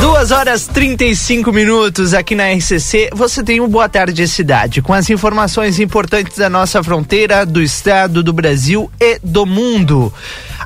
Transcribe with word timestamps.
Duas 0.00 0.30
horas 0.30 0.66
35 0.66 1.52
minutos 1.52 2.14
aqui 2.14 2.34
na 2.34 2.50
RCC. 2.50 3.10
Você 3.12 3.42
tem 3.42 3.60
um 3.60 3.68
Boa 3.68 3.86
Tarde 3.86 4.26
Cidade 4.26 4.80
com 4.80 4.94
as 4.94 5.10
informações 5.10 5.78
importantes 5.78 6.38
da 6.38 6.48
nossa 6.48 6.82
fronteira, 6.82 7.44
do 7.44 7.60
estado, 7.60 8.22
do 8.22 8.32
Brasil 8.32 8.90
e 8.98 9.18
do 9.22 9.44
mundo. 9.44 10.10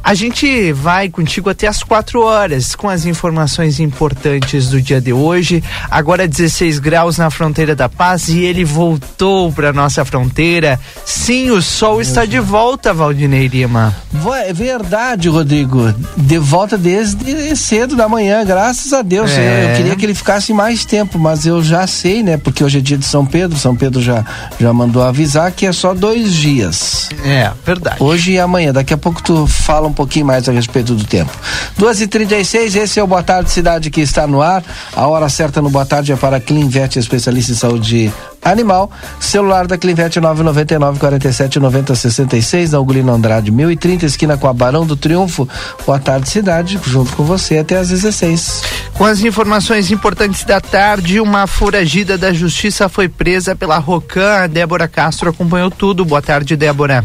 A 0.04 0.12
gente 0.12 0.70
vai 0.70 1.08
contigo 1.08 1.48
até 1.48 1.66
as 1.66 1.82
quatro 1.82 2.20
horas 2.20 2.74
com 2.74 2.90
as 2.90 3.06
informações 3.06 3.80
importantes 3.80 4.68
do 4.68 4.78
dia 4.78 5.00
de 5.00 5.14
hoje. 5.14 5.64
Agora 5.90 6.28
16 6.28 6.78
graus 6.78 7.16
na 7.16 7.30
fronteira 7.30 7.74
da 7.74 7.88
paz 7.88 8.28
e 8.28 8.40
ele 8.40 8.66
voltou 8.66 9.50
para 9.50 9.72
nossa 9.72 10.04
fronteira. 10.04 10.78
Sim, 11.06 11.50
o 11.50 11.62
sol 11.62 12.02
está 12.02 12.26
de 12.26 12.38
volta, 12.38 12.92
Valdinei 12.92 13.46
Lima. 13.46 13.96
É 14.44 14.52
verdade, 14.52 15.30
Rodrigo. 15.30 15.94
De 16.18 16.36
volta 16.36 16.76
desde 16.76 17.56
cedo 17.56 17.96
da 17.96 18.06
manhã, 18.06 18.44
graças 18.44 18.92
a 18.92 19.00
Deus. 19.00 19.30
É. 19.30 19.70
Eu 19.70 19.76
queria 19.76 19.96
que 19.96 20.04
ele 20.04 20.14
ficasse 20.14 20.52
mais 20.52 20.84
tempo, 20.84 21.18
mas 21.18 21.46
eu 21.46 21.62
já 21.62 21.86
sei, 21.86 22.22
né? 22.22 22.36
Porque 22.36 22.62
hoje 22.62 22.76
é 22.76 22.80
dia 22.82 22.98
de 22.98 23.06
São 23.06 23.24
Pedro. 23.24 23.58
São 23.58 23.74
Pedro 23.74 24.02
já, 24.02 24.22
já 24.60 24.70
mandou 24.70 25.02
avisar 25.02 25.50
que 25.50 25.64
é 25.64 25.72
só 25.72 25.94
dois 25.94 26.34
dias. 26.34 27.08
É, 27.24 27.50
verdade. 27.64 27.96
Hoje 28.00 28.32
e 28.32 28.38
amanhã. 28.38 28.70
Daqui 28.70 28.92
a 28.92 28.98
pouco 28.98 29.22
tu 29.22 29.46
fala 29.46 29.88
um 29.88 29.93
pouquinho 29.94 30.26
mais 30.26 30.48
a 30.48 30.52
respeito 30.52 30.94
do 30.94 31.04
tempo. 31.04 31.32
2h36, 31.78 32.76
esse 32.76 33.00
é 33.00 33.02
o 33.02 33.06
Boa 33.06 33.22
Tarde 33.22 33.50
Cidade 33.50 33.90
que 33.90 34.00
está 34.00 34.26
no 34.26 34.42
ar. 34.42 34.62
A 34.94 35.06
hora 35.06 35.28
certa 35.28 35.62
no 35.62 35.70
Boa 35.70 35.86
Tarde 35.86 36.12
é 36.12 36.16
para 36.16 36.40
Clinvet, 36.40 36.98
especialista 36.98 37.52
em 37.52 37.54
saúde 37.54 38.12
animal. 38.44 38.90
Celular 39.18 39.66
da 39.66 39.78
Clinvet 39.78 40.20
999 40.20 40.98
47 40.98 41.58
90 41.58 41.94
66, 41.94 42.72
na 42.72 42.80
Ugolino 42.80 43.12
Andrade 43.12 43.50
1030, 43.50 44.06
esquina 44.06 44.36
com 44.36 44.46
a 44.46 44.52
Barão 44.52 44.86
do 44.86 44.96
Triunfo. 44.96 45.48
Boa 45.86 45.98
tarde, 45.98 46.28
cidade, 46.28 46.78
junto 46.84 47.16
com 47.16 47.24
você 47.24 47.58
até 47.58 47.78
às 47.78 47.88
16. 47.88 48.62
Com 48.94 49.04
as 49.04 49.20
informações 49.20 49.90
importantes 49.90 50.44
da 50.44 50.60
tarde, 50.60 51.20
uma 51.20 51.46
foragida 51.46 52.18
da 52.18 52.32
justiça 52.32 52.88
foi 52.88 53.08
presa 53.08 53.56
pela 53.56 53.78
Rocan. 53.78 54.44
A 54.44 54.46
Débora 54.46 54.86
Castro 54.86 55.30
acompanhou 55.30 55.70
tudo. 55.70 56.04
Boa 56.04 56.22
tarde, 56.22 56.56
Débora. 56.56 57.04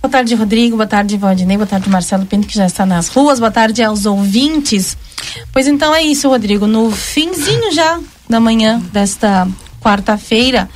Boa 0.00 0.10
tarde, 0.10 0.34
Rodrigo. 0.36 0.76
Boa 0.76 0.86
tarde, 0.86 1.16
Valdinei. 1.16 1.56
Boa 1.56 1.66
tarde, 1.66 1.90
Marcelo 1.90 2.24
Pinto, 2.24 2.46
que 2.46 2.54
já 2.54 2.66
está 2.66 2.86
nas 2.86 3.08
ruas. 3.08 3.40
Boa 3.40 3.50
tarde 3.50 3.82
aos 3.82 4.06
ouvintes. 4.06 4.96
Pois 5.52 5.66
então 5.66 5.92
é 5.92 6.02
isso, 6.02 6.28
Rodrigo. 6.28 6.66
No 6.68 6.90
finzinho 6.90 7.72
já 7.72 7.98
da 8.28 8.38
manhã 8.38 8.80
desta 8.92 9.48
quarta-feira, 9.80 10.68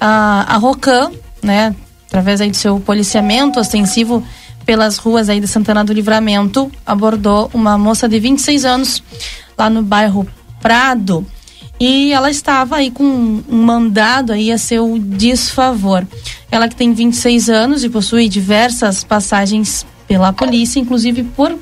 a, 0.00 0.54
a 0.54 0.56
Rocan, 0.56 1.12
né, 1.42 1.74
através 2.08 2.40
aí 2.40 2.50
do 2.50 2.56
seu 2.56 2.80
policiamento 2.80 3.60
ostensivo 3.60 4.26
pelas 4.66 4.96
ruas 4.96 5.28
aí 5.28 5.40
de 5.40 5.46
Santana 5.46 5.84
do 5.84 5.92
Livramento, 5.92 6.70
abordou 6.84 7.50
uma 7.54 7.78
moça 7.78 8.08
de 8.08 8.18
26 8.18 8.64
anos 8.64 9.02
lá 9.56 9.70
no 9.70 9.82
bairro 9.82 10.26
Prado 10.60 11.24
e 11.78 12.12
ela 12.12 12.30
estava 12.30 12.76
aí 12.76 12.90
com 12.90 13.04
um 13.04 13.62
mandado 13.62 14.32
aí 14.32 14.52
a 14.52 14.58
seu 14.58 14.98
desfavor. 14.98 16.06
Ela 16.50 16.68
que 16.68 16.76
tem 16.76 16.92
26 16.92 17.48
anos 17.48 17.84
e 17.84 17.88
possui 17.88 18.28
diversas 18.28 19.02
passagens 19.02 19.84
pela 20.06 20.32
polícia, 20.32 20.78
inclusive 20.78 21.24
por 21.24 21.56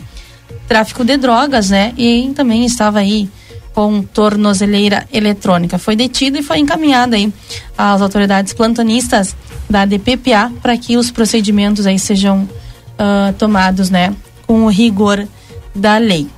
tráfico 0.68 1.04
de 1.04 1.16
drogas, 1.16 1.70
né? 1.70 1.92
E 1.96 2.30
também 2.34 2.64
estava 2.64 2.98
aí 2.98 3.28
com 3.74 4.02
tornozeleira 4.02 5.06
eletrônica. 5.12 5.78
Foi 5.78 5.96
detida 5.96 6.38
e 6.38 6.42
foi 6.42 6.58
encaminhada 6.58 7.16
aí 7.16 7.32
às 7.76 8.02
autoridades 8.02 8.52
plantonistas 8.52 9.34
da 9.68 9.86
DPPA 9.86 10.52
para 10.60 10.76
que 10.76 10.96
os 10.96 11.10
procedimentos 11.10 11.86
aí 11.86 11.98
sejam 11.98 12.42
uh, 12.42 13.32
tomados, 13.38 13.88
né, 13.88 14.14
com 14.46 14.64
o 14.64 14.68
rigor 14.68 15.26
da 15.74 15.96
lei. 15.96 16.28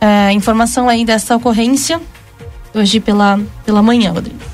Uh, 0.00 0.30
informação 0.32 0.88
aí 0.88 1.04
dessa 1.04 1.34
ocorrência 1.34 2.00
hoje 2.74 3.00
pela, 3.00 3.40
pela 3.64 3.82
manhã, 3.82 4.12
Rodrigo. 4.12 4.52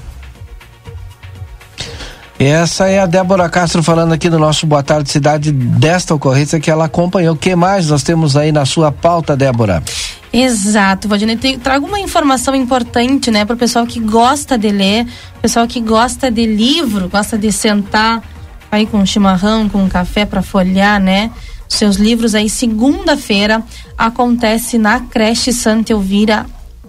Essa 2.39 2.87
é 2.87 3.01
a 3.01 3.07
Débora 3.07 3.49
Castro 3.49 3.83
falando 3.83 4.13
aqui 4.13 4.31
do 4.31 4.39
nosso 4.39 4.65
Boa 4.65 4.81
Tarde 4.81 5.11
Cidade 5.11 5.51
desta 5.51 6.15
ocorrência 6.15 6.61
que 6.61 6.71
ela 6.71 6.85
acompanhou. 6.85 7.35
O 7.35 7.37
que 7.37 7.57
mais 7.57 7.89
nós 7.89 8.05
temos 8.05 8.37
aí 8.37 8.53
na 8.53 8.65
sua 8.65 8.93
pauta, 8.93 9.37
Débora? 9.37 9.83
Exato, 10.33 11.09
Valdinei. 11.09 11.37
Trago 11.59 11.87
uma 11.87 11.99
informação 11.99 12.55
importante, 12.55 13.31
né, 13.31 13.45
para 13.45 13.55
o 13.55 13.59
pessoal 13.59 13.85
que 13.87 13.99
gosta 13.99 14.57
de 14.57 14.71
ler, 14.71 15.05
pessoal 15.43 15.67
que 15.67 15.81
gosta 15.81 16.31
de 16.31 16.47
livro, 16.47 17.09
gosta 17.09 17.37
de 17.37 17.51
sentar 17.51 18.23
aí 18.71 18.87
com 18.87 18.99
um 18.99 19.07
chimarrão, 19.07 19.69
com 19.69 19.83
um 19.83 19.89
café 19.89 20.25
para 20.25 20.43
folhear, 20.43 21.01
né? 21.01 21.33
Seus 21.69 21.97
livros 21.97 22.37
aí. 22.37 22.49
Segunda-feira 22.49 23.65
acontece 23.97 24.79
na 24.79 25.01
creche 25.01 25.53
Santa 25.53 25.93
Elvira 25.93 26.47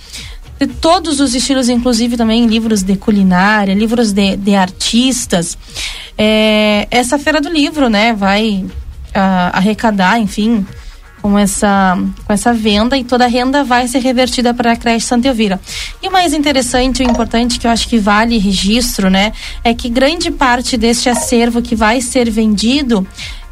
de 0.63 0.69
todos 0.69 1.19
os 1.19 1.35
estilos, 1.35 1.69
inclusive 1.69 2.17
também 2.17 2.47
livros 2.47 2.85
de 2.85 2.95
culinária, 2.97 3.75
livros 3.75 4.13
de, 4.13 4.37
de 4.37 4.55
artistas. 4.55 5.59
É, 6.17 6.87
essa 6.89 7.19
feira 7.19 7.41
do 7.41 7.49
livro, 7.49 7.89
né, 7.89 8.13
vai 8.13 8.65
ah, 9.13 9.51
arrecadar, 9.55 10.21
enfim, 10.21 10.65
com 11.21 11.37
essa, 11.37 11.99
com 12.25 12.33
essa 12.33 12.55
venda 12.55 12.97
e 12.97 13.03
toda 13.03 13.25
a 13.25 13.29
renda 13.29 13.65
vai 13.65 13.89
ser 13.89 13.99
revertida 13.99 14.55
para 14.55 14.71
a 14.73 14.77
creche 14.77 15.05
Santa 15.05 15.27
Elvira. 15.27 15.61
E 16.01 16.07
o 16.07 16.13
mais 16.13 16.33
interessante 16.33 17.03
e 17.03 17.07
importante 17.07 17.59
que 17.59 17.67
eu 17.67 17.71
acho 17.71 17.89
que 17.89 17.99
vale 17.99 18.39
registro, 18.39 19.11
né, 19.11 19.33
é 19.65 19.75
que 19.75 19.89
grande 19.89 20.31
parte 20.31 20.77
deste 20.77 21.09
acervo 21.09 21.61
que 21.61 21.75
vai 21.75 22.01
ser 22.01 22.31
vendido 22.31 23.05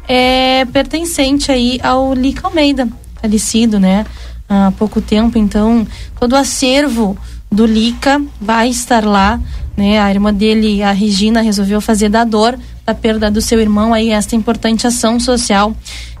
é 0.07 0.65
pertencente 0.71 1.51
aí 1.51 1.77
ao 1.83 2.13
Lica 2.13 2.47
Almeida, 2.47 2.87
falecido, 3.21 3.79
né? 3.79 4.05
Há 4.51 4.71
pouco 4.71 4.99
tempo, 4.99 5.37
então 5.37 5.87
todo 6.19 6.33
o 6.33 6.35
acervo 6.35 7.17
do 7.49 7.65
Lica 7.65 8.21
vai 8.39 8.69
estar 8.69 9.05
lá, 9.05 9.39
né? 9.77 9.99
A 9.99 10.09
irmã 10.09 10.33
dele, 10.33 10.83
a 10.83 10.91
Regina, 10.91 11.41
resolveu 11.41 11.79
fazer 11.79 12.09
da 12.09 12.25
dor 12.25 12.57
da 12.85 12.93
perda 12.93 13.31
do 13.31 13.41
seu 13.41 13.59
irmão 13.61 13.93
aí 13.93 14.09
esta 14.09 14.35
importante 14.35 14.85
ação 14.85 15.19
social, 15.19 15.73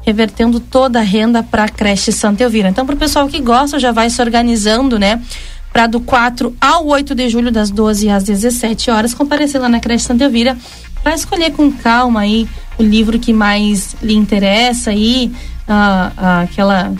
revertendo 0.05 0.59
toda 0.59 0.99
a 0.99 1.03
renda 1.03 1.43
para 1.43 1.65
a 1.65 1.69
creche 1.69 2.11
Santa 2.11 2.43
Elvira. 2.43 2.69
Então, 2.69 2.85
para 2.85 2.95
o 2.95 2.97
pessoal 2.97 3.27
que 3.27 3.41
gosta, 3.41 3.79
já 3.79 3.91
vai 3.91 4.09
se 4.09 4.21
organizando, 4.21 4.97
né? 4.97 5.21
Para 5.73 5.87
do 5.87 5.99
4 5.99 6.55
ao 6.59 6.87
8 6.87 7.13
de 7.13 7.29
julho, 7.29 7.51
das 7.51 7.69
12 7.69 8.09
às 8.09 8.23
17 8.23 8.91
horas, 8.91 9.13
comparecer 9.13 9.59
lá 9.59 9.67
na 9.67 9.79
creche 9.79 10.05
Santa 10.05 10.23
Elvira 10.23 10.57
para 11.03 11.15
escolher 11.15 11.51
com 11.51 11.71
calma 11.71 12.21
aí 12.21 12.47
o 12.77 12.83
livro 12.83 13.19
que 13.19 13.33
mais 13.33 13.95
lhe 14.01 14.13
interessa 14.13 14.91
aí, 14.91 15.31
uh, 15.67 15.71
uh, 15.71 16.43
aquela 16.43 16.93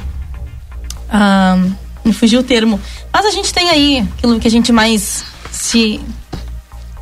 ah, 1.11 1.57
me 2.03 2.13
fugiu 2.13 2.39
o 2.39 2.43
termo. 2.43 2.79
Mas 3.11 3.25
a 3.25 3.31
gente 3.31 3.53
tem 3.53 3.69
aí 3.69 4.07
aquilo 4.17 4.39
que 4.39 4.47
a 4.47 4.51
gente 4.51 4.71
mais 4.71 5.23
se, 5.51 5.99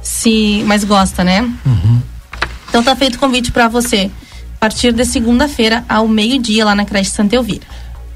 se 0.02 0.64
mais 0.66 0.84
gosta, 0.84 1.24
né? 1.24 1.42
Uhum. 1.66 2.02
Então 2.68 2.84
tá 2.84 2.96
feito 2.96 3.16
o 3.16 3.20
convite 3.20 3.52
para 3.52 3.68
você. 3.68 4.12
A 4.56 4.60
partir 4.60 4.92
de 4.92 5.06
segunda-feira, 5.06 5.86
ao 5.88 6.08
meio-dia, 6.08 6.66
lá 6.66 6.76
na 6.76 6.84
creche 6.84 7.12
Santa 7.12 7.36
Elvira. 7.36 7.66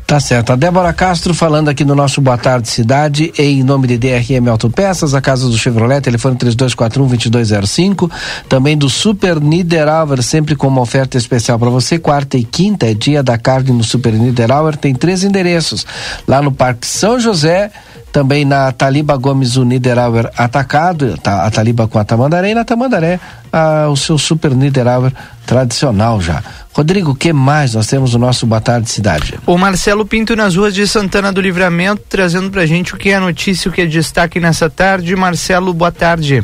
Tá 0.05 0.19
certo. 0.19 0.51
A 0.51 0.55
Débora 0.55 0.91
Castro 0.93 1.33
falando 1.33 1.69
aqui 1.69 1.85
no 1.85 1.95
nosso 1.95 2.19
Boa 2.19 2.37
Tarde 2.37 2.67
Cidade, 2.67 3.33
em 3.37 3.63
nome 3.63 3.87
de 3.87 3.97
DRM 3.97 4.49
Autopeças, 4.49 5.13
a 5.13 5.21
casa 5.21 5.47
do 5.47 5.57
Chevrolet, 5.57 6.01
telefone 6.01 6.35
3241-2205. 6.35 8.11
Também 8.49 8.77
do 8.77 8.89
Super 8.89 9.39
Niederauer, 9.39 10.21
sempre 10.21 10.55
com 10.55 10.67
uma 10.67 10.81
oferta 10.81 11.17
especial 11.17 11.57
para 11.57 11.69
você. 11.69 11.97
Quarta 11.97 12.37
e 12.37 12.43
quinta 12.43 12.85
é 12.85 12.93
dia 12.93 13.23
da 13.23 13.37
carne 13.37 13.71
no 13.71 13.83
Super 13.83 14.13
Niederauer. 14.13 14.75
Tem 14.75 14.93
três 14.93 15.23
endereços: 15.23 15.85
lá 16.27 16.41
no 16.41 16.51
Parque 16.51 16.85
São 16.85 17.19
José 17.19 17.71
também 18.13 18.45
na 18.45 18.71
Taliba 18.71 19.17
Gomes, 19.17 19.57
o 19.57 19.65
Niederauer 19.65 20.29
atacado, 20.37 21.17
tá, 21.17 21.47
a 21.47 21.51
Taliba 21.51 21.87
com 21.87 21.97
a 21.97 22.05
Tamandaré 22.05 22.51
e 22.51 22.53
na 22.53 22.63
Tamandaré 22.63 23.19
a, 23.51 23.89
o 23.89 23.97
seu 23.97 24.19
super 24.19 24.51
Niederauer 24.51 25.11
tradicional 25.47 26.21
já. 26.21 26.43
Rodrigo, 26.71 27.11
o 27.11 27.15
que 27.15 27.33
mais 27.33 27.73
nós 27.73 27.87
temos 27.87 28.13
no 28.13 28.19
nosso 28.19 28.45
Boa 28.45 28.61
Tarde 28.61 28.87
Cidade? 28.91 29.39
O 29.47 29.57
Marcelo 29.57 30.05
Pinto 30.05 30.35
nas 30.35 30.55
ruas 30.55 30.75
de 30.75 30.87
Santana 30.87 31.33
do 31.33 31.41
Livramento, 31.41 32.03
trazendo 32.07 32.51
pra 32.51 32.67
gente 32.67 32.93
o 32.93 32.97
que 32.97 33.09
é 33.09 33.19
notícia, 33.19 33.69
o 33.69 33.73
que 33.73 33.81
é 33.81 33.85
destaque 33.87 34.39
nessa 34.39 34.69
tarde. 34.69 35.15
Marcelo, 35.15 35.73
boa 35.73 35.91
tarde. 35.91 36.43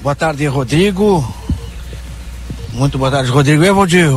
Boa 0.00 0.14
tarde, 0.14 0.46
Rodrigo. 0.46 1.22
Muito 2.72 2.96
boa 2.96 3.10
tarde, 3.10 3.30
Rodrigo. 3.30 3.62
Eu, 3.62 3.74
Valdir, 3.74 4.08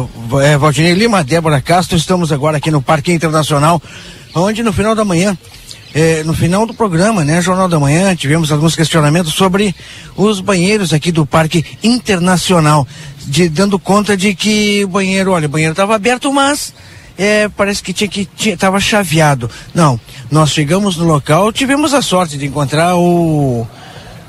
é, 0.41 0.57
Valdinei 0.57 0.93
Lima, 0.93 1.21
Débora 1.21 1.61
Castro, 1.61 1.97
estamos 1.97 2.31
agora 2.31 2.57
aqui 2.57 2.71
no 2.71 2.81
Parque 2.81 3.11
Internacional 3.11 3.81
onde 4.33 4.63
no 4.63 4.73
final 4.73 4.95
da 4.95 5.05
manhã 5.05 5.37
eh, 5.93 6.23
no 6.23 6.33
final 6.33 6.67
do 6.67 6.73
programa, 6.73 7.23
né, 7.23 7.41
Jornal 7.41 7.67
da 7.67 7.79
Manhã, 7.79 8.15
tivemos 8.15 8.51
alguns 8.51 8.75
questionamentos 8.75 9.33
sobre 9.33 9.75
os 10.15 10.39
banheiros 10.39 10.93
aqui 10.93 11.11
do 11.11 11.25
Parque 11.25 11.65
Internacional, 11.81 12.87
de, 13.25 13.49
dando 13.49 13.79
conta 13.79 14.15
de 14.15 14.35
que 14.35 14.83
o 14.85 14.87
banheiro, 14.87 15.31
olha, 15.31 15.47
o 15.47 15.49
banheiro 15.49 15.73
estava 15.73 15.95
aberto, 15.95 16.31
mas 16.31 16.73
é, 17.17 17.49
parece 17.49 17.81
que 17.81 17.91
tinha 17.91 18.07
que 18.07 18.25
tinha, 18.25 18.57
chaveado. 18.79 19.49
Não, 19.73 19.99
nós 20.29 20.51
chegamos 20.51 20.95
no 20.95 21.05
local, 21.05 21.51
tivemos 21.51 21.93
a 21.93 22.03
sorte 22.03 22.37
de 22.37 22.45
encontrar 22.45 22.95
o 22.95 23.65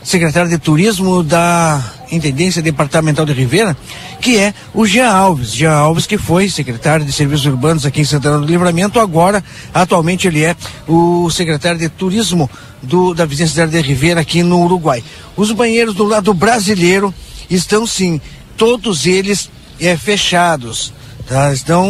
secretário 0.03 0.49
de 0.49 0.57
turismo 0.57 1.23
da 1.23 1.83
Intendência 2.11 2.63
Departamental 2.63 3.25
de 3.25 3.33
Ribeira, 3.33 3.77
que 4.21 4.39
é 4.39 4.55
o 4.75 4.87
Jean 4.87 5.11
Alves. 5.11 5.53
Jean 5.53 5.73
Alves, 5.73 6.07
que 6.07 6.19
foi 6.19 6.49
secretário 6.49 7.05
de 7.05 7.13
Serviços 7.13 7.47
Urbanos 7.47 7.87
aqui 7.87 8.01
em 8.01 8.05
Santana 8.05 8.39
do 8.39 8.47
Livramento, 8.47 8.99
agora, 8.99 9.43
atualmente, 9.73 10.27
ele 10.27 10.45
é 10.45 10.57
o 10.89 11.31
secretário 11.31 11.79
de 11.79 11.89
Turismo 11.89 12.51
do, 12.83 13.15
da 13.15 13.25
vizinha 13.25 13.67
de 13.67 13.81
Ribeira 13.81 14.21
aqui 14.21 14.43
no 14.43 14.63
Uruguai. 14.63 15.03
Os 15.37 15.53
banheiros 15.53 15.95
do 15.95 16.05
lado 16.05 16.33
brasileiro 16.35 17.15
estão 17.49 17.87
sim, 17.87 18.21
todos 18.57 19.07
eles 19.07 19.51
é, 19.81 19.97
fechados. 19.97 20.93
Tá? 21.27 21.53
Estão 21.53 21.87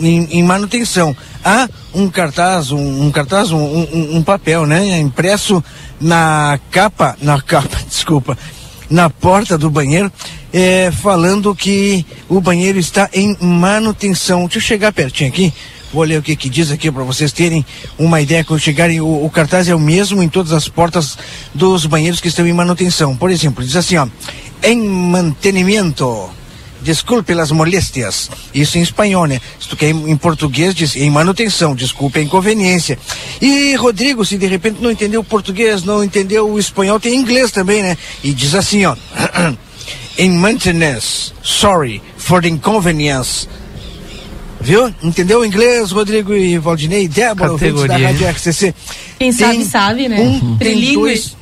em, 0.00 0.38
em 0.38 0.42
manutenção. 0.42 1.16
Há 1.44 1.68
um 1.92 2.08
cartaz, 2.08 2.70
um, 2.70 3.06
um 3.06 3.10
cartaz, 3.10 3.50
um, 3.50 3.58
um, 3.58 4.16
um 4.16 4.22
papel, 4.22 4.66
né? 4.66 5.00
Impresso 5.00 5.62
na 6.00 6.60
capa, 6.70 7.16
na 7.20 7.40
capa, 7.40 7.76
desculpa, 7.88 8.38
na 8.90 9.08
porta 9.08 9.56
do 9.56 9.70
banheiro, 9.70 10.12
é, 10.52 10.90
falando 10.90 11.54
que 11.54 12.04
o 12.28 12.40
banheiro 12.40 12.78
está 12.78 13.08
em 13.12 13.36
manutenção. 13.40 14.42
Deixa 14.42 14.58
eu 14.58 14.62
chegar 14.62 14.92
pertinho 14.92 15.30
aqui. 15.30 15.52
Vou 15.92 16.02
ler 16.02 16.18
o 16.18 16.22
que, 16.22 16.34
que 16.34 16.48
diz 16.48 16.72
aqui 16.72 16.90
para 16.90 17.04
vocês 17.04 17.32
terem 17.32 17.64
uma 17.96 18.20
ideia. 18.20 18.42
Quando 18.42 18.60
chegarem, 18.60 19.00
o, 19.00 19.24
o, 19.24 19.30
cartaz 19.30 19.68
é 19.68 19.74
o 19.74 19.78
mesmo 19.78 20.22
em 20.22 20.28
todas 20.28 20.52
as 20.52 20.68
portas 20.68 21.16
dos 21.54 21.86
banheiros 21.86 22.20
que 22.20 22.26
estão 22.26 22.46
em 22.46 22.52
manutenção. 22.52 23.16
Por 23.16 23.30
exemplo, 23.30 23.64
diz 23.64 23.76
assim, 23.76 23.96
ó, 23.96 24.08
em 24.62 24.76
mantenimento. 24.76 26.30
Desculpe 26.84 27.32
as 27.32 27.50
molestias. 27.50 28.30
Isso 28.52 28.76
em 28.76 28.82
espanhol, 28.82 29.24
né? 29.24 29.40
Se 29.58 29.66
tu 29.66 29.74
quer 29.74 29.88
em 29.88 30.16
português, 30.18 30.74
diz 30.74 30.94
em 30.96 31.10
manutenção, 31.10 31.74
desculpe 31.74 32.18
a 32.18 32.22
inconveniência. 32.22 32.98
E 33.40 33.74
Rodrigo, 33.74 34.22
se 34.22 34.36
de 34.36 34.46
repente 34.46 34.82
não 34.82 34.90
entendeu 34.90 35.22
o 35.22 35.24
português, 35.24 35.82
não 35.82 36.04
entendeu 36.04 36.46
o 36.46 36.58
espanhol, 36.58 37.00
tem 37.00 37.16
inglês 37.16 37.50
também, 37.50 37.82
né? 37.82 37.96
E 38.22 38.34
diz 38.34 38.54
assim, 38.54 38.84
ó. 38.84 38.94
in 40.18 40.38
maintenance, 40.38 41.32
sorry 41.42 42.02
for 42.18 42.42
the 42.42 42.48
inconvenience. 42.48 43.48
Viu? 44.60 44.94
Entendeu 45.02 45.40
o 45.40 45.44
inglês, 45.44 45.90
Rodrigo 45.90 46.34
e 46.34 46.58
Valdinei? 46.58 47.08
Débora, 47.08 47.52
ouvintes 47.52 47.84
da 47.86 47.96
Rádio 47.96 48.28
RCC. 48.28 48.74
Quem 49.18 49.32
tem 49.32 49.32
sabe, 49.32 49.64
sabe, 49.64 50.08
né? 50.08 50.20
Um, 50.20 50.56
tem, 50.58 50.94
dois, 50.94 51.36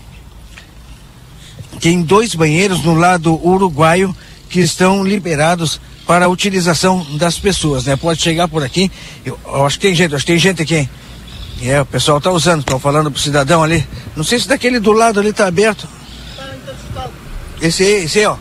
tem 1.80 2.02
dois 2.02 2.34
banheiros 2.34 2.84
no 2.84 2.94
lado 2.94 3.44
uruguaio 3.44 4.14
que 4.52 4.60
estão 4.60 5.02
liberados 5.02 5.80
para 6.06 6.26
a 6.26 6.28
utilização 6.28 7.04
das 7.16 7.38
pessoas, 7.38 7.86
né? 7.86 7.96
Pode 7.96 8.20
chegar 8.20 8.46
por 8.46 8.62
aqui. 8.62 8.92
Eu, 9.24 9.38
eu 9.46 9.64
acho 9.64 9.78
que 9.78 9.86
tem 9.86 9.94
gente, 9.94 10.14
acho 10.14 10.26
que 10.26 10.32
tem 10.32 10.38
gente 10.38 10.60
aqui. 10.60 10.88
É, 11.62 11.80
o 11.80 11.86
pessoal 11.86 12.18
está 12.18 12.30
usando, 12.30 12.60
estão 12.60 12.78
falando 12.78 13.10
pro 13.10 13.18
cidadão 13.18 13.62
ali. 13.64 13.86
Não 14.14 14.22
sei 14.22 14.38
se 14.38 14.46
daquele 14.46 14.78
do 14.78 14.92
lado 14.92 15.18
ali 15.18 15.30
está 15.30 15.46
aberto. 15.46 15.88
Esse 17.62 17.82
aí, 17.82 18.04
esse 18.04 18.18
aí, 18.18 18.26
ó. 18.26 18.36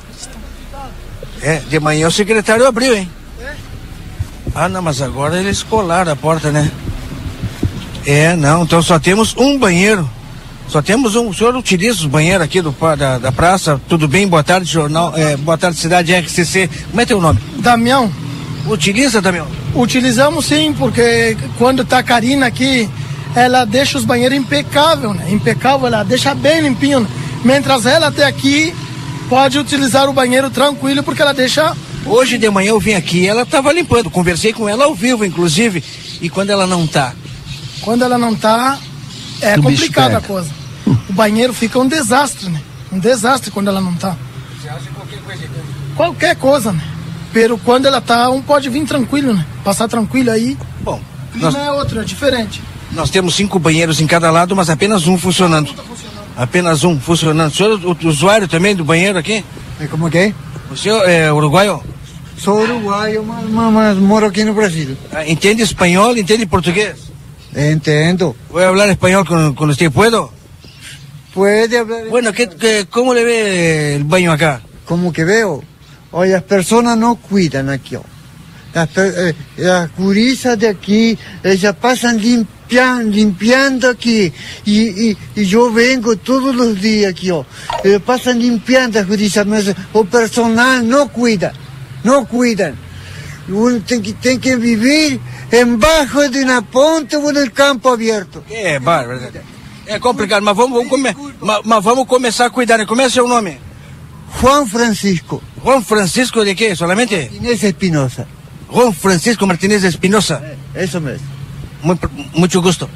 É, 1.42 1.60
de 1.60 1.80
manhã 1.80 2.08
o 2.08 2.12
secretário 2.12 2.68
abriu, 2.68 2.94
hein? 2.94 3.10
Ah, 4.54 4.68
não, 4.68 4.82
mas 4.82 5.02
agora 5.02 5.40
eles 5.40 5.64
colaram 5.64 6.12
a 6.12 6.16
porta, 6.16 6.52
né? 6.52 6.70
É, 8.06 8.36
não, 8.36 8.64
então 8.64 8.82
só 8.82 9.00
temos 9.00 9.34
um 9.38 9.58
banheiro. 9.58 10.10
Só 10.72 10.82
temos 10.82 11.18
um. 11.18 11.28
O 11.28 11.34
senhor 11.34 11.54
utiliza 11.54 12.00
os 12.00 12.06
banheiros 12.06 12.46
aqui 12.46 12.62
do, 12.62 12.74
da, 12.98 13.18
da 13.18 13.30
praça? 13.30 13.80
Tudo 13.90 14.08
bem? 14.08 14.26
Boa 14.26 14.42
tarde, 14.42 14.72
jornal. 14.72 15.14
É, 15.18 15.36
boa 15.36 15.58
tarde, 15.58 15.78
cidade 15.78 16.16
RCC. 16.16 16.70
Como 16.90 17.02
é 17.02 17.06
teu 17.06 17.20
nome? 17.20 17.42
Damião. 17.58 18.10
Utiliza, 18.66 19.22
Damião? 19.22 19.48
Utilizamos 19.76 20.46
sim, 20.46 20.74
porque 20.80 21.36
quando 21.58 21.84
tá 21.84 21.98
a 21.98 22.04
Karina 22.04 22.46
aqui, 22.46 22.90
ela 23.36 23.66
deixa 23.66 23.98
os 23.98 24.06
banheiros 24.06 24.38
impecável, 24.38 25.14
né? 25.14 25.30
Impecável, 25.30 25.88
ela 25.88 26.04
deixa 26.04 26.34
bem 26.34 26.62
limpinho. 26.62 27.02
Né? 27.02 27.08
Mientras 27.44 27.86
ela 27.86 28.08
até 28.08 28.24
aqui, 28.24 28.74
pode 29.28 29.60
utilizar 29.60 30.10
o 30.10 30.14
banheiro 30.14 30.50
tranquilo, 30.50 31.04
porque 31.04 31.22
ela 31.22 31.34
deixa. 31.34 31.76
Hoje 32.06 32.38
de 32.38 32.50
manhã 32.50 32.70
eu 32.70 32.80
vim 32.80 32.94
aqui, 32.94 33.28
ela 33.28 33.42
estava 33.42 33.74
limpando, 33.74 34.10
conversei 34.10 34.54
com 34.54 34.70
ela 34.70 34.86
ao 34.86 34.96
vivo, 34.96 35.26
inclusive. 35.26 35.84
E 36.22 36.30
quando 36.30 36.50
ela 36.50 36.66
não 36.66 36.88
tá? 36.88 37.14
Quando 37.82 38.06
ela 38.06 38.18
não 38.18 38.34
tá, 38.34 38.80
é 39.42 39.58
complicada 39.58 40.20
a 40.20 40.22
coisa 40.22 40.61
o 40.86 41.14
banheiro 41.14 41.54
fica 41.54 41.80
um 41.80 41.88
desastre, 41.88 42.50
né? 42.50 42.62
Um 42.92 43.00
desastre 43.00 43.52
quando 43.52 43.70
ela 43.70 43.82
não 43.82 43.94
tá. 43.94 44.16
Você 44.60 44.70
acha 44.70 44.90
qualquer 44.94 45.20
coisa 45.20 45.46
aqui? 45.46 45.62
Qualquer 45.96 46.36
coisa, 46.36 46.72
né? 46.72 46.84
Pero 47.34 47.58
quando 47.58 47.86
ela 47.86 48.02
tá, 48.02 48.30
um 48.30 48.42
pode 48.42 48.70
vir 48.70 48.86
tranquilo, 48.86 49.34
né? 49.34 49.46
Passar 49.64 49.88
tranquilo 49.88 50.32
aí. 50.32 50.58
Bom, 50.82 51.00
o 51.30 51.32
clima 51.32 51.52
nós... 51.52 51.56
é 51.56 51.72
outro, 51.72 52.02
é 52.02 52.04
diferente. 52.04 52.62
Nós 52.92 53.10
temos 53.10 53.36
cinco 53.36 53.58
banheiros 53.58 54.02
em 54.02 54.08
cada 54.08 54.30
lado, 54.32 54.56
mas 54.56 54.70
apenas 54.70 55.08
um 55.08 55.18
funcionando. 55.18 55.74
Tá 55.74 55.84
funcionando. 55.84 56.22
Apenas 56.36 56.84
um 56.84 57.00
funcionando. 57.00 57.52
O 57.52 57.56
senhor 57.56 57.80
o 57.86 58.08
usuário 58.08 58.48
também 58.48 58.76
do 58.76 58.84
banheiro 58.84 59.18
aqui? 59.18 59.46
É 59.80 59.88
como 59.88 60.10
que 60.10 60.18
é? 60.18 60.34
O 60.70 60.76
senhor 60.76 61.08
é 61.08 61.32
uruguaio? 61.32 61.82
Sou 62.38 62.62
uruguaio, 62.62 63.24
mas, 63.24 63.50
mas 63.50 63.98
moro 63.98 64.26
aqui 64.26 64.44
no 64.44 64.54
Brasil. 64.54 64.98
Ah, 65.12 65.28
entende 65.28 65.62
espanhol? 65.62 66.18
Entende 66.18 66.46
português? 66.46 67.12
Entendo. 67.56 68.36
Vou 68.50 68.62
falar 68.62 68.90
espanhol 68.90 69.24
com, 69.24 69.54
com 69.54 69.68
você, 69.68 69.90
puedo? 69.90 70.32
Puede 71.34 71.78
hablar. 71.78 72.08
Bueno, 72.10 72.34
¿qué, 72.34 72.50
qué, 72.50 72.88
cómo 72.90 73.14
le 73.14 73.24
ve 73.24 73.96
el 73.96 74.04
baño 74.04 74.32
acá? 74.32 74.62
Como 74.86 75.14
que 75.14 75.24
veo. 75.24 75.64
Oye, 76.12 76.32
las 76.32 76.44
personas 76.44 76.98
no 76.98 77.16
cuidan 77.16 77.70
aquí. 77.70 77.98
Las, 78.74 78.90
eh, 78.98 79.36
las 79.58 79.96
gurisas 79.96 80.58
de 80.58 80.70
aquí, 80.70 81.18
ellas 81.44 81.76
pasan 81.80 82.22
limpiando, 82.22 83.12
limpiando 83.12 83.90
aquí. 83.90 84.32
Y, 84.66 85.10
y, 85.10 85.18
y, 85.36 85.46
yo 85.46 85.72
vengo 85.72 86.18
todos 86.18 86.54
los 86.56 86.82
días 86.82 87.12
aquí. 87.12 87.30
Eh, 87.84 88.00
pasan 88.06 88.40
limpiando 88.40 89.00
las 89.00 89.08
gurisas. 89.08 89.46
O 89.94 90.04
personal 90.04 90.88
no 90.88 91.08
cuida, 91.10 91.54
no 92.04 92.26
cuidan. 92.26 92.76
Uno 93.48 93.82
tiene 93.82 94.04
que, 94.04 94.14
tem 94.14 94.40
que 94.40 94.56
vivir 94.56 95.20
embaixo 95.52 96.30
de 96.30 96.44
una 96.44 96.62
ponte 96.62 97.18
o 97.18 97.30
en 97.30 97.38
el 97.38 97.52
campo 97.52 97.90
abierto. 97.90 98.44
Qué 98.48 98.80
bárbaro. 98.80 99.20
É 99.86 100.00
complicado, 100.00 100.44
mas 100.44 100.56
vamos, 100.56 100.78
vamos, 100.78 100.90
come, 100.90 101.16
mas, 101.40 101.60
mas, 101.64 101.84
vamos 101.84 102.08
começar 102.08 102.46
a 102.46 102.50
cuidar. 102.50 102.86
Como 102.86 103.02
é 103.02 103.10
seu 103.10 103.28
nome? 103.28 103.60
Juan 104.40 104.66
Francisco. 104.66 105.42
Juan 105.64 105.82
Francisco 105.82 106.44
de 106.46 106.56
quê? 106.56 106.76
Solamente? 106.76 107.16
Martínez 107.16 107.64
Espinosa. 107.64 108.28
Juan 108.72 108.94
Francisco 108.94 109.46
Martínez 109.46 109.84
Espinosa. 109.84 110.42
É, 110.74 110.84
isso 110.84 111.02
mesmo. 111.02 111.28
Muito, 111.84 112.10
muito 112.34 112.62
gosto. 112.62 112.90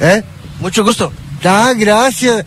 É? 0.00 0.22
Muito 0.60 0.82
gosto. 0.82 1.12
Tá, 1.40 1.72
gracias, 1.74 2.44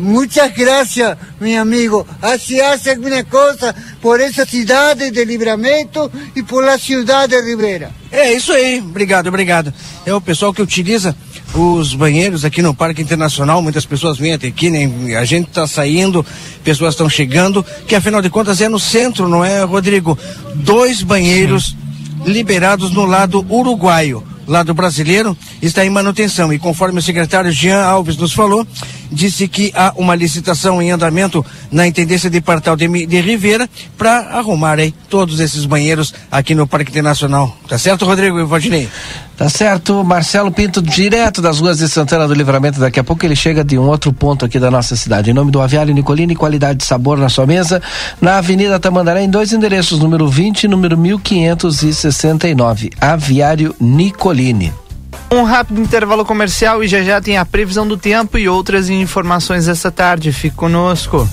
muchas 0.00 0.52
gracias, 0.54 1.16
mi 1.38 1.56
amigo. 1.56 2.06
Así 2.22 2.60
hace 2.60 2.90
alguna 2.90 3.22
cosa 3.24 3.74
por 4.00 4.20
essa 4.20 4.46
cidade 4.46 5.10
de 5.10 5.24
Livramento 5.24 6.10
e 6.34 6.42
por 6.42 6.64
la 6.64 6.78
cidade 6.78 7.36
de 7.36 7.42
Ribera. 7.42 7.92
É 8.10 8.32
isso 8.32 8.52
aí, 8.52 8.80
obrigado, 8.80 9.28
obrigado. 9.28 9.72
É 10.06 10.14
o 10.14 10.20
pessoal 10.20 10.54
que 10.54 10.62
utiliza 10.62 11.14
os 11.54 11.94
banheiros 11.94 12.44
aqui 12.44 12.60
no 12.60 12.74
Parque 12.74 13.00
Internacional. 13.00 13.62
Muitas 13.62 13.86
pessoas 13.86 14.18
vêm 14.18 14.32
até 14.32 14.48
aqui, 14.48 14.70
né? 14.70 15.16
A 15.18 15.24
gente 15.24 15.48
está 15.48 15.66
saindo, 15.66 16.24
pessoas 16.62 16.94
estão 16.94 17.08
chegando, 17.08 17.64
que 17.86 17.94
afinal 17.94 18.20
de 18.20 18.30
contas 18.30 18.60
é 18.60 18.68
no 18.68 18.78
centro, 18.78 19.28
não 19.28 19.44
é, 19.44 19.62
Rodrigo? 19.62 20.18
Dois 20.56 21.02
banheiros 21.02 21.76
liberados 22.24 22.90
no 22.90 23.04
lado 23.04 23.44
uruguaio 23.48 24.22
lado 24.46 24.74
brasileiro 24.74 25.36
está 25.62 25.84
em 25.84 25.90
manutenção 25.90 26.52
e 26.52 26.58
conforme 26.58 26.98
o 26.98 27.02
secretário 27.02 27.50
Jean 27.50 27.82
Alves 27.82 28.16
nos 28.16 28.32
falou, 28.32 28.66
disse 29.14 29.48
que 29.48 29.72
há 29.74 29.92
uma 29.96 30.14
licitação 30.14 30.82
em 30.82 30.90
andamento 30.90 31.44
na 31.70 31.86
Intendência 31.86 32.28
Departamental 32.28 32.76
de, 32.76 33.06
de 33.06 33.20
Rivera 33.20 33.68
para 33.96 34.18
arrumar 34.36 34.78
aí 34.78 34.92
todos 35.08 35.40
esses 35.40 35.64
banheiros 35.64 36.12
aqui 36.30 36.54
no 36.54 36.66
Parque 36.66 36.90
Internacional. 36.90 37.56
Tá 37.68 37.78
certo, 37.78 38.04
Rodrigo 38.04 38.38
e 38.38 38.44
Valdinei? 38.44 38.88
Tá 39.36 39.48
certo, 39.48 40.04
Marcelo 40.04 40.52
Pinto, 40.52 40.80
direto 40.80 41.42
das 41.42 41.58
ruas 41.58 41.78
de 41.78 41.88
Santana 41.88 42.28
do 42.28 42.34
Livramento. 42.34 42.78
Daqui 42.78 43.00
a 43.00 43.04
pouco 43.04 43.26
ele 43.26 43.34
chega 43.34 43.64
de 43.64 43.76
um 43.76 43.88
outro 43.88 44.12
ponto 44.12 44.44
aqui 44.44 44.60
da 44.60 44.70
nossa 44.70 44.94
cidade. 44.94 45.30
Em 45.30 45.34
nome 45.34 45.50
do 45.50 45.60
Aviário 45.60 45.92
Nicolini, 45.92 46.36
qualidade 46.36 46.78
de 46.78 46.84
sabor 46.84 47.18
na 47.18 47.28
sua 47.28 47.46
mesa, 47.46 47.82
na 48.20 48.38
Avenida 48.38 48.78
Tamandaré, 48.78 49.22
em 49.22 49.30
dois 49.30 49.52
endereços, 49.52 49.98
número 49.98 50.28
20 50.28 50.64
e 50.64 50.68
número 50.68 50.96
1569. 50.96 52.90
Aviário 53.00 53.74
Nicolini. 53.80 54.83
Um 55.30 55.42
rápido 55.42 55.80
intervalo 55.80 56.24
comercial 56.24 56.82
e 56.84 56.88
já 56.88 57.02
já 57.02 57.20
tem 57.20 57.36
a 57.36 57.44
previsão 57.44 57.86
do 57.86 57.96
tempo 57.96 58.38
e 58.38 58.48
outras 58.48 58.88
informações 58.88 59.68
essa 59.68 59.90
tarde. 59.90 60.32
Fique 60.32 60.54
conosco. 60.54 61.28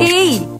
Ei, 0.00 0.46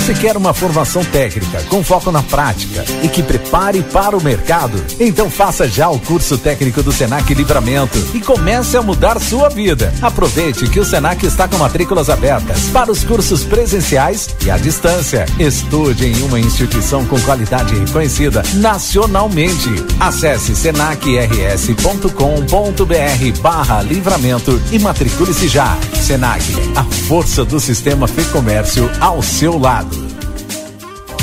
Você 0.00 0.14
quer 0.14 0.34
uma 0.34 0.54
formação 0.54 1.04
técnica 1.04 1.62
com 1.68 1.84
foco 1.84 2.10
na 2.10 2.22
prática 2.22 2.82
e 3.02 3.08
que 3.08 3.22
prepare 3.22 3.82
para 3.82 4.16
o 4.16 4.22
mercado? 4.22 4.82
Então 4.98 5.30
faça 5.30 5.68
já 5.68 5.90
o 5.90 6.00
curso 6.00 6.38
técnico 6.38 6.82
do 6.82 6.90
Senac 6.90 7.32
Livramento 7.34 7.98
e 8.14 8.20
comece 8.20 8.78
a 8.78 8.82
mudar 8.82 9.20
sua 9.20 9.50
vida. 9.50 9.92
Aproveite 10.00 10.66
que 10.70 10.80
o 10.80 10.86
Senac 10.86 11.24
está 11.24 11.46
com 11.46 11.58
matrículas 11.58 12.08
abertas 12.08 12.70
para 12.70 12.90
os 12.90 13.04
cursos 13.04 13.44
presenciais 13.44 14.34
e 14.44 14.50
à 14.50 14.56
distância. 14.56 15.26
Estude 15.38 16.06
em 16.06 16.22
uma 16.22 16.40
instituição 16.40 17.04
com 17.04 17.20
qualidade 17.20 17.78
reconhecida 17.78 18.42
nacionalmente. 18.54 19.68
Acesse 20.00 20.56
senacrs.com.br 20.56 23.40
barra 23.42 23.82
livramento 23.82 24.60
e 24.72 24.78
matricule-se 24.78 25.46
já. 25.46 25.76
Senac, 26.00 26.42
a 26.74 26.84
força 26.84 27.44
do 27.44 27.60
sistema 27.60 28.08
Fê 28.08 28.24
Comércio 28.24 28.90
ao 28.98 29.22
seu 29.22 29.58
lado. 29.58 29.90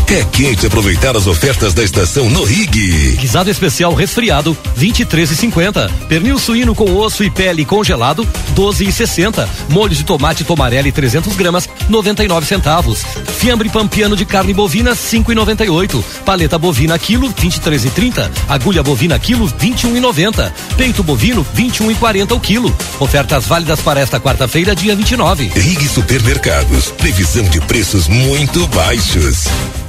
É 0.10 0.24
quente 0.24 0.66
aproveitar 0.66 1.18
as 1.18 1.28
ofertas 1.28 1.74
da 1.74 1.84
estação 1.84 2.30
no 2.30 2.46
Rig. 2.46 3.18
Guisado 3.18 3.50
especial 3.50 3.94
resfriado, 3.94 4.58
23,50. 4.80 5.92
Pernil 6.08 6.40
suíno 6.40 6.74
com 6.74 6.96
osso 6.96 7.26
e 7.26 7.30
pele 7.30 7.66
congelado, 7.66 8.26
12,60. 8.56 9.46
Molho 9.68 9.94
de 9.94 10.06
tomate 10.06 10.46
tomarelli 10.46 10.94
300 10.94 11.36
gramas, 11.36 11.68
99 11.90 12.46
centavos. 12.46 13.04
Fiambre 13.38 13.68
pampiano 13.68 14.16
de 14.16 14.24
carne 14.24 14.54
bovina, 14.54 14.96
5,98. 14.96 16.02
Paleta 16.24 16.58
bovina 16.58 16.98
quilo, 16.98 17.30
23,30. 17.34 18.32
Agulha 18.48 18.82
bovina 18.82 19.20
quilo, 19.20 19.46
21,90. 19.60 20.54
Peito 20.78 21.04
bovino, 21.04 21.46
21,40 21.54 22.32
o 22.32 22.40
quilo. 22.40 22.74
Ofertas 22.98 23.46
válidas 23.46 23.82
para 23.82 24.00
esta 24.00 24.22
quarta-feira, 24.22 24.74
dia 24.74 24.96
29. 24.96 25.52
Rig 25.54 25.86
Supermercados. 25.90 26.92
Previsão 26.92 27.44
de 27.44 27.60
preços 27.60 28.08
muito 28.08 28.66
baixos. 28.68 29.48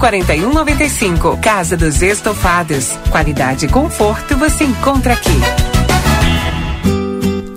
4195. 0.00 1.36
Casa 1.36 1.76
dos 1.76 2.02
Estofados. 2.02 2.92
Qualidade 3.10 3.66
e 3.66 3.68
conforto 3.68 4.36
você 4.36 4.64
encontra 4.64 5.12
aqui. 5.12 5.69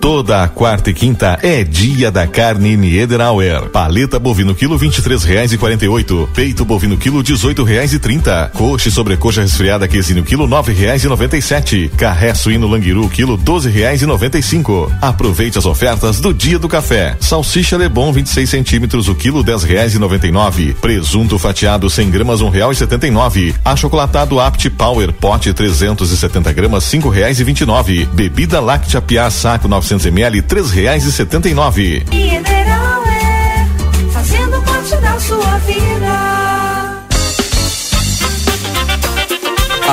Toda 0.04 0.42
a 0.42 0.48
quarta 0.48 0.90
e 0.90 0.92
quinta 0.92 1.38
é 1.40 1.64
dia 1.64 2.10
da 2.10 2.26
carne 2.26 2.76
Niederauer. 2.76 3.70
Paleta 3.70 4.18
bovino 4.18 4.54
quilo 4.54 4.76
vinte 4.76 4.98
e 4.98 5.02
três 5.02 5.24
reais 5.24 5.50
e 5.50 5.56
quarenta 5.56 5.86
e 5.86 5.88
oito. 5.88 6.28
Peito 6.34 6.62
bovino 6.62 6.98
quilo 6.98 7.22
dezoito 7.22 7.64
reais 7.64 7.94
e 7.94 7.98
trinta. 7.98 8.50
Coxa 8.52 8.90
e 8.90 8.92
sobrecoxa 8.92 9.40
resfriada 9.40 9.88
quesinho 9.88 10.22
quilo 10.22 10.46
nove 10.46 10.74
reais 10.74 11.02
e 11.04 11.08
noventa 11.08 11.38
e 11.38 11.40
sete. 11.40 11.90
Carré 11.96 12.34
suíno 12.34 12.68
languiru 12.68 13.08
quilo 13.08 13.38
doze 13.38 13.70
reais 13.70 14.02
e 14.02 14.06
noventa 14.06 14.38
e 14.38 14.42
cinco. 14.42 14.92
Aproveite 15.00 15.56
as 15.56 15.64
ofertas 15.64 16.20
do 16.20 16.34
dia 16.34 16.58
do 16.58 16.68
café. 16.68 17.16
Salsicha 17.18 17.78
Lebon 17.78 18.12
26 18.12 18.50
centímetros 18.50 19.08
o 19.08 19.14
quilo 19.14 19.42
dez 19.42 19.62
reais 19.62 19.94
e 19.94 19.98
noventa 19.98 20.26
e 20.26 20.30
nove. 20.30 20.76
Presunto 20.82 21.38
fatiado 21.38 21.88
100 21.88 22.10
gramas 22.10 22.42
um 22.42 22.50
real 22.50 22.70
e 22.70 22.74
setenta 22.74 23.06
e 23.06 23.10
nove. 23.10 23.54
Achocolatado 23.64 24.38
Apt 24.38 24.68
Power 24.68 25.14
pote 25.14 25.54
370 25.54 26.52
gramas 26.52 26.84
cinco 26.84 27.08
reais 27.08 27.40
e 27.40 27.44
vinte 27.44 27.62
e 27.62 27.64
nove. 27.64 28.04
Bebida 28.12 28.60
láctea 28.60 29.00
Piá 29.00 29.30
saco 29.30 29.66
900 29.66 29.93
ml 30.02 30.42
três 30.42 30.70
reais 30.70 31.04
e 31.04 31.12
setenta 31.12 31.48
e 31.48 31.54
nove. 31.54 32.04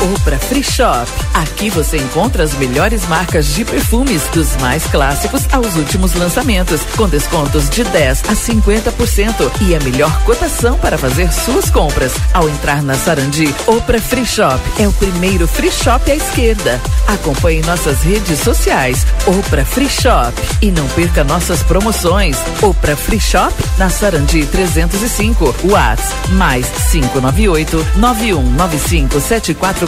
Opra 0.00 0.38
Free 0.38 0.62
Shop. 0.62 1.10
Aqui 1.34 1.70
você 1.70 1.96
encontra 1.96 2.44
as 2.44 2.54
melhores 2.54 3.06
marcas 3.08 3.52
de 3.54 3.64
perfumes, 3.64 4.22
dos 4.32 4.56
mais 4.58 4.84
clássicos 4.86 5.42
aos 5.52 5.74
últimos 5.74 6.14
lançamentos, 6.14 6.80
com 6.96 7.08
descontos 7.08 7.68
de 7.68 7.82
10 7.82 8.22
a 8.28 8.34
50% 8.34 9.50
e 9.62 9.74
a 9.74 9.80
melhor 9.80 10.22
cotação 10.22 10.78
para 10.78 10.96
fazer 10.96 11.32
suas 11.32 11.68
compras. 11.68 12.12
Ao 12.32 12.48
entrar 12.48 12.80
na 12.80 12.94
Sarandi, 12.94 13.52
Opra 13.66 14.00
Free 14.00 14.24
Shop 14.24 14.60
é 14.78 14.86
o 14.86 14.92
primeiro 14.92 15.48
free 15.48 15.72
shop 15.72 16.08
à 16.10 16.14
esquerda. 16.14 16.80
Acompanhe 17.08 17.62
nossas 17.62 18.02
redes 18.02 18.38
sociais, 18.38 19.04
Opra 19.26 19.64
Free 19.64 19.88
Shop 19.88 20.32
e 20.62 20.70
não 20.70 20.86
perca 20.88 21.24
nossas 21.24 21.62
promoções. 21.64 22.36
Opra 22.62 22.96
Free 22.96 23.20
Shop 23.20 23.52
na 23.76 23.90
Sarandi 23.90 24.46
305, 24.46 25.54
Whats 25.64 26.14
mais 26.30 26.66
598 26.92 27.84
9195 27.96 29.20
74 29.20 29.87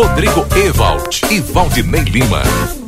Rodrigo 0.00 0.46
Ewald 0.54 1.22
e 1.28 1.40
Valdinei 1.40 2.04
Lima. 2.04 2.87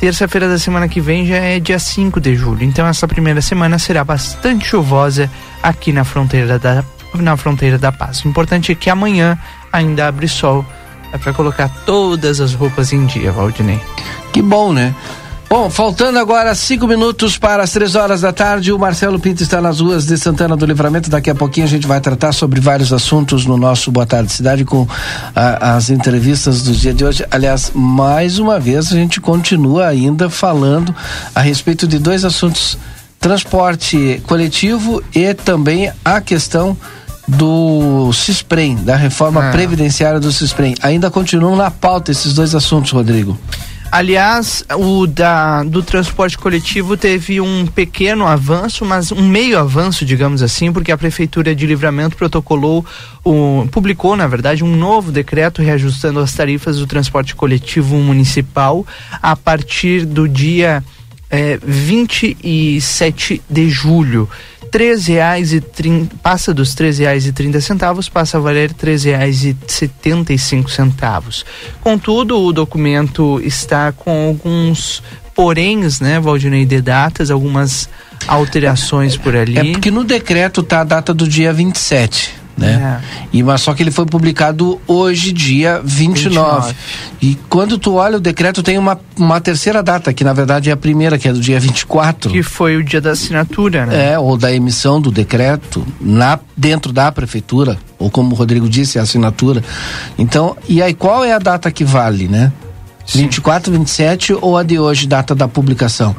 Terça-feira 0.00 0.48
da 0.48 0.58
semana 0.58 0.88
que 0.88 1.00
vem 1.00 1.26
já 1.26 1.36
é 1.36 1.60
dia 1.60 1.78
5 1.78 2.20
de 2.20 2.34
julho, 2.34 2.64
então 2.64 2.86
essa 2.86 3.06
primeira 3.06 3.42
semana 3.42 3.78
será 3.78 4.02
bastante 4.02 4.64
chuvosa 4.64 5.30
aqui 5.62 5.92
na 5.92 6.04
fronteira 6.04 6.58
da, 6.58 6.84
na 7.14 7.36
fronteira 7.36 7.76
da 7.78 7.92
paz. 7.92 8.24
O 8.24 8.28
importante 8.28 8.72
é 8.72 8.74
que 8.74 8.88
amanhã 8.88 9.38
ainda 9.72 10.08
abre 10.08 10.26
sol. 10.26 10.64
É 11.12 11.18
para 11.18 11.32
colocar 11.32 11.68
todas 11.84 12.40
as 12.40 12.54
roupas 12.54 12.92
em 12.92 13.06
dia, 13.06 13.32
Valdinei. 13.32 13.80
Que 14.32 14.42
bom, 14.42 14.72
né? 14.72 14.94
Bom, 15.48 15.70
faltando 15.70 16.18
agora 16.18 16.54
cinco 16.54 16.86
minutos 16.86 17.38
para 17.38 17.62
as 17.62 17.72
três 17.72 17.94
horas 17.94 18.20
da 18.20 18.32
tarde, 18.34 18.70
o 18.70 18.78
Marcelo 18.78 19.18
Pinto 19.18 19.42
está 19.42 19.62
nas 19.62 19.80
ruas 19.80 20.04
de 20.04 20.18
Santana 20.18 20.54
do 20.54 20.66
Livramento. 20.66 21.08
Daqui 21.08 21.30
a 21.30 21.34
pouquinho 21.34 21.64
a 21.64 21.68
gente 21.68 21.86
vai 21.86 22.02
tratar 22.02 22.32
sobre 22.32 22.60
vários 22.60 22.92
assuntos 22.92 23.46
no 23.46 23.56
nosso 23.56 23.90
Boa 23.90 24.04
Tarde 24.04 24.30
Cidade 24.30 24.66
com 24.66 24.86
a, 25.34 25.76
as 25.76 25.88
entrevistas 25.88 26.62
do 26.62 26.72
dia 26.72 26.92
de 26.92 27.02
hoje. 27.02 27.24
Aliás, 27.30 27.72
mais 27.74 28.38
uma 28.38 28.60
vez 28.60 28.92
a 28.92 28.94
gente 28.94 29.22
continua 29.22 29.86
ainda 29.86 30.28
falando 30.28 30.94
a 31.34 31.40
respeito 31.40 31.88
de 31.88 31.98
dois 31.98 32.26
assuntos: 32.26 32.76
transporte 33.18 34.22
coletivo 34.26 35.02
e 35.14 35.32
também 35.32 35.90
a 36.04 36.20
questão 36.20 36.76
do 37.26 38.12
CISPREM, 38.12 38.76
da 38.76 38.96
reforma 38.96 39.48
Ah. 39.48 39.50
previdenciária 39.50 40.20
do 40.20 40.30
CISPREM. 40.30 40.74
Ainda 40.82 41.10
continuam 41.10 41.56
na 41.56 41.70
pauta 41.70 42.10
esses 42.10 42.34
dois 42.34 42.54
assuntos, 42.54 42.90
Rodrigo. 42.90 43.38
Aliás, 43.90 44.62
o 44.76 45.06
da, 45.06 45.64
do 45.64 45.82
transporte 45.82 46.36
coletivo 46.36 46.94
teve 46.94 47.40
um 47.40 47.66
pequeno 47.66 48.26
avanço, 48.26 48.84
mas 48.84 49.10
um 49.10 49.26
meio 49.26 49.58
avanço, 49.58 50.04
digamos 50.04 50.42
assim, 50.42 50.70
porque 50.70 50.92
a 50.92 50.98
Prefeitura 50.98 51.54
de 51.54 51.66
Livramento 51.66 52.14
protocolou, 52.14 52.84
o, 53.24 53.66
publicou, 53.72 54.14
na 54.14 54.26
verdade, 54.26 54.62
um 54.62 54.76
novo 54.76 55.10
decreto 55.10 55.62
reajustando 55.62 56.20
as 56.20 56.34
tarifas 56.34 56.76
do 56.76 56.86
transporte 56.86 57.34
coletivo 57.34 57.96
municipal 57.96 58.86
a 59.22 59.34
partir 59.34 60.04
do 60.04 60.28
dia 60.28 60.84
eh, 61.30 61.58
27 61.62 63.40
de 63.48 63.70
julho. 63.70 64.28
Três 64.70 65.06
reais 65.06 65.52
e 65.52 65.60
trin- 65.60 66.08
passa 66.22 66.52
dos 66.54 66.74
três 66.74 66.98
reais 66.98 67.26
e 67.26 67.32
trinta 67.32 67.60
centavos 67.60 68.08
passa 68.08 68.36
a 68.38 68.40
valer 68.40 68.72
três 68.72 69.04
reais 69.04 69.44
e 69.44 69.56
setenta 69.66 70.32
e 70.32 70.38
cinco 70.38 70.70
centavos. 70.70 71.44
Contudo, 71.80 72.38
o 72.40 72.52
documento 72.52 73.40
está 73.44 73.92
com 73.92 74.28
alguns 74.28 75.02
poréns, 75.34 76.00
né, 76.00 76.18
Valdinei, 76.18 76.64
de 76.66 76.80
datas, 76.80 77.30
algumas 77.30 77.88
alterações 78.26 79.16
por 79.16 79.34
ali. 79.36 79.56
É 79.58 79.64
porque 79.72 79.90
no 79.90 80.04
decreto 80.04 80.62
tá 80.62 80.80
a 80.80 80.84
data 80.84 81.14
do 81.14 81.26
dia 81.28 81.52
27, 81.52 82.34
né? 82.58 83.00
E 83.32 83.42
mas 83.42 83.60
só 83.60 83.74
que 83.74 83.82
ele 83.82 83.90
foi 83.90 84.06
publicado 84.06 84.80
hoje, 84.86 85.32
dia 85.32 85.80
29. 85.84 86.68
29. 86.68 86.74
E 87.22 87.38
quando 87.48 87.78
tu 87.78 87.94
olha 87.94 88.16
o 88.16 88.20
decreto 88.20 88.62
tem 88.62 88.76
uma, 88.78 88.98
uma 89.16 89.40
terceira 89.40 89.82
data, 89.82 90.12
que 90.12 90.24
na 90.24 90.32
verdade 90.32 90.70
é 90.70 90.72
a 90.72 90.76
primeira, 90.76 91.18
que 91.18 91.28
é 91.28 91.32
do 91.32 91.40
dia 91.40 91.58
24. 91.58 92.30
Que 92.30 92.42
foi 92.42 92.76
o 92.76 92.84
dia 92.84 93.00
da 93.00 93.12
assinatura, 93.12 93.86
né? 93.86 94.12
É, 94.12 94.18
ou 94.18 94.36
da 94.36 94.52
emissão 94.52 95.00
do 95.00 95.10
decreto 95.10 95.86
na 96.00 96.38
dentro 96.56 96.92
da 96.92 97.10
prefeitura, 97.12 97.78
ou 97.98 98.10
como 98.10 98.32
o 98.32 98.34
Rodrigo 98.34 98.68
disse, 98.68 98.98
a 98.98 99.02
assinatura. 99.02 99.62
Então, 100.18 100.56
e 100.68 100.82
aí 100.82 100.92
qual 100.92 101.24
é 101.24 101.32
a 101.32 101.38
data 101.38 101.70
que 101.70 101.84
vale, 101.84 102.28
né? 102.28 102.52
24, 103.14 103.72
27 103.72 104.34
ou 104.40 104.56
a 104.56 104.62
de 104.62 104.78
hoje, 104.78 105.06
data 105.06 105.34
da 105.34 105.48
publicação? 105.48 106.14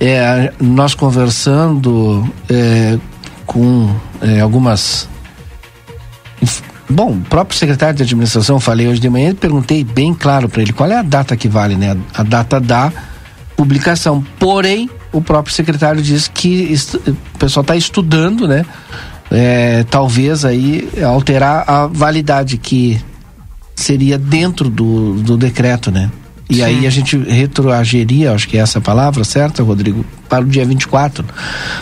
É, 0.00 0.52
nós 0.60 0.94
conversando 0.94 2.28
é, 2.48 2.98
com 3.46 3.94
é, 4.20 4.40
algumas. 4.40 5.08
Bom, 6.94 7.10
o 7.10 7.20
próprio 7.22 7.58
secretário 7.58 7.96
de 7.96 8.04
administração, 8.04 8.60
falei 8.60 8.86
hoje 8.86 9.00
de 9.00 9.10
manhã, 9.10 9.34
perguntei 9.34 9.82
bem 9.82 10.14
claro 10.14 10.48
para 10.48 10.62
ele 10.62 10.72
qual 10.72 10.88
é 10.88 10.96
a 10.96 11.02
data 11.02 11.36
que 11.36 11.48
vale, 11.48 11.74
né? 11.74 11.96
A 12.14 12.22
data 12.22 12.60
da 12.60 12.92
publicação. 13.56 14.24
Porém, 14.38 14.88
o 15.12 15.20
próprio 15.20 15.52
secretário 15.52 16.00
disse 16.00 16.30
que 16.30 16.72
o 17.08 17.38
pessoal 17.38 17.62
está 17.62 17.74
estudando, 17.74 18.46
né? 18.46 18.64
É, 19.28 19.84
talvez 19.90 20.44
aí 20.44 20.88
alterar 21.04 21.68
a 21.68 21.88
validade 21.88 22.58
que 22.58 23.00
seria 23.74 24.16
dentro 24.16 24.70
do, 24.70 25.14
do 25.14 25.36
decreto, 25.36 25.90
né? 25.90 26.08
E 26.48 26.56
Sim. 26.56 26.62
aí 26.62 26.86
a 26.86 26.90
gente 26.90 27.16
retroagiria, 27.16 28.32
acho 28.32 28.46
que 28.46 28.56
é 28.56 28.60
essa 28.60 28.78
a 28.78 28.82
palavra 28.82 29.24
certa, 29.24 29.64
Rodrigo, 29.64 30.04
para 30.28 30.44
o 30.44 30.46
dia 30.46 30.64
24. 30.64 31.24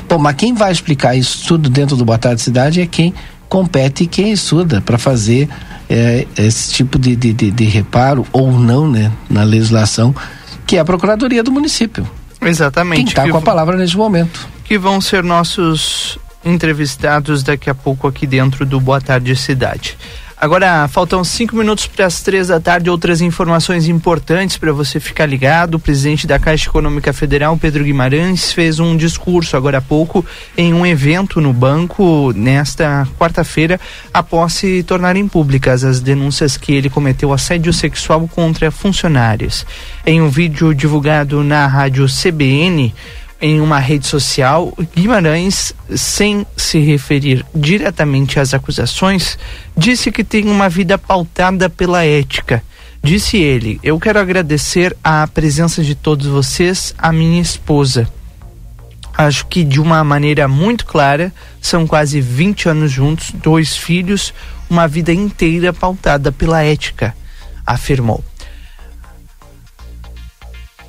Bom, 0.08 0.16
mas 0.16 0.36
quem 0.36 0.54
vai 0.54 0.72
explicar 0.72 1.14
isso 1.14 1.46
tudo 1.46 1.68
dentro 1.68 1.96
do 1.96 2.04
Boa 2.04 2.16
Tarde 2.16 2.40
Cidade 2.40 2.80
é 2.80 2.86
quem 2.86 3.12
compete 3.52 4.06
quem 4.06 4.32
estuda 4.32 4.80
para 4.80 4.96
fazer 4.96 5.46
é, 5.90 6.26
esse 6.38 6.72
tipo 6.72 6.98
de, 6.98 7.14
de, 7.14 7.34
de, 7.34 7.50
de 7.50 7.64
reparo 7.64 8.26
ou 8.32 8.50
não, 8.50 8.90
né, 8.90 9.12
na 9.28 9.42
legislação, 9.42 10.14
que 10.66 10.78
é 10.78 10.80
a 10.80 10.84
Procuradoria 10.86 11.42
do 11.42 11.52
município. 11.52 12.08
Exatamente. 12.40 13.00
Quem 13.00 13.08
está 13.08 13.28
com 13.28 13.36
a 13.36 13.42
palavra 13.42 13.76
nesse 13.76 13.94
momento. 13.94 14.48
Que 14.64 14.78
vão 14.78 15.02
ser 15.02 15.22
nossos 15.22 16.18
entrevistados 16.42 17.42
daqui 17.42 17.68
a 17.68 17.74
pouco 17.74 18.08
aqui 18.08 18.26
dentro 18.26 18.64
do 18.64 18.80
Boa 18.80 19.02
Tarde 19.02 19.36
Cidade. 19.36 19.98
Agora, 20.42 20.88
faltam 20.88 21.22
cinco 21.22 21.54
minutos 21.54 21.86
para 21.86 22.04
as 22.04 22.20
três 22.20 22.48
da 22.48 22.58
tarde. 22.58 22.90
Outras 22.90 23.20
informações 23.20 23.86
importantes 23.86 24.56
para 24.56 24.72
você 24.72 24.98
ficar 24.98 25.24
ligado. 25.24 25.76
O 25.76 25.78
presidente 25.78 26.26
da 26.26 26.36
Caixa 26.36 26.68
Econômica 26.68 27.12
Federal, 27.12 27.56
Pedro 27.56 27.84
Guimarães, 27.84 28.52
fez 28.52 28.80
um 28.80 28.96
discurso 28.96 29.56
agora 29.56 29.78
há 29.78 29.80
pouco 29.80 30.26
em 30.56 30.74
um 30.74 30.84
evento 30.84 31.40
no 31.40 31.52
banco 31.52 32.32
nesta 32.34 33.06
quarta-feira, 33.16 33.80
após 34.12 34.54
se 34.54 34.82
tornarem 34.82 35.28
públicas 35.28 35.84
as 35.84 36.00
denúncias 36.00 36.56
que 36.56 36.72
ele 36.72 36.90
cometeu 36.90 37.32
assédio 37.32 37.72
sexual 37.72 38.26
contra 38.26 38.72
funcionários. 38.72 39.64
Em 40.04 40.20
um 40.20 40.28
vídeo 40.28 40.74
divulgado 40.74 41.44
na 41.44 41.68
rádio 41.68 42.06
CBN, 42.08 42.92
em 43.42 43.60
uma 43.60 43.80
rede 43.80 44.06
social, 44.06 44.72
Guimarães, 44.94 45.74
sem 45.96 46.46
se 46.56 46.78
referir 46.78 47.44
diretamente 47.52 48.38
às 48.38 48.54
acusações, 48.54 49.36
disse 49.76 50.12
que 50.12 50.22
tem 50.22 50.48
uma 50.48 50.68
vida 50.68 50.96
pautada 50.96 51.68
pela 51.68 52.04
ética. 52.04 52.62
Disse 53.02 53.36
ele: 53.38 53.80
Eu 53.82 53.98
quero 53.98 54.20
agradecer 54.20 54.96
a 55.02 55.26
presença 55.26 55.82
de 55.82 55.96
todos 55.96 56.28
vocês, 56.28 56.94
a 56.96 57.12
minha 57.12 57.42
esposa. 57.42 58.08
Acho 59.18 59.44
que 59.46 59.64
de 59.64 59.80
uma 59.80 60.04
maneira 60.04 60.46
muito 60.46 60.86
clara, 60.86 61.32
são 61.60 61.84
quase 61.84 62.20
20 62.20 62.68
anos 62.68 62.92
juntos, 62.92 63.32
dois 63.32 63.76
filhos, 63.76 64.32
uma 64.70 64.86
vida 64.86 65.12
inteira 65.12 65.72
pautada 65.72 66.30
pela 66.30 66.62
ética, 66.62 67.14
afirmou 67.66 68.24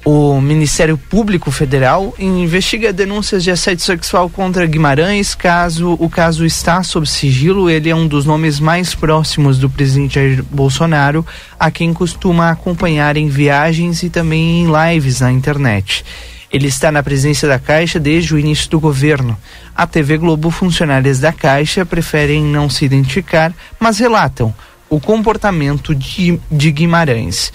o 0.05 0.41
Ministério 0.41 0.97
Público 0.97 1.49
Federal 1.49 2.13
investiga 2.19 2.91
denúncias 2.91 3.43
de 3.43 3.51
assédio 3.51 3.85
sexual 3.85 4.29
contra 4.29 4.65
Guimarães. 4.65 5.33
Caso 5.33 5.95
o 5.97 6.09
caso 6.09 6.45
está 6.45 6.83
sob 6.83 7.07
sigilo, 7.07 7.69
ele 7.69 7.89
é 7.89 7.95
um 7.95 8.05
dos 8.05 8.25
nomes 8.25 8.59
mais 8.59 8.93
próximos 8.93 9.57
do 9.57 9.69
presidente 9.69 10.15
Jair 10.15 10.43
Bolsonaro, 10.43 11.25
a 11.57 11.71
quem 11.71 11.93
costuma 11.93 12.49
acompanhar 12.49 13.15
em 13.15 13.29
viagens 13.29 14.03
e 14.03 14.09
também 14.09 14.61
em 14.61 14.67
lives 14.67 15.21
na 15.21 15.31
internet. 15.31 16.03
Ele 16.51 16.67
está 16.67 16.91
na 16.91 17.01
presença 17.01 17.47
da 17.47 17.57
Caixa 17.57 17.99
desde 17.99 18.35
o 18.35 18.39
início 18.39 18.69
do 18.69 18.79
governo. 18.79 19.37
A 19.73 19.87
TV 19.87 20.17
Globo, 20.17 20.51
funcionárias 20.51 21.19
da 21.19 21.31
Caixa 21.31 21.85
preferem 21.85 22.43
não 22.43 22.69
se 22.69 22.83
identificar, 22.83 23.53
mas 23.79 23.99
relatam 23.99 24.53
o 24.89 24.99
comportamento 24.99 25.95
de, 25.95 26.39
de 26.51 26.71
Guimarães. 26.71 27.51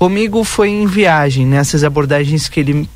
Comigo 0.00 0.44
foi 0.44 0.70
em 0.70 0.86
viagem, 0.86 1.44
nessas 1.44 1.84
abordagens 1.84 2.48
que 2.48 2.58
ele 2.58 2.88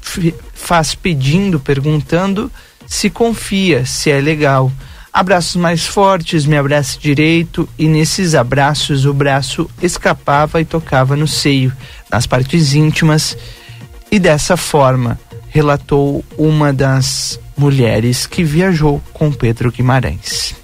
faz 0.54 0.94
pedindo, 0.94 1.60
perguntando 1.60 2.50
se 2.86 3.10
confia, 3.10 3.84
se 3.84 4.10
é 4.10 4.18
legal. 4.22 4.72
Abraços 5.12 5.56
mais 5.56 5.84
fortes, 5.84 6.46
me 6.46 6.56
abraça 6.56 6.98
direito 6.98 7.68
e 7.78 7.88
nesses 7.88 8.34
abraços 8.34 9.04
o 9.04 9.12
braço 9.12 9.68
escapava 9.82 10.62
e 10.62 10.64
tocava 10.64 11.14
no 11.14 11.28
seio, 11.28 11.70
nas 12.10 12.26
partes 12.26 12.72
íntimas. 12.72 13.36
E 14.10 14.18
dessa 14.18 14.56
forma, 14.56 15.20
relatou 15.50 16.24
uma 16.38 16.72
das 16.72 17.38
mulheres 17.54 18.26
que 18.26 18.42
viajou 18.42 19.02
com 19.12 19.30
Pedro 19.30 19.70
Guimarães. 19.70 20.54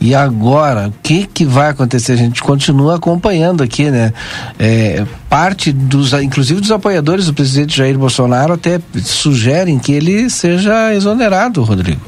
E 0.00 0.14
agora, 0.14 0.88
o 0.88 0.92
que 1.02 1.26
que 1.26 1.44
vai 1.44 1.70
acontecer? 1.70 2.12
A 2.12 2.16
gente 2.16 2.40
continua 2.40 2.96
acompanhando 2.96 3.62
aqui, 3.62 3.90
né? 3.90 4.12
É, 4.58 5.04
parte 5.28 5.72
dos, 5.72 6.12
inclusive 6.12 6.60
dos 6.60 6.70
apoiadores 6.70 7.26
do 7.26 7.34
presidente 7.34 7.76
Jair 7.76 7.98
Bolsonaro 7.98 8.52
até 8.52 8.80
sugerem 9.02 9.78
que 9.78 9.92
ele 9.92 10.30
seja 10.30 10.94
exonerado, 10.94 11.62
Rodrigo. 11.64 12.00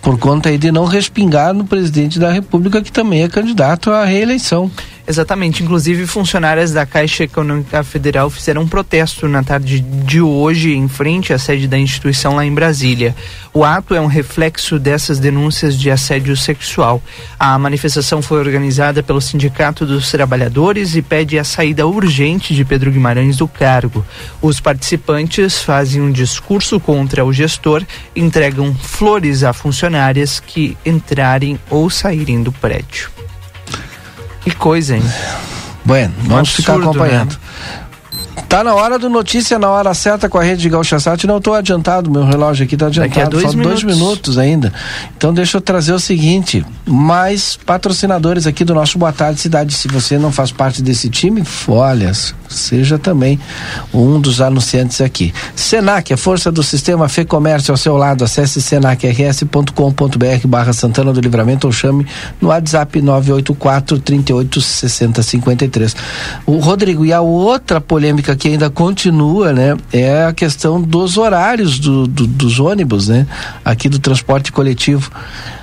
Por 0.00 0.18
conta 0.18 0.48
aí 0.48 0.56
de 0.56 0.70
não 0.70 0.84
respingar 0.84 1.52
no 1.52 1.64
presidente 1.64 2.18
da 2.18 2.30
República, 2.30 2.80
que 2.80 2.92
também 2.92 3.22
é 3.22 3.28
candidato 3.28 3.90
à 3.90 4.04
reeleição. 4.04 4.70
Exatamente. 5.06 5.62
Inclusive, 5.62 6.06
funcionárias 6.06 6.72
da 6.72 6.86
Caixa 6.86 7.24
Econômica 7.24 7.82
Federal 7.82 8.30
fizeram 8.30 8.62
um 8.62 8.68
protesto 8.68 9.26
na 9.26 9.42
tarde 9.42 9.80
de 9.80 10.20
hoje 10.20 10.72
em 10.72 10.88
frente 10.88 11.32
à 11.32 11.38
sede 11.38 11.66
da 11.66 11.78
instituição 11.78 12.36
lá 12.36 12.44
em 12.44 12.54
Brasília. 12.54 13.14
O 13.52 13.64
ato 13.64 13.94
é 13.94 14.00
um 14.00 14.06
reflexo 14.06 14.78
dessas 14.78 15.18
denúncias 15.18 15.76
de 15.78 15.90
assédio 15.90 16.36
sexual. 16.36 17.02
A 17.38 17.58
manifestação 17.58 18.22
foi 18.22 18.38
organizada 18.38 19.02
pelo 19.02 19.20
Sindicato 19.20 19.84
dos 19.84 20.10
Trabalhadores 20.10 20.94
e 20.94 21.02
pede 21.02 21.38
a 21.38 21.44
saída 21.44 21.86
urgente 21.86 22.54
de 22.54 22.64
Pedro 22.64 22.90
Guimarães 22.90 23.36
do 23.36 23.48
cargo. 23.48 24.04
Os 24.40 24.60
participantes 24.60 25.62
fazem 25.62 26.00
um 26.00 26.12
discurso 26.12 26.78
contra 26.78 27.24
o 27.24 27.32
gestor, 27.32 27.82
entregam 28.14 28.74
flores 28.74 29.42
a 29.42 29.52
funcionárias 29.52 30.38
que 30.38 30.76
entrarem 30.86 31.58
ou 31.68 31.90
saírem 31.90 32.42
do 32.42 32.52
prédio. 32.52 33.19
Que 34.40 34.50
coisa, 34.52 34.96
hein? 34.96 35.02
Bueno, 35.84 36.12
vamos 36.24 36.50
ficar 36.50 36.76
acompanhando. 36.76 37.32
Né? 37.32 37.38
Tá 38.48 38.64
na 38.64 38.74
hora 38.74 38.98
do 38.98 39.08
notícia, 39.08 39.58
na 39.58 39.68
hora 39.68 39.94
certa 39.94 40.28
com 40.28 40.36
a 40.36 40.42
rede 40.42 40.62
de 40.62 40.68
Gaúcha 40.68 40.98
Sat. 40.98 41.24
Não 41.26 41.38
estou 41.38 41.54
adiantado, 41.54 42.10
meu 42.10 42.24
relógio 42.24 42.64
aqui 42.64 42.74
está 42.74 42.86
adiantado. 42.86 43.14
Daqui 43.14 43.26
a 43.26 43.28
dois, 43.28 43.54
minutos. 43.54 43.82
dois 43.82 43.96
minutos 43.98 44.38
ainda. 44.38 44.72
Então 45.16 45.32
deixa 45.32 45.56
eu 45.56 45.60
trazer 45.60 45.92
o 45.92 46.00
seguinte: 46.00 46.64
mais 46.84 47.56
patrocinadores 47.56 48.46
aqui 48.46 48.64
do 48.64 48.74
nosso 48.74 48.98
Boa 48.98 49.12
Tarde 49.12 49.40
Cidade. 49.40 49.72
Se 49.72 49.86
você 49.86 50.18
não 50.18 50.32
faz 50.32 50.50
parte 50.50 50.82
desse 50.82 51.08
time, 51.08 51.44
olha, 51.68 52.12
seja 52.48 52.98
também 52.98 53.38
um 53.94 54.20
dos 54.20 54.40
anunciantes 54.40 55.00
aqui. 55.00 55.32
Senac, 55.54 56.12
a 56.12 56.16
força 56.16 56.50
do 56.50 56.62
sistema 56.62 57.08
Fê 57.08 57.24
Comércio 57.24 57.72
ao 57.72 57.76
seu 57.76 57.96
lado. 57.96 58.24
Acesse 58.24 58.60
senacrs.com.br 58.60 60.46
barra 60.46 60.72
Santana 60.72 61.12
do 61.12 61.20
Livramento 61.20 61.66
ou 61.66 61.72
chame 61.72 62.06
no 62.40 62.48
WhatsApp 62.48 63.00
984 63.00 63.98
38 64.00 64.60
60 64.60 65.22
53. 65.22 65.96
O 66.46 66.58
Rodrigo, 66.58 67.06
e 67.06 67.12
a 67.12 67.20
outra 67.20 67.80
polêmica 67.80 68.29
que 68.36 68.48
ainda 68.48 68.70
continua, 68.70 69.52
né? 69.52 69.76
É 69.92 70.24
a 70.24 70.32
questão 70.32 70.80
dos 70.80 71.16
horários 71.16 71.78
do, 71.78 72.06
do, 72.06 72.26
dos 72.26 72.58
ônibus, 72.58 73.08
né? 73.08 73.26
Aqui 73.64 73.88
do 73.88 73.98
transporte 73.98 74.52
coletivo. 74.52 75.10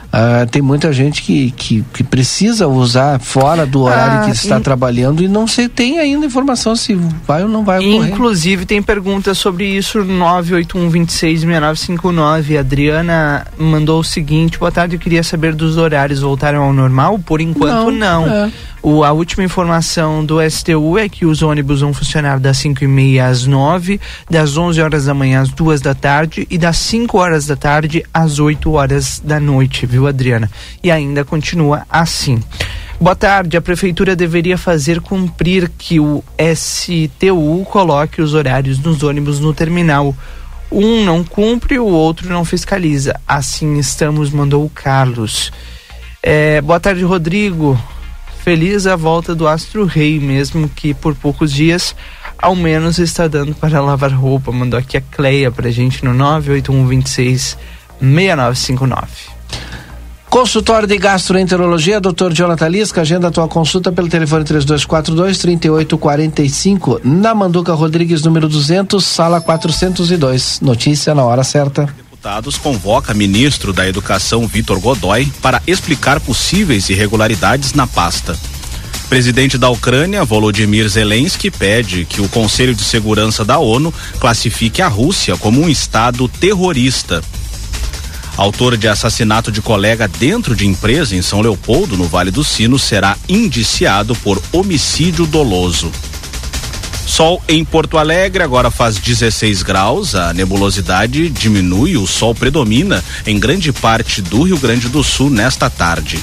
Uh, 0.07 0.47
tem 0.49 0.61
muita 0.61 0.93
gente 0.93 1.21
que, 1.21 1.51
que, 1.51 1.83
que, 1.93 2.01
precisa 2.01 2.65
usar 2.65 3.19
fora 3.19 3.65
do 3.65 3.81
horário 3.81 4.21
ah, 4.21 4.25
que 4.25 4.31
está 4.31 4.57
in... 4.57 4.61
trabalhando 4.61 5.21
e 5.21 5.27
não 5.27 5.45
se 5.45 5.67
tem 5.67 5.99
ainda 5.99 6.25
informação 6.25 6.77
se 6.77 6.95
vai 6.95 7.43
ou 7.43 7.49
não 7.49 7.65
vai 7.65 7.79
ocorrer. 7.79 8.09
Inclusive 8.09 8.65
tem 8.65 8.81
perguntas 8.81 9.37
sobre 9.37 9.65
isso 9.65 9.99
981266959. 9.99 12.57
Adriana 12.57 13.45
mandou 13.59 13.99
o 13.99 14.03
seguinte: 14.03 14.57
boa 14.57 14.71
tarde, 14.71 14.95
eu 14.95 14.99
queria 14.99 15.23
saber 15.23 15.53
dos 15.53 15.75
horários 15.75 16.21
voltaram 16.21 16.63
ao 16.63 16.71
normal? 16.71 17.19
Por 17.19 17.41
enquanto 17.41 17.91
não. 17.91 18.25
não. 18.25 18.45
É. 18.45 18.49
O, 18.89 19.03
a 19.03 19.11
última 19.11 19.43
informação 19.43 20.23
do 20.23 20.37
STU 20.49 20.97
é 20.97 21.09
que 21.09 21.25
os 21.25 21.41
ônibus 21.41 21.81
vão 21.81 21.93
funcionar 21.93 22.39
das 22.39 22.55
5 22.59 22.85
e 22.85 22.87
meia 22.87 23.27
às 23.27 23.45
9, 23.45 23.99
das 24.29 24.55
11 24.55 24.81
horas 24.81 25.03
da 25.03 25.13
manhã 25.13 25.41
às 25.41 25.49
2 25.49 25.81
da 25.81 25.93
tarde 25.93 26.47
e 26.49 26.57
das 26.57 26.77
5 26.77 27.17
horas 27.17 27.45
da 27.45 27.57
tarde 27.57 28.05
às 28.13 28.39
8 28.39 28.71
horas 28.71 29.21
da 29.21 29.41
noite, 29.41 29.85
viu, 29.85 30.07
Adriana? 30.07 30.49
E 30.81 30.89
ainda 30.89 31.25
continua 31.25 31.85
assim. 31.89 32.41
Boa 32.97 33.13
tarde. 33.13 33.57
A 33.57 33.61
prefeitura 33.61 34.15
deveria 34.15 34.57
fazer 34.57 35.01
cumprir 35.01 35.69
que 35.77 35.99
o 35.99 36.23
STU 36.55 37.65
coloque 37.69 38.21
os 38.21 38.33
horários 38.33 38.77
dos 38.77 39.03
ônibus 39.03 39.41
no 39.41 39.53
terminal. 39.53 40.15
Um 40.71 41.03
não 41.03 41.25
cumpre, 41.25 41.77
o 41.77 41.87
outro 41.87 42.29
não 42.29 42.45
fiscaliza. 42.45 43.19
Assim 43.27 43.77
estamos, 43.79 44.29
mandou 44.29 44.63
o 44.63 44.69
Carlos. 44.69 45.51
É, 46.23 46.61
boa 46.61 46.79
tarde, 46.79 47.03
Rodrigo 47.03 47.77
feliz 48.47 48.87
a 48.87 48.95
volta 48.95 49.35
do 49.35 49.45
Astro 49.45 49.83
Rei, 49.83 50.21
mesmo 50.21 50.69
que 50.69 50.93
por 50.93 51.13
poucos 51.13 51.51
dias, 51.51 51.93
ao 52.37 52.55
menos 52.55 52.97
está 52.97 53.27
dando 53.27 53.53
para 53.53 53.81
lavar 53.81 54.13
roupa. 54.13 54.53
Mandou 54.53 54.79
aqui 54.79 54.95
a 54.95 55.01
Cleia 55.01 55.51
pra 55.51 55.69
gente 55.69 56.05
no 56.05 56.13
98126 56.13 57.57
6959. 57.99 59.07
Consultório 60.29 60.87
de 60.87 60.97
Gastroenterologia, 60.97 61.99
Dr. 61.99 62.31
Jonathan 62.31 62.69
Lisca, 62.69 63.01
agenda 63.01 63.27
a 63.27 63.31
tua 63.31 63.49
consulta 63.49 63.91
pelo 63.91 64.07
telefone 64.07 64.45
3242 64.45 65.39
3845, 65.39 67.01
na 67.03 67.35
Manduca 67.35 67.73
Rodrigues, 67.73 68.23
número 68.23 68.47
200, 68.47 69.03
sala 69.03 69.41
402. 69.41 70.61
Notícia 70.61 71.13
na 71.13 71.25
hora 71.25 71.43
certa. 71.43 71.93
Convoca 72.61 73.13
ministro 73.13 73.71
da 73.71 73.87
Educação 73.87 74.45
Vitor 74.45 74.79
Godoy 74.81 75.31
para 75.41 75.61
explicar 75.65 76.19
possíveis 76.19 76.89
irregularidades 76.89 77.73
na 77.73 77.87
pasta. 77.87 78.37
Presidente 79.07 79.57
da 79.57 79.69
Ucrânia, 79.69 80.25
Volodymyr 80.25 80.89
Zelensky, 80.89 81.49
pede 81.49 82.03
que 82.03 82.19
o 82.19 82.27
Conselho 82.27 82.75
de 82.75 82.83
Segurança 82.83 83.45
da 83.45 83.57
ONU 83.57 83.93
classifique 84.19 84.81
a 84.81 84.89
Rússia 84.89 85.37
como 85.37 85.61
um 85.61 85.69
estado 85.69 86.27
terrorista. 86.27 87.23
Autor 88.35 88.75
de 88.75 88.89
assassinato 88.89 89.49
de 89.49 89.61
colega 89.61 90.07
dentro 90.07 90.53
de 90.53 90.67
empresa 90.67 91.15
em 91.15 91.21
São 91.21 91.39
Leopoldo, 91.39 91.95
no 91.95 92.03
Vale 92.03 92.29
do 92.29 92.43
Sino, 92.43 92.77
será 92.77 93.15
indiciado 93.29 94.13
por 94.17 94.43
homicídio 94.51 95.25
doloso. 95.25 95.89
Sol 97.07 97.41
em 97.47 97.63
Porto 97.63 97.97
Alegre 97.97 98.43
agora 98.43 98.69
faz 98.69 98.97
16 98.97 99.63
graus, 99.63 100.13
a 100.13 100.33
nebulosidade 100.33 101.29
diminui, 101.29 101.95
o 101.95 102.05
sol 102.05 102.35
predomina 102.35 103.03
em 103.25 103.39
grande 103.39 103.71
parte 103.71 104.21
do 104.21 104.43
Rio 104.43 104.57
Grande 104.57 104.89
do 104.89 105.01
Sul 105.01 105.29
nesta 105.29 105.69
tarde. 105.69 106.19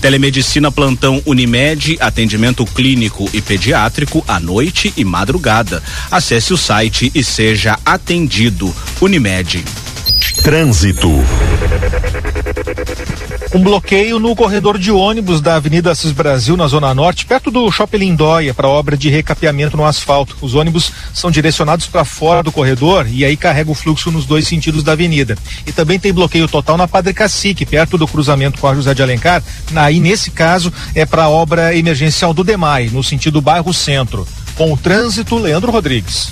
Telemedicina 0.00 0.70
plantão 0.72 1.22
Unimed, 1.24 1.96
atendimento 2.00 2.66
clínico 2.66 3.30
e 3.32 3.40
pediátrico 3.40 4.24
à 4.26 4.40
noite 4.40 4.92
e 4.96 5.04
madrugada. 5.04 5.82
Acesse 6.10 6.52
o 6.52 6.56
site 6.56 7.10
e 7.14 7.22
seja 7.22 7.78
atendido. 7.86 8.74
Unimed. 9.00 9.64
Trânsito. 10.42 11.10
Um 13.54 13.62
bloqueio 13.62 14.18
no 14.18 14.36
corredor 14.36 14.78
de 14.78 14.92
ônibus 14.92 15.40
da 15.40 15.54
Avenida 15.54 15.90
Assis 15.90 16.12
Brasil, 16.12 16.54
na 16.54 16.66
Zona 16.66 16.94
Norte, 16.94 17.24
perto 17.24 17.50
do 17.50 17.70
Shopping 17.72 17.96
Lindóia, 17.96 18.52
para 18.52 18.68
obra 18.68 18.94
de 18.94 19.08
recapeamento 19.08 19.74
no 19.74 19.86
asfalto. 19.86 20.36
Os 20.42 20.54
ônibus 20.54 20.92
são 21.14 21.30
direcionados 21.30 21.86
para 21.86 22.04
fora 22.04 22.42
do 22.42 22.52
corredor 22.52 23.06
e 23.10 23.24
aí 23.24 23.38
carrega 23.38 23.70
o 23.70 23.74
fluxo 23.74 24.10
nos 24.10 24.26
dois 24.26 24.46
sentidos 24.46 24.82
da 24.82 24.92
avenida. 24.92 25.34
E 25.66 25.72
também 25.72 25.98
tem 25.98 26.12
bloqueio 26.12 26.46
total 26.46 26.76
na 26.76 26.86
Padre 26.86 27.14
Cacique, 27.14 27.64
perto 27.64 27.96
do 27.96 28.06
cruzamento 28.06 28.60
com 28.60 28.68
a 28.68 28.74
José 28.74 28.92
de 28.92 29.02
Alencar. 29.02 29.42
Aí, 29.74 29.98
nesse 29.98 30.30
caso, 30.30 30.70
é 30.94 31.06
para 31.06 31.24
a 31.24 31.30
obra 31.30 31.74
emergencial 31.74 32.34
do 32.34 32.44
DEMAI, 32.44 32.90
no 32.92 33.02
sentido 33.02 33.40
bairro 33.40 33.72
Centro. 33.72 34.28
Com 34.56 34.74
o 34.74 34.76
trânsito, 34.76 35.38
Leandro 35.38 35.72
Rodrigues. 35.72 36.28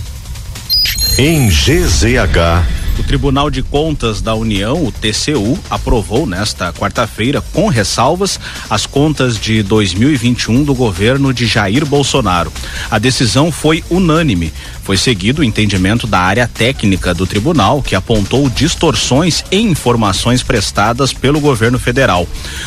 Em 1.18 1.48
GZH. 1.48 2.85
O 2.98 3.02
Tribunal 3.02 3.50
de 3.50 3.62
Contas 3.62 4.22
da 4.22 4.34
União, 4.34 4.84
o 4.84 4.90
TCU, 4.90 5.58
aprovou 5.68 6.26
nesta 6.26 6.72
quarta-feira, 6.72 7.42
com 7.52 7.68
ressalvas, 7.68 8.40
as 8.70 8.86
contas 8.86 9.38
de 9.38 9.62
2021 9.62 10.64
do 10.64 10.74
governo 10.74 11.32
de 11.32 11.46
Jair 11.46 11.84
Bolsonaro. 11.84 12.50
A 12.90 12.98
decisão 12.98 13.52
foi 13.52 13.84
unânime. 13.90 14.52
Foi 14.86 14.96
seguido 14.96 15.42
o 15.42 15.44
entendimento 15.44 16.06
da 16.06 16.20
área 16.20 16.46
técnica 16.46 17.12
do 17.12 17.26
tribunal, 17.26 17.82
que 17.82 17.96
apontou 17.96 18.48
distorções 18.48 19.44
em 19.50 19.66
informações 19.72 20.44
prestadas 20.44 21.12
pelo 21.12 21.40
governo 21.40 21.76
federal. 21.76 22.24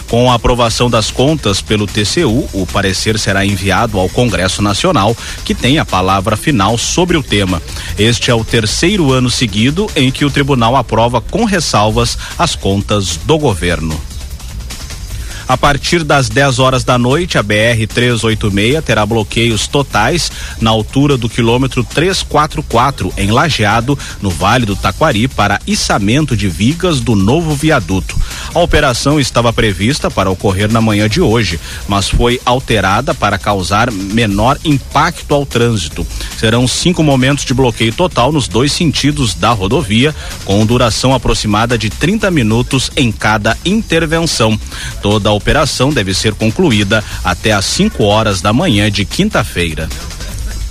Com 0.10 0.30
a 0.30 0.36
aprovação 0.36 0.90
das 0.90 1.10
contas 1.10 1.62
pelo 1.62 1.88
TCU, 1.88 2.46
o 2.52 2.68
parecer 2.68 3.18
será 3.18 3.46
enviado 3.46 3.98
ao 3.98 4.10
Congresso 4.10 4.62
Nacional, 4.62 5.16
que 5.46 5.56
tem 5.56 5.80
a 5.80 5.86
palavra 5.86 6.36
final 6.36 6.78
sobre 6.78 7.16
o 7.16 7.24
tema. 7.24 7.62
Este 7.98 8.30
é 8.30 8.36
o 8.36 8.44
terceiro 8.44 9.14
ano 9.14 9.30
seguido 9.30 9.90
em 9.96 10.12
que 10.12 10.26
o 10.26 10.30
tribunal 10.30 10.76
aprova 10.76 11.22
com 11.22 11.46
ressalvas 11.46 12.18
as 12.38 12.54
contas 12.54 13.16
do 13.16 13.38
governo. 13.38 14.19
A 15.50 15.58
partir 15.58 16.04
das 16.04 16.30
10 16.30 16.60
horas 16.60 16.84
da 16.84 16.96
noite, 16.96 17.36
a 17.36 17.42
BR 17.42 17.88
386 17.88 18.86
terá 18.86 19.04
bloqueios 19.04 19.68
totais 19.68 20.32
na 20.62 20.70
altura 20.70 21.18
do 21.18 21.28
quilômetro 21.28 21.84
344 21.84 23.12
em 23.18 23.32
Lajeado, 23.32 23.98
no 24.22 24.30
Vale 24.30 24.68
do 24.68 24.76
Taquari, 24.76 25.28
para 25.28 25.60
içamento 25.66 26.38
de 26.38 26.48
vigas 26.48 27.00
do 27.00 27.16
novo 27.16 27.56
viaduto. 27.56 28.16
A 28.54 28.60
operação 28.60 29.20
estava 29.20 29.52
prevista 29.52 30.12
para 30.12 30.30
ocorrer 30.30 30.72
na 30.72 30.82
manhã 30.82 31.10
de 31.10 31.20
hoje, 31.20 31.60
mas 31.88 32.08
foi 32.08 32.40
alterada 32.46 33.16
para 33.16 33.40
causar 33.40 33.92
menor 33.92 34.56
impacto 34.64 35.34
ao 35.34 35.48
trânsito. 35.48 36.06
Serão 36.38 36.68
cinco 36.68 37.02
momentos 37.02 37.44
de 37.44 37.56
bloqueio 37.56 37.92
total 37.92 38.32
nos 38.32 38.48
dois 38.48 38.72
sentidos 38.72 39.34
da 39.34 39.50
rodovia, 39.50 40.16
com 40.46 40.64
duração 40.64 41.12
aproximada 41.12 41.76
de 41.76 41.90
30 41.90 42.30
minutos 42.30 42.92
em 42.96 43.12
cada 43.12 43.58
intervenção. 43.66 44.56
Toda 45.02 45.30
a 45.30 45.39
operação 45.40 45.90
deve 45.90 46.14
ser 46.14 46.34
concluída 46.36 47.02
até 47.24 47.54
às 47.54 47.64
5 47.64 48.04
horas 48.04 48.42
da 48.42 48.52
manhã 48.52 48.92
de 48.92 49.06
quinta-feira. 49.06 49.88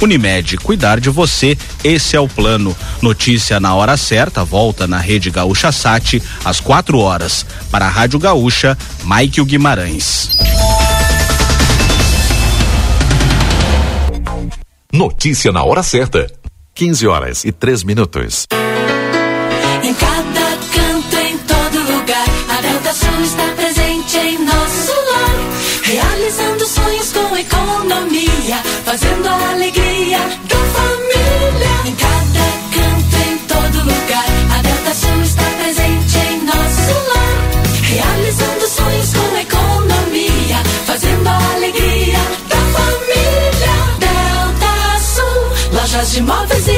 Unimed, 0.01 0.59
cuidar 0.59 1.01
de 1.01 1.09
você, 1.09 1.57
esse 1.83 2.15
é 2.15 2.21
o 2.21 2.29
plano. 2.29 2.77
Notícia 3.03 3.59
na 3.59 3.75
hora 3.75 3.97
certa, 3.97 4.45
volta 4.45 4.87
na 4.87 4.99
Rede 4.99 5.31
Gaúcha 5.31 5.73
Sat, 5.73 6.23
às 6.45 6.61
4 6.61 6.99
horas. 6.99 7.45
Para 7.71 7.87
a 7.87 7.89
Rádio 7.89 8.19
Gaúcha, 8.19 8.77
Mike 9.05 9.43
Guimarães. 9.43 10.37
Notícia 14.93 15.51
na 15.51 15.65
hora 15.65 15.83
certa. 15.83 16.31
15 16.75 17.07
horas 17.09 17.45
e 17.45 17.51
3 17.51 17.83
minutos. 17.83 18.47
Economia, 27.99 28.63
fazendo 28.85 29.29
a 29.29 29.51
alegria 29.51 30.19
da 30.19 30.57
família. 30.57 31.73
Em 31.87 31.95
cada 31.95 32.45
canto, 32.75 33.17
em 33.29 33.39
todo 33.39 33.79
lugar, 33.79 34.25
a 34.57 34.63
Delta 34.63 34.91
está 35.23 35.45
presente 35.61 36.19
em 36.19 36.45
nosso 36.45 36.93
lar, 37.09 37.37
realizando 37.83 38.69
sonhos 38.69 39.13
com 39.15 39.37
economia, 39.37 40.63
fazendo 40.87 41.29
a 41.29 41.55
alegria 41.55 42.19
da 42.49 42.57
família. 42.77 43.75
Delta 43.99 45.01
Sul, 45.01 45.73
lojas 45.73 46.13
de 46.13 46.23
móveis 46.23 46.69
e. 46.69 46.78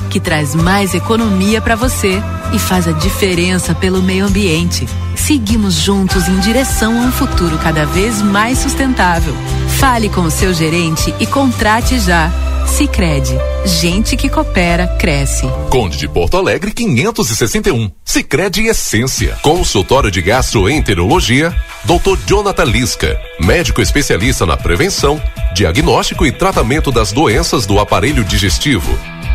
que 0.11 0.19
traz 0.19 0.53
mais 0.53 0.93
economia 0.93 1.61
para 1.61 1.75
você 1.75 2.21
e 2.53 2.59
faz 2.59 2.85
a 2.85 2.91
diferença 2.91 3.73
pelo 3.73 4.03
meio 4.03 4.25
ambiente. 4.25 4.85
Seguimos 5.15 5.75
juntos 5.75 6.27
em 6.27 6.37
direção 6.39 7.01
a 7.01 7.05
um 7.05 7.11
futuro 7.11 7.57
cada 7.57 7.85
vez 7.85 8.21
mais 8.21 8.57
sustentável. 8.59 9.33
Fale 9.79 10.09
com 10.09 10.21
o 10.21 10.31
seu 10.31 10.53
gerente 10.53 11.15
e 11.17 11.25
contrate 11.25 11.97
já. 11.97 12.29
Sicredi, 12.67 13.33
gente 13.65 14.17
que 14.17 14.29
coopera 14.29 14.87
cresce. 14.99 15.47
Conde 15.69 15.97
de 15.97 16.07
Porto 16.07 16.37
Alegre 16.37 16.71
561. 16.71 17.89
Sicredi 18.03 18.67
Essência. 18.67 19.37
Consultório 19.41 20.11
de 20.11 20.21
Gastroenterologia, 20.21 21.55
Dr. 21.85 22.17
Jonathan 22.25 22.65
Lisca, 22.65 23.19
médico 23.39 23.81
especialista 23.81 24.45
na 24.45 24.57
prevenção, 24.57 25.21
diagnóstico 25.53 26.25
e 26.25 26.31
tratamento 26.31 26.91
das 26.91 27.11
doenças 27.11 27.65
do 27.65 27.79
aparelho 27.79 28.23
digestivo. 28.23 28.97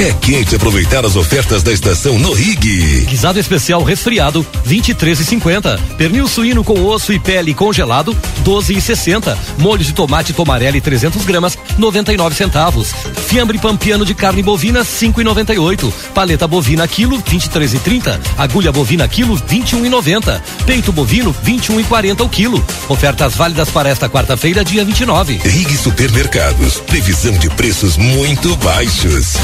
É 0.00 0.12
quente 0.12 0.54
aproveitar 0.54 1.04
as 1.04 1.16
ofertas 1.16 1.60
da 1.64 1.72
estação 1.72 2.20
no 2.20 2.32
Rig. 2.32 3.04
Guisado 3.06 3.40
especial 3.40 3.82
resfriado, 3.82 4.46
23,50. 4.64 5.76
Pernil 5.96 6.28
suíno 6.28 6.62
com 6.62 6.84
osso 6.84 7.12
e 7.12 7.18
pele 7.18 7.52
congelado, 7.52 8.16
12,60. 8.44 9.36
Molho 9.58 9.82
de 9.82 9.92
tomate 9.92 10.32
tomarelli 10.32 10.80
300 10.80 11.24
gramas, 11.24 11.58
99 11.76 12.36
centavos. 12.36 12.94
Fiambre 13.26 13.58
pampiano 13.58 14.04
de 14.04 14.14
carne 14.14 14.40
bovina, 14.40 14.84
5,98. 14.84 15.92
Paleta 16.14 16.46
bovina 16.46 16.86
quilo, 16.86 17.20
23,30. 17.20 18.20
Agulha 18.38 18.70
bovina 18.70 19.08
quilo, 19.08 19.36
21,90. 19.36 20.40
Peito 20.64 20.92
bovino, 20.92 21.34
21,40 21.44 22.24
o 22.24 22.28
quilo. 22.28 22.64
Ofertas 22.88 23.34
válidas 23.34 23.68
para 23.68 23.88
esta 23.88 24.08
quarta-feira, 24.08 24.64
dia 24.64 24.84
29. 24.84 25.38
Rig 25.38 25.76
Supermercados. 25.76 26.78
Previsão 26.86 27.32
de 27.32 27.50
preços 27.50 27.96
muito 27.96 28.54
baixos. 28.58 29.34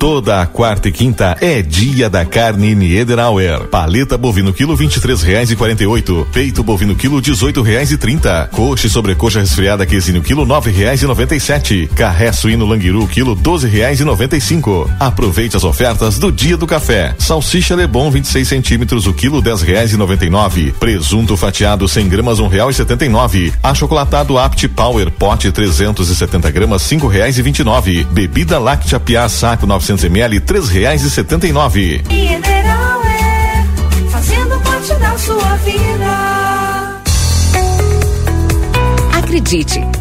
Toda 0.00 0.40
a 0.40 0.46
quarta 0.46 0.88
e 0.88 0.92
quinta 0.92 1.36
é 1.42 1.60
dia 1.60 2.08
da 2.08 2.24
carne 2.24 2.74
Niederauer. 2.74 3.68
Paleta 3.68 4.16
bovino 4.16 4.50
quilo 4.50 4.74
vinte 4.74 4.96
e 4.96 5.00
três 5.00 5.20
reais 5.20 5.50
e 5.50 5.56
quarenta 5.56 5.82
e 5.82 5.86
oito. 5.86 6.26
Peito 6.32 6.64
bovino 6.64 6.94
quilo 6.94 7.20
dezoito 7.20 7.60
reais 7.60 7.92
e 7.92 7.98
trinta. 7.98 8.48
Coxa 8.50 8.86
e 8.86 8.90
sobrecoxa 8.90 9.40
resfriada 9.40 9.84
quesinho 9.84 10.22
quilo 10.22 10.46
nove 10.46 10.70
reais 10.70 11.02
e 11.02 11.06
noventa 11.06 11.36
e 11.36 11.40
sete. 11.40 11.86
Carré 11.94 12.32
suíno 12.32 12.64
languiru 12.64 13.06
quilo 13.08 13.34
doze 13.34 13.68
reais 13.68 14.00
e 14.00 14.04
noventa 14.04 14.38
e 14.38 14.40
cinco. 14.40 14.90
Aproveite 14.98 15.58
as 15.58 15.64
ofertas 15.64 16.18
do 16.18 16.32
dia 16.32 16.56
do 16.56 16.66
café. 16.66 17.14
Salsicha 17.18 17.76
Lebon 17.76 18.10
26 18.10 18.48
centímetros 18.48 19.06
o 19.06 19.12
quilo 19.12 19.42
dez 19.42 19.60
reais 19.60 19.92
e 19.92 19.98
noventa 19.98 20.24
e 20.24 20.30
nove. 20.30 20.72
Presunto 20.80 21.36
fatiado 21.36 21.86
100 21.86 22.08
gramas 22.08 22.38
um 22.38 22.48
real 22.48 22.70
e 22.70 22.72
setenta 22.72 23.04
e 23.04 23.08
nove. 23.10 23.52
Achocolatado 23.62 24.38
Apt 24.38 24.66
Power 24.68 25.10
pote 25.10 25.52
370 25.52 26.50
gramas 26.50 26.80
cinco 26.84 27.06
reais 27.06 27.36
e 27.36 27.42
vinte 27.42 27.58
e 27.58 27.64
nove. 27.64 28.02
Bebida 28.10 28.58
láctea 28.58 28.98
Piá 28.98 29.28
saco 29.28 29.66
900 29.66 29.89
ml 29.98 30.40
três 30.40 30.68
reais 30.68 31.02
e 31.02 31.10
setenta 31.10 31.46
e 31.46 31.52
nove. 31.52 32.02
Mineral 32.08 33.02
é 33.04 33.64
fazendo 34.10 34.60
parte 34.60 34.94
da 34.94 35.18
sua 35.18 35.56
vida. 35.56 37.00
Acredite, 39.18 39.80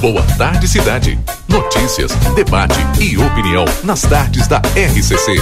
Boa 0.00 0.22
Tarde 0.36 0.66
Cidade. 0.68 1.18
Notícias, 1.48 2.12
debate 2.34 2.78
e 3.00 3.16
opinião 3.16 3.64
nas 3.82 4.02
tardes 4.02 4.46
da 4.46 4.58
RCC. 4.58 5.40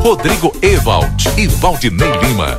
Rodrigo 0.00 0.54
Ewald 0.62 1.28
e 1.36 1.48
Valdinei 1.48 2.12
Lima. 2.22 2.56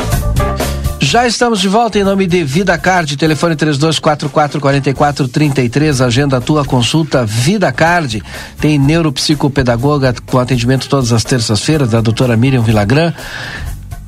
Já 0.99 1.25
estamos 1.25 1.61
de 1.61 1.69
volta 1.69 1.97
em 1.97 2.03
nome 2.03 2.27
de 2.27 2.43
Vida 2.43 2.77
Card, 2.77 3.15
telefone 3.15 3.55
3244-4433, 3.55 6.05
agenda 6.05 6.35
a 6.37 6.41
tua 6.41 6.65
consulta 6.65 7.25
Vida 7.25 7.71
Card. 7.71 8.21
Tem 8.59 8.77
neuropsicopedagoga 8.77 10.13
com 10.25 10.39
atendimento 10.39 10.89
todas 10.89 11.13
as 11.13 11.23
terças-feiras, 11.23 11.89
da 11.89 12.01
doutora 12.01 12.35
Miriam 12.35 12.63
Vilagran. 12.63 13.13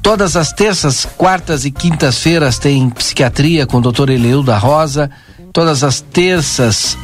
Todas 0.02 0.36
as 0.36 0.52
terças, 0.52 1.08
quartas 1.18 1.64
e 1.64 1.72
quintas-feiras 1.72 2.60
tem 2.60 2.90
psiquiatria 2.90 3.66
com 3.66 3.78
o 3.78 3.82
doutor 3.82 4.10
Eleu 4.10 4.44
da 4.44 4.58
Rosa. 4.58 5.10
Todas 5.54 5.84
as 5.84 6.02
terças, 6.02 6.98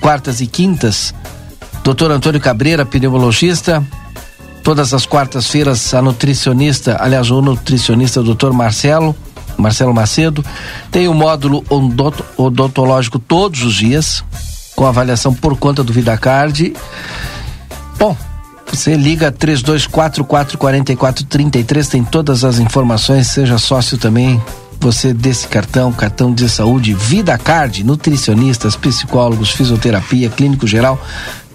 quartas 0.00 0.40
e 0.40 0.46
quintas, 0.46 1.14
doutor 1.84 2.10
Antônio 2.10 2.40
Cabreira, 2.40 2.86
pneumologista. 2.86 3.86
Todas 4.64 4.92
as 4.94 5.06
quartas-feiras, 5.06 5.92
a 5.94 6.00
nutricionista, 6.00 6.96
aliás, 6.98 7.30
o 7.30 7.42
nutricionista 7.42 8.22
doutor 8.22 8.54
Marcelo, 8.54 9.14
Marcelo 9.56 9.92
Macedo. 9.92 10.42
Tem 10.90 11.08
o 11.08 11.14
módulo 11.14 11.62
odonto, 11.68 12.24
odontológico 12.36 13.18
todos 13.18 13.62
os 13.62 13.74
dias, 13.74 14.24
com 14.74 14.86
avaliação 14.86 15.34
por 15.34 15.58
conta 15.58 15.84
do 15.84 15.92
VidaCard. 15.92 16.72
Bom, 17.98 18.16
você 18.66 18.96
liga 18.96 19.30
32444433, 19.30 21.88
tem 21.88 22.02
todas 22.04 22.44
as 22.44 22.58
informações, 22.58 23.26
seja 23.26 23.58
sócio 23.58 23.98
também. 23.98 24.40
Você 24.80 25.12
desse 25.12 25.46
cartão, 25.46 25.92
cartão 25.92 26.32
de 26.32 26.48
saúde, 26.48 26.94
Vida 26.94 27.36
Card, 27.36 27.84
nutricionistas, 27.84 28.76
psicólogos, 28.76 29.50
fisioterapia, 29.50 30.30
clínico 30.30 30.66
geral, 30.66 30.98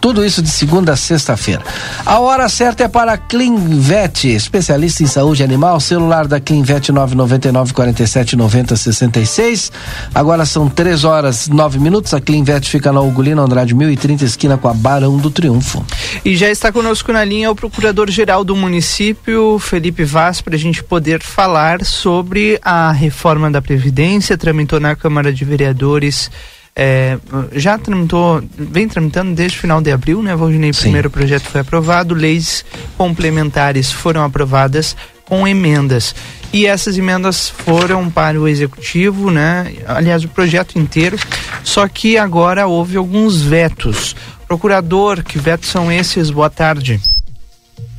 Tudo 0.06 0.24
isso 0.24 0.40
de 0.40 0.50
segunda 0.50 0.94
a 0.94 0.96
sexta-feira. 0.96 1.64
A 2.06 2.20
hora 2.20 2.48
certa 2.48 2.84
é 2.84 2.88
para 2.88 3.18
Clinvet, 3.18 4.26
especialista 4.28 5.02
em 5.02 5.08
saúde 5.08 5.44
animal. 5.44 5.80
Celular 5.80 6.28
da 6.28 6.40
Clinvet 6.40 6.92
999 6.92 7.74
47 7.74 8.36
90 8.36 8.76
66. 8.76 9.72
Agora 10.14 10.46
são 10.46 10.70
três 10.70 11.04
horas 11.04 11.48
nove 11.48 11.80
minutos. 11.80 12.14
A 12.14 12.22
Clinvet 12.22 12.70
fica 12.70 12.92
na 12.92 13.02
Ugolino 13.02 13.42
Andrade 13.42 13.74
1030, 13.74 14.26
esquina 14.26 14.60
com 14.60 14.68
a 14.68 14.76
Barão 14.76 15.18
do 15.18 15.32
Triunfo. 15.32 15.84
E 16.24 16.38
já 16.38 16.52
está 16.52 16.72
conosco 16.72 17.12
na 17.12 17.26
linha 17.26 17.50
o 17.50 17.56
procurador-geral 17.56 18.44
do 18.44 18.56
município, 18.56 19.58
Felipe 19.58 20.04
Vaz, 20.04 20.40
para 20.40 20.54
a 20.54 20.60
gente 20.60 20.84
poder 20.84 21.24
falar 21.24 21.84
sobre 21.84 22.60
a 22.62 22.92
reforma 22.92 23.50
da 23.50 23.60
Previdência. 23.60 24.38
Tramitou 24.38 24.80
na 24.80 24.96
Câmara 24.96 25.34
de 25.34 25.44
Vereadores 25.44 26.30
é, 26.78 27.18
já 27.54 27.78
tramitou, 27.78 28.44
vem 28.58 28.88
tramitando 28.88 29.34
desde 29.34 29.58
o 29.58 29.62
final 29.62 29.82
de 29.82 29.92
abril, 29.92 30.22
né, 30.22 30.36
Valdinei? 30.36 30.72
O 30.72 30.76
primeiro 30.76 31.10
projeto 31.10 31.44
foi 31.44 31.62
aprovado, 31.62 32.14
leis 32.14 32.66
complementares 32.98 33.92
foram 33.92 34.24
aprovadas 34.24 34.96
com 35.24 35.48
emendas. 35.48 36.14
E 36.52 36.66
essas 36.66 36.98
emendas 36.98 37.50
foram 37.50 38.10
para 38.10 38.40
o 38.40 38.48
executivo, 38.48 39.32
né? 39.32 39.74
Aliás, 39.88 40.24
o 40.24 40.28
projeto 40.28 40.78
inteiro. 40.78 41.18
Só 41.64 41.88
que 41.88 42.18
agora 42.18 42.68
houve 42.68 42.98
alguns 42.98 43.42
vetos. 43.42 44.16
Procurador, 44.48 45.24
que 45.24 45.40
vetos 45.40 45.70
são 45.70 45.92
esses? 45.92 46.30
Boa 46.30 46.50
tarde. 46.50 47.02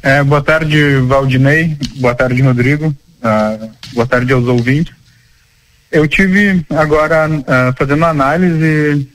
É, 0.02 0.22
boa 0.22 0.42
tarde, 0.42 0.98
Valdinei. 1.00 1.76
Boa 1.96 2.14
tarde, 2.14 2.40
Rodrigo. 2.40 2.86
Uh, 2.86 3.70
boa 3.92 4.06
tarde 4.06 4.32
aos 4.32 4.46
ouvintes. 4.46 4.95
Eu 5.90 6.06
tive 6.08 6.64
agora 6.70 7.28
uh, 7.28 7.76
fazendo 7.76 8.04
análise, 8.04 9.08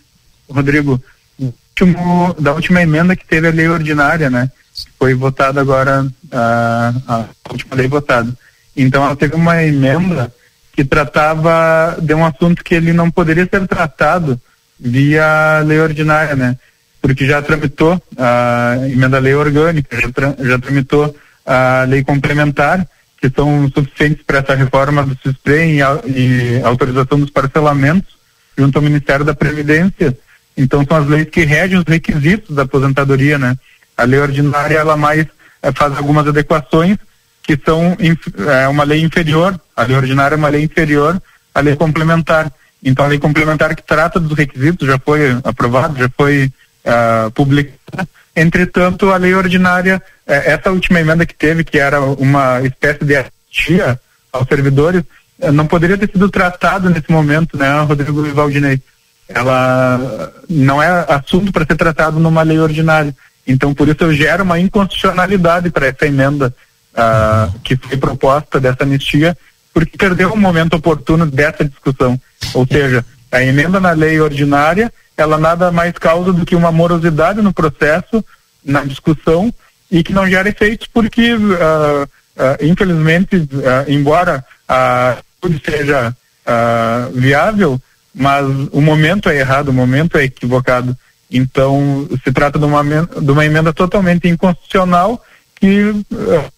Rodrigo, 0.49 1.01
último, 1.39 2.33
da 2.39 2.53
última 2.53 2.81
emenda 2.81 3.15
que 3.15 3.25
teve 3.25 3.47
a 3.47 3.51
lei 3.51 3.67
ordinária, 3.67 4.29
né? 4.29 4.49
Foi 4.97 5.13
votada 5.13 5.59
agora 5.59 6.03
uh, 6.03 7.03
a 7.07 7.25
última 7.49 7.75
lei 7.75 7.87
votada. 7.87 8.31
Então 8.75 9.03
ela 9.03 9.15
teve 9.15 9.35
uma 9.35 9.61
emenda 9.63 10.33
que 10.73 10.85
tratava 10.85 11.97
de 12.01 12.13
um 12.13 12.25
assunto 12.25 12.63
que 12.63 12.75
ele 12.75 12.93
não 12.93 13.11
poderia 13.11 13.45
ser 13.45 13.67
tratado 13.67 14.39
via 14.79 15.59
lei 15.65 15.79
ordinária, 15.79 16.35
né? 16.35 16.57
Porque 17.01 17.27
já 17.27 17.41
tramitou 17.41 18.01
a 18.17 18.77
emenda 18.89 19.19
lei 19.19 19.33
orgânica, 19.33 19.99
já, 19.99 20.09
tra 20.11 20.35
já 20.39 20.57
tramitou 20.57 21.15
a 21.45 21.83
lei 21.87 22.03
complementar 22.03 22.87
que 23.21 23.29
são 23.29 23.69
suficientes 23.73 24.23
para 24.25 24.39
essa 24.39 24.55
reforma 24.55 25.05
do 25.05 25.15
SISPRE 25.21 25.79
e, 25.79 25.79
e 26.09 26.61
autorização 26.63 27.19
dos 27.19 27.29
parcelamentos 27.29 28.15
junto 28.57 28.77
ao 28.77 28.81
Ministério 28.81 29.23
da 29.23 29.35
Previdência. 29.35 30.17
Então 30.57 30.83
são 30.83 30.97
as 30.97 31.07
leis 31.07 31.29
que 31.29 31.45
regem 31.45 31.77
os 31.77 31.85
requisitos 31.85 32.55
da 32.55 32.63
aposentadoria, 32.63 33.37
né? 33.37 33.55
A 33.95 34.03
lei 34.03 34.19
ordinária 34.19 34.75
ela 34.75 34.97
mais 34.97 35.27
é, 35.61 35.71
faz 35.71 35.95
algumas 35.95 36.27
adequações 36.27 36.97
que 37.43 37.57
são 37.63 37.95
é 38.61 38.67
uma 38.67 38.83
lei 38.83 39.01
inferior, 39.01 39.59
a 39.75 39.83
lei 39.83 39.95
ordinária 39.95 40.35
é 40.35 40.37
uma 40.37 40.49
lei 40.49 40.63
inferior 40.63 41.21
à 41.53 41.59
lei 41.59 41.75
complementar. 41.75 42.51
Então 42.83 43.05
a 43.05 43.07
lei 43.07 43.19
complementar 43.19 43.75
que 43.75 43.83
trata 43.83 44.19
dos 44.19 44.35
requisitos 44.35 44.87
já 44.87 44.97
foi 44.97 45.37
aprovada, 45.43 45.97
já 45.97 46.09
foi 46.17 46.51
uh, 46.85 47.29
publicada 47.31 48.07
Entretanto, 48.35 49.11
a 49.11 49.17
lei 49.17 49.33
ordinária, 49.33 50.01
é, 50.25 50.53
essa 50.53 50.71
última 50.71 50.99
emenda 50.99 51.25
que 51.25 51.35
teve, 51.35 51.63
que 51.63 51.77
era 51.77 51.99
uma 52.01 52.61
espécie 52.61 53.03
de 53.03 53.15
anistia 53.15 53.99
aos 54.31 54.47
servidores, 54.47 55.03
é, 55.39 55.51
não 55.51 55.67
poderia 55.67 55.97
ter 55.97 56.09
sido 56.09 56.29
tratado 56.29 56.89
nesse 56.89 57.11
momento, 57.11 57.57
né, 57.57 57.81
Rodrigo 57.81 58.25
e 58.25 58.31
Valdinei? 58.31 58.81
Ela 59.27 60.31
não 60.49 60.81
é 60.81 61.05
assunto 61.07 61.51
para 61.51 61.65
ser 61.65 61.75
tratado 61.75 62.19
numa 62.19 62.41
lei 62.41 62.59
ordinária. 62.59 63.15
Então, 63.45 63.73
por 63.73 63.87
isso, 63.87 63.97
eu 64.01 64.13
gero 64.13 64.43
uma 64.43 64.59
inconstitucionalidade 64.59 65.69
para 65.69 65.87
essa 65.87 66.05
emenda 66.05 66.53
uh, 66.93 67.59
que 67.59 67.75
foi 67.75 67.97
proposta 67.97 68.59
dessa 68.59 68.83
anistia, 68.83 69.37
porque 69.73 69.97
perdeu 69.97 70.33
um 70.33 70.37
momento 70.37 70.75
oportuno 70.75 71.25
dessa 71.25 71.63
discussão. 71.65 72.19
Ou 72.53 72.67
seja, 72.67 73.05
a 73.31 73.41
emenda 73.41 73.79
na 73.79 73.91
lei 73.91 74.19
ordinária 74.19 74.91
ela 75.21 75.37
nada 75.37 75.71
mais 75.71 75.93
causa 75.93 76.33
do 76.33 76.45
que 76.45 76.55
uma 76.55 76.71
morosidade 76.71 77.41
no 77.41 77.53
processo, 77.53 78.23
na 78.63 78.83
discussão, 78.83 79.53
e 79.89 80.03
que 80.03 80.13
não 80.13 80.27
gera 80.27 80.49
efeitos 80.49 80.87
porque, 80.87 81.33
uh, 81.33 82.03
uh, 82.03 82.65
infelizmente, 82.65 83.35
uh, 83.35 83.89
embora 83.89 84.43
a 84.67 85.17
tudo 85.39 85.59
seja 85.63 86.15
viável, 87.13 87.79
mas 88.13 88.45
o 88.71 88.81
momento 88.81 89.29
é 89.29 89.37
errado, 89.37 89.69
o 89.69 89.73
momento 89.73 90.17
é 90.17 90.23
equivocado. 90.23 90.97
Então, 91.29 92.07
se 92.23 92.31
trata 92.31 92.59
de 92.59 92.65
uma, 92.65 92.83
de 92.83 93.31
uma 93.31 93.45
emenda 93.45 93.71
totalmente 93.71 94.27
inconstitucional 94.27 95.23
que 95.55 95.93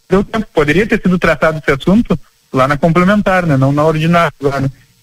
deu 0.09 0.23
tempo. 0.23 0.47
Poderia 0.53 0.87
ter 0.87 0.99
sido 1.01 1.19
tratado 1.19 1.59
esse 1.59 1.69
assunto 1.69 2.17
lá 2.51 2.67
na 2.67 2.77
complementar, 2.77 3.45
né? 3.45 3.55
não 3.55 3.71
na 3.71 3.83
ordinária. 3.83 4.33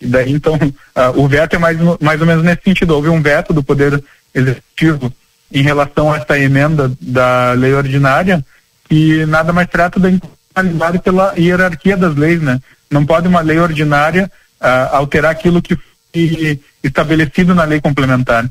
E 0.01 0.07
daí, 0.07 0.33
então, 0.33 0.55
uh, 0.55 1.21
o 1.21 1.29
veto 1.29 1.57
é 1.57 1.59
mais, 1.59 1.79
mais 2.01 2.21
ou 2.21 2.27
menos 2.27 2.43
nesse 2.43 2.63
sentido. 2.63 2.95
Houve 2.95 3.09
um 3.09 3.21
veto 3.21 3.53
do 3.53 3.63
Poder 3.63 4.03
Executivo 4.35 5.13
em 5.53 5.63
relação 5.63 6.13
a 6.13 6.17
essa 6.17 6.39
emenda 6.39 6.93
da 7.01 7.53
lei 7.53 7.75
ordinária 7.75 8.45
que 8.89 9.25
nada 9.27 9.53
mais 9.53 9.69
trata 9.69 10.01
da 10.01 10.11
inconstitucionalidade 10.11 10.99
pela 11.01 11.35
hierarquia 11.37 11.97
das 11.97 12.15
leis, 12.17 12.41
né? 12.41 12.61
Não 12.91 13.05
pode 13.05 13.29
uma 13.29 13.41
lei 13.41 13.59
ordinária 13.59 14.31
uh, 14.61 14.97
alterar 14.97 15.31
aquilo 15.31 15.63
que 15.63 15.77
foi 16.13 16.61
estabelecido 16.83 17.55
na 17.55 17.65
lei 17.65 17.81
complementar 17.81 18.51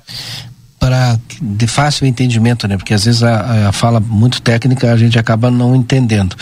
para 0.79 1.19
de 1.41 1.67
fácil 1.67 2.07
entendimento, 2.07 2.67
né? 2.67 2.77
Porque 2.77 2.93
às 2.93 3.03
vezes 3.03 3.21
a, 3.21 3.67
a, 3.67 3.71
fala 3.71 3.99
muito 3.99 4.41
técnica 4.41 4.91
a 4.91 4.97
gente 4.97 5.19
acaba 5.19 5.51
não 5.51 5.75
entendendo. 5.75 6.35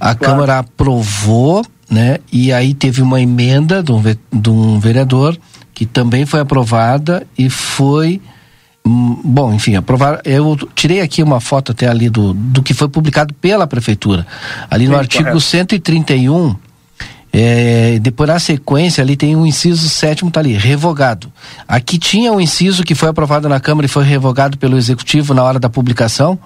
A 0.00 0.14
claro. 0.14 0.18
Câmara 0.18 0.58
aprovou 0.58 1.64
né? 1.94 2.18
E 2.32 2.52
aí 2.52 2.74
teve 2.74 3.00
uma 3.00 3.20
emenda 3.20 3.80
de 3.80 3.92
um, 3.92 4.02
de 4.32 4.50
um 4.50 4.80
vereador 4.80 5.38
que 5.72 5.86
também 5.86 6.26
foi 6.26 6.40
aprovada 6.40 7.24
e 7.38 7.48
foi 7.48 8.20
hum, 8.84 9.20
bom, 9.24 9.54
enfim, 9.54 9.76
aprovar. 9.76 10.20
Eu 10.24 10.58
tirei 10.74 11.00
aqui 11.00 11.22
uma 11.22 11.40
foto 11.40 11.70
até 11.70 11.86
ali 11.86 12.10
do, 12.10 12.34
do 12.34 12.64
que 12.64 12.74
foi 12.74 12.88
publicado 12.88 13.32
pela 13.34 13.64
prefeitura. 13.66 14.26
Ali 14.68 14.86
no 14.86 14.94
Sim, 14.94 14.98
artigo 14.98 15.24
correto. 15.24 15.40
131, 15.40 16.56
é, 17.32 17.98
depois 18.00 18.28
na 18.28 18.40
sequência 18.40 19.00
ali 19.00 19.16
tem 19.16 19.36
um 19.36 19.46
inciso 19.46 19.88
sétimo, 19.88 20.32
tá 20.32 20.40
ali, 20.40 20.54
revogado. 20.54 21.32
Aqui 21.66 21.96
tinha 21.96 22.32
um 22.32 22.40
inciso 22.40 22.82
que 22.82 22.96
foi 22.96 23.08
aprovado 23.08 23.48
na 23.48 23.60
Câmara 23.60 23.86
e 23.86 23.88
foi 23.88 24.04
revogado 24.04 24.58
pelo 24.58 24.76
Executivo 24.76 25.32
na 25.32 25.44
hora 25.44 25.60
da 25.60 25.70
publicação. 25.70 26.36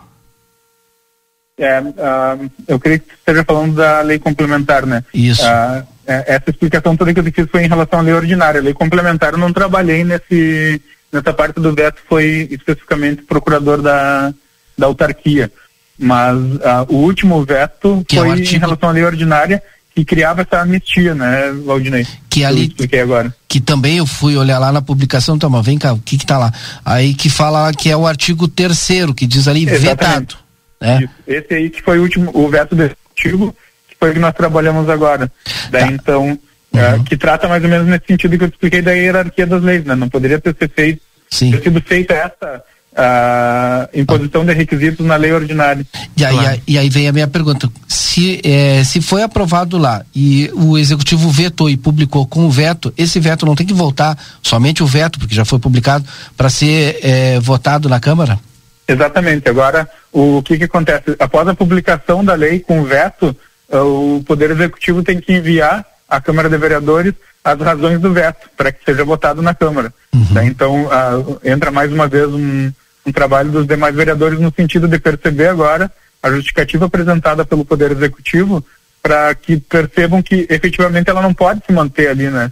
É, 1.58 1.80
uh, 1.80 2.50
eu 2.68 2.78
creio 2.78 3.00
que 3.00 3.14
esteja 3.14 3.44
falando 3.44 3.74
da 3.74 4.00
lei 4.00 4.18
complementar, 4.18 4.86
né? 4.86 5.02
Isso. 5.12 5.42
Uh, 5.42 5.84
essa 6.06 6.48
explicação 6.48 6.96
toda 6.96 7.12
que 7.12 7.20
eu 7.20 7.24
fiz 7.24 7.50
foi 7.50 7.64
em 7.64 7.68
relação 7.68 7.98
à 7.98 8.02
lei 8.02 8.14
ordinária. 8.14 8.60
A 8.60 8.64
lei 8.64 8.72
complementar 8.72 9.32
eu 9.32 9.38
não 9.38 9.52
trabalhei 9.52 10.04
nesse, 10.04 10.80
nessa 11.12 11.32
parte 11.32 11.60
do 11.60 11.74
veto, 11.74 12.00
foi 12.08 12.48
especificamente 12.50 13.22
procurador 13.22 13.82
da, 13.82 14.32
da 14.76 14.86
autarquia. 14.86 15.52
Mas 15.98 16.36
uh, 16.36 16.86
o 16.88 16.96
último 16.96 17.44
veto 17.44 18.04
que 18.08 18.16
foi 18.16 18.28
é 18.28 18.30
artigo... 18.32 18.56
em 18.56 18.58
relação 18.58 18.88
à 18.88 18.92
lei 18.92 19.04
ordinária 19.04 19.62
que 19.94 20.04
criava 20.04 20.42
essa 20.42 20.62
anistia, 20.62 21.12
né, 21.12 21.52
Valdinei? 21.66 22.06
Que 22.30 22.44
ali, 22.44 22.68
expliquei 22.68 23.00
agora. 23.00 23.34
Que 23.48 23.60
também 23.60 23.96
eu 23.96 24.06
fui 24.06 24.36
olhar 24.36 24.60
lá 24.60 24.70
na 24.70 24.80
publicação, 24.80 25.34
então, 25.34 25.50
mas 25.50 25.66
vem 25.66 25.76
cá, 25.76 25.92
o 25.92 25.98
que 25.98 26.16
que 26.16 26.24
tá 26.24 26.38
lá? 26.38 26.52
Aí 26.84 27.14
que 27.14 27.28
fala 27.28 27.72
que 27.72 27.90
é 27.90 27.96
o 27.96 28.06
artigo 28.06 28.46
terceiro, 28.46 29.12
que 29.12 29.26
diz 29.26 29.48
ali 29.48 29.64
Exatamente. 29.64 29.88
vetado. 29.88 30.47
É. 30.80 31.08
Esse 31.26 31.54
aí 31.54 31.70
que 31.70 31.82
foi 31.82 31.98
o 31.98 32.02
último, 32.02 32.30
o 32.34 32.48
veto 32.48 32.74
executivo, 32.74 33.54
que 33.88 33.96
foi 33.98 34.10
o 34.10 34.12
que 34.14 34.20
nós 34.20 34.34
trabalhamos 34.34 34.88
agora. 34.88 35.30
Daí 35.70 35.84
tá. 35.84 35.92
então, 35.92 36.38
é, 36.74 36.78
uhum. 36.78 37.00
é, 37.00 37.04
que 37.04 37.16
trata 37.16 37.48
mais 37.48 37.62
ou 37.62 37.70
menos 37.70 37.86
nesse 37.86 38.06
sentido 38.06 38.38
que 38.38 38.44
eu 38.44 38.48
expliquei 38.48 38.82
da 38.82 38.92
hierarquia 38.92 39.46
das 39.46 39.62
leis, 39.62 39.84
né? 39.84 39.94
Não 39.94 40.08
poderia 40.08 40.40
ter 40.40 40.54
sido 40.58 40.70
feito, 40.74 41.00
ter 41.30 41.62
sido 41.62 41.80
feita 41.80 42.14
essa 42.14 42.62
a 42.98 43.88
imposição 43.94 44.44
de 44.44 44.52
requisitos 44.52 45.06
na 45.06 45.14
lei 45.14 45.32
ordinária. 45.32 45.86
E 46.16 46.24
aí, 46.24 46.34
claro. 46.34 46.60
e 46.66 46.78
aí 46.78 46.90
vem 46.90 47.06
a 47.06 47.12
minha 47.12 47.28
pergunta: 47.28 47.70
se, 47.86 48.40
é, 48.42 48.82
se 48.82 49.00
foi 49.00 49.22
aprovado 49.22 49.78
lá 49.78 50.04
e 50.14 50.50
o 50.52 50.76
executivo 50.76 51.30
vetou 51.30 51.70
e 51.70 51.76
publicou 51.76 52.26
com 52.26 52.44
o 52.44 52.50
veto, 52.50 52.92
esse 52.96 53.20
veto 53.20 53.46
não 53.46 53.54
tem 53.54 53.66
que 53.66 53.72
voltar, 53.72 54.18
somente 54.42 54.82
o 54.82 54.86
veto, 54.86 55.18
porque 55.18 55.34
já 55.34 55.44
foi 55.44 55.60
publicado, 55.60 56.04
para 56.36 56.50
ser 56.50 56.98
é, 57.00 57.38
votado 57.38 57.88
na 57.88 58.00
Câmara? 58.00 58.38
Exatamente. 58.88 59.48
Agora, 59.48 59.88
o 60.10 60.42
que, 60.42 60.56
que 60.56 60.64
acontece? 60.64 61.14
Após 61.18 61.46
a 61.46 61.54
publicação 61.54 62.24
da 62.24 62.34
lei 62.34 62.60
com 62.60 62.82
veto, 62.84 63.36
eh, 63.70 63.78
o 63.78 64.24
Poder 64.26 64.50
Executivo 64.50 65.02
tem 65.02 65.20
que 65.20 65.34
enviar 65.34 65.84
à 66.08 66.20
Câmara 66.20 66.48
de 66.48 66.56
Vereadores 66.56 67.12
as 67.44 67.60
razões 67.60 68.00
do 68.00 68.12
veto 68.12 68.48
para 68.56 68.72
que 68.72 68.84
seja 68.84 69.04
votado 69.04 69.42
na 69.42 69.54
Câmara. 69.54 69.92
Uhum. 70.14 70.26
Né? 70.32 70.46
Então, 70.46 70.86
uh, 70.86 71.40
entra 71.44 71.70
mais 71.70 71.92
uma 71.92 72.08
vez 72.08 72.26
um, 72.28 72.72
um 73.06 73.12
trabalho 73.12 73.50
dos 73.50 73.66
demais 73.66 73.94
vereadores 73.94 74.40
no 74.40 74.52
sentido 74.54 74.88
de 74.88 74.98
perceber 74.98 75.48
agora 75.48 75.90
a 76.22 76.30
justificativa 76.30 76.86
apresentada 76.86 77.44
pelo 77.44 77.64
Poder 77.64 77.92
Executivo 77.92 78.64
para 79.02 79.34
que 79.34 79.58
percebam 79.58 80.22
que 80.22 80.46
efetivamente 80.50 81.08
ela 81.08 81.22
não 81.22 81.32
pode 81.32 81.62
se 81.64 81.72
manter 81.72 82.08
ali, 82.08 82.28
né? 82.28 82.50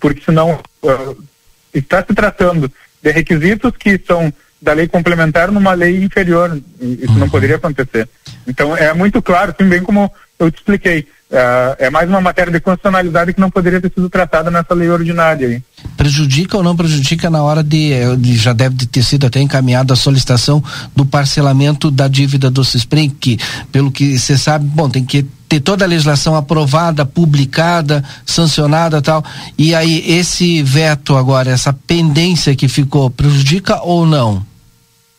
Porque 0.00 0.22
senão 0.24 0.60
uh, 0.82 1.24
está 1.72 2.02
se 2.02 2.14
tratando 2.14 2.70
de 3.02 3.10
requisitos 3.10 3.72
que 3.78 4.00
são 4.06 4.32
da 4.60 4.72
lei 4.72 4.88
complementar 4.88 5.50
numa 5.50 5.72
lei 5.72 6.02
inferior. 6.02 6.60
Isso 6.80 7.18
não 7.18 7.28
poderia 7.28 7.56
acontecer. 7.56 8.08
Então 8.46 8.76
é 8.76 8.92
muito 8.92 9.22
claro, 9.22 9.54
assim, 9.56 9.68
bem 9.68 9.82
como 9.82 10.10
eu 10.38 10.50
te 10.50 10.58
expliquei. 10.58 11.06
Uh, 11.30 11.76
é 11.78 11.90
mais 11.90 12.08
uma 12.08 12.22
matéria 12.22 12.50
de 12.50 12.58
constitucionalidade 12.58 13.34
que 13.34 13.40
não 13.40 13.50
poderia 13.50 13.80
ter 13.82 13.92
sido 13.92 14.08
tratada 14.08 14.50
nessa 14.50 14.72
lei 14.72 14.88
ordinária 14.88 15.46
aí. 15.46 15.62
Prejudica 15.94 16.56
ou 16.56 16.62
não 16.62 16.74
prejudica 16.74 17.28
na 17.28 17.42
hora 17.42 17.62
de, 17.62 17.90
de 18.16 18.34
já 18.36 18.54
deve 18.54 18.86
ter 18.86 19.02
sido 19.02 19.26
até 19.26 19.38
encaminhada 19.38 19.92
a 19.92 19.96
solicitação 19.96 20.64
do 20.96 21.04
parcelamento 21.04 21.90
da 21.90 22.08
dívida 22.08 22.50
do 22.50 22.64
CISPREM, 22.64 23.10
que 23.10 23.38
pelo 23.70 23.92
que 23.92 24.18
você 24.18 24.38
sabe, 24.38 24.64
bom, 24.64 24.88
tem 24.88 25.04
que 25.04 25.26
ter 25.48 25.60
toda 25.60 25.84
a 25.84 25.88
legislação 25.88 26.36
aprovada, 26.36 27.06
publicada, 27.06 28.04
sancionada 28.26 29.00
tal. 29.00 29.24
E 29.56 29.74
aí 29.74 30.04
esse 30.06 30.62
veto 30.62 31.16
agora, 31.16 31.50
essa 31.50 31.72
pendência 31.72 32.54
que 32.54 32.68
ficou, 32.68 33.10
prejudica 33.10 33.80
ou 33.82 34.04
não? 34.04 34.44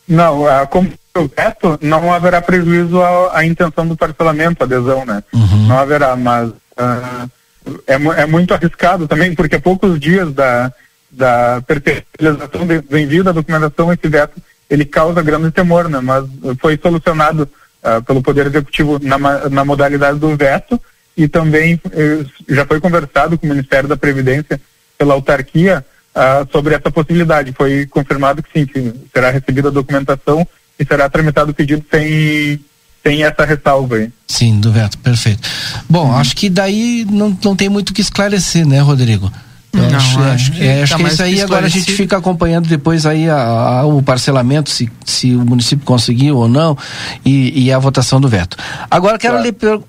Não, 0.06 0.42
uh, 0.42 0.66
como 0.68 0.90
o 1.16 1.28
veto, 1.28 1.78
não 1.82 2.12
haverá 2.12 2.40
prejuízo 2.40 3.00
à, 3.00 3.38
à 3.38 3.46
intenção 3.46 3.86
do 3.86 3.96
parcelamento, 3.96 4.62
adesão, 4.62 5.04
né? 5.04 5.22
Uhum. 5.32 5.66
Não 5.66 5.78
haverá, 5.78 6.14
mas 6.16 6.48
uh, 6.48 7.30
é, 7.86 8.22
é 8.22 8.26
muito 8.26 8.54
arriscado 8.54 9.08
também, 9.08 9.34
porque 9.34 9.56
a 9.56 9.60
poucos 9.60 9.98
dias 9.98 10.32
da, 10.32 10.72
da 11.10 11.62
perpetualização 11.66 12.66
do 12.66 12.98
envio 12.98 13.24
da 13.24 13.32
documentação, 13.32 13.92
esse 13.92 14.08
veto, 14.08 14.40
ele 14.68 14.84
causa 14.84 15.22
grande 15.22 15.50
temor, 15.50 15.88
né? 15.88 16.00
Mas 16.00 16.24
foi 16.60 16.78
solucionado 16.80 17.48
uh, 17.82 18.02
pelo 18.02 18.22
Poder 18.22 18.46
Executivo 18.46 18.98
na, 19.02 19.18
na 19.48 19.64
modalidade 19.64 20.18
do 20.18 20.36
veto 20.36 20.80
e 21.16 21.28
também 21.28 21.74
uh, 21.74 22.30
já 22.48 22.64
foi 22.64 22.80
conversado 22.80 23.38
com 23.38 23.46
o 23.46 23.50
Ministério 23.50 23.88
da 23.88 23.96
Previdência 23.96 24.60
pela 24.96 25.14
autarquia 25.14 25.84
uh, 26.14 26.50
sobre 26.50 26.74
essa 26.74 26.90
possibilidade. 26.90 27.52
Foi 27.52 27.86
confirmado 27.86 28.42
que 28.42 28.50
sim, 28.52 28.66
que 28.66 28.92
será 29.12 29.30
recebida 29.30 29.68
a 29.68 29.72
documentação 29.72 30.46
e 30.78 30.84
será 30.84 31.08
tramitado 31.08 31.50
o 31.50 31.54
pedido 31.54 31.84
sem, 31.90 32.60
sem 33.02 33.24
essa 33.24 33.44
ressalva 33.44 33.96
aí. 33.96 34.10
Sim, 34.26 34.60
do 34.60 34.72
veto, 34.72 34.98
perfeito. 34.98 35.46
Bom, 35.88 36.06
uhum. 36.06 36.16
acho 36.16 36.34
que 36.36 36.48
daí 36.48 37.06
não, 37.10 37.36
não 37.44 37.56
tem 37.56 37.68
muito 37.68 37.90
o 37.90 37.94
que 37.94 38.00
esclarecer, 38.00 38.66
né, 38.66 38.80
Rodrigo? 38.80 39.30
Eu 39.72 39.82
não, 39.82 39.96
acho, 39.96 40.18
acho 40.20 40.52
que 40.52 40.62
é, 40.66 40.82
acho 40.82 40.90
tá 40.92 40.96
que 40.96 41.02
mais 41.02 41.14
isso 41.14 41.22
aí 41.22 41.40
agora 41.40 41.66
a 41.66 41.68
gente 41.68 41.92
fica 41.92 42.16
acompanhando 42.16 42.66
depois 42.68 43.06
aí 43.06 43.28
a, 43.30 43.36
a- 43.36 43.86
o 43.86 44.02
parcelamento, 44.02 44.68
se, 44.70 44.90
se 45.04 45.34
o 45.34 45.40
município 45.44 45.84
conseguiu 45.84 46.36
ou 46.38 46.48
não, 46.48 46.76
e, 47.24 47.66
e 47.66 47.72
a 47.72 47.78
votação 47.78 48.20
do 48.20 48.28
veto. 48.28 48.56
Agora 48.90 49.16
quero 49.18 49.40
lhe 49.40 49.52
perguntar, 49.52 49.86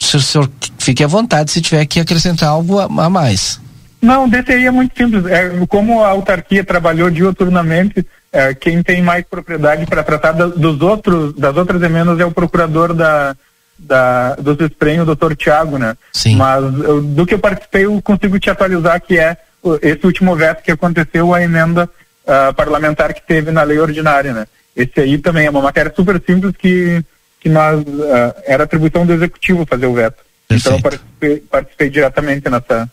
se 0.00 0.16
o 0.16 0.20
senhor 0.20 0.50
fique 0.78 1.04
à 1.04 1.06
vontade 1.06 1.52
se 1.52 1.60
tiver 1.60 1.84
que 1.86 2.00
acrescentar 2.00 2.48
algo 2.48 2.78
a, 2.80 2.84
a 2.84 3.08
mais. 3.10 3.60
Não, 4.02 4.24
aí 4.48 4.64
é 4.66 4.70
muito 4.70 4.96
simples. 4.96 5.26
É, 5.26 5.50
como 5.68 6.02
a 6.02 6.08
autarquia 6.08 6.64
trabalhou 6.64 7.10
diuturnamente, 7.10 8.04
é, 8.32 8.54
quem 8.54 8.82
tem 8.82 9.02
mais 9.02 9.24
propriedade 9.28 9.84
para 9.86 10.02
tratar 10.02 10.32
da- 10.32 10.46
dos 10.46 10.80
outros, 10.80 11.34
das 11.36 11.54
outras 11.56 11.82
emendas 11.82 12.18
é 12.18 12.24
o 12.24 12.30
procurador 12.30 12.94
da, 12.94 13.36
da, 13.80 14.34
do 14.36 14.54
CISPREM, 14.56 15.00
o 15.00 15.04
doutor 15.06 15.34
Tiago, 15.34 15.78
né? 15.78 15.96
Sim. 16.12 16.36
Mas 16.36 16.62
eu- 16.62 17.02
do 17.02 17.26
que 17.26 17.34
eu 17.34 17.38
participei, 17.38 17.86
eu 17.86 18.00
consigo 18.02 18.38
te 18.38 18.50
atualizar 18.50 19.00
que 19.00 19.18
é 19.18 19.36
esse 19.82 20.04
último 20.06 20.34
veto 20.36 20.62
que 20.62 20.70
aconteceu, 20.70 21.32
a 21.34 21.42
emenda 21.42 21.88
ah, 22.26 22.52
parlamentar 22.52 23.12
que 23.12 23.22
teve 23.26 23.50
na 23.50 23.62
lei 23.62 23.78
ordinária, 23.78 24.32
né? 24.32 24.46
Esse 24.76 25.00
aí 25.00 25.18
também 25.18 25.46
é 25.46 25.50
uma 25.50 25.62
matéria 25.62 25.92
super 25.94 26.20
simples 26.24 26.54
que, 26.56 27.02
que 27.40 27.48
nós, 27.48 27.82
ah, 28.12 28.36
era 28.46 28.64
atribuição 28.64 29.04
do 29.04 29.12
executivo 29.12 29.66
fazer 29.66 29.86
o 29.86 29.94
veto. 29.94 30.22
Então 30.50 30.74
eu 30.74 30.82
participei, 30.82 31.36
participei 31.38 31.90
diretamente 31.90 32.48
nessa, 32.48 32.90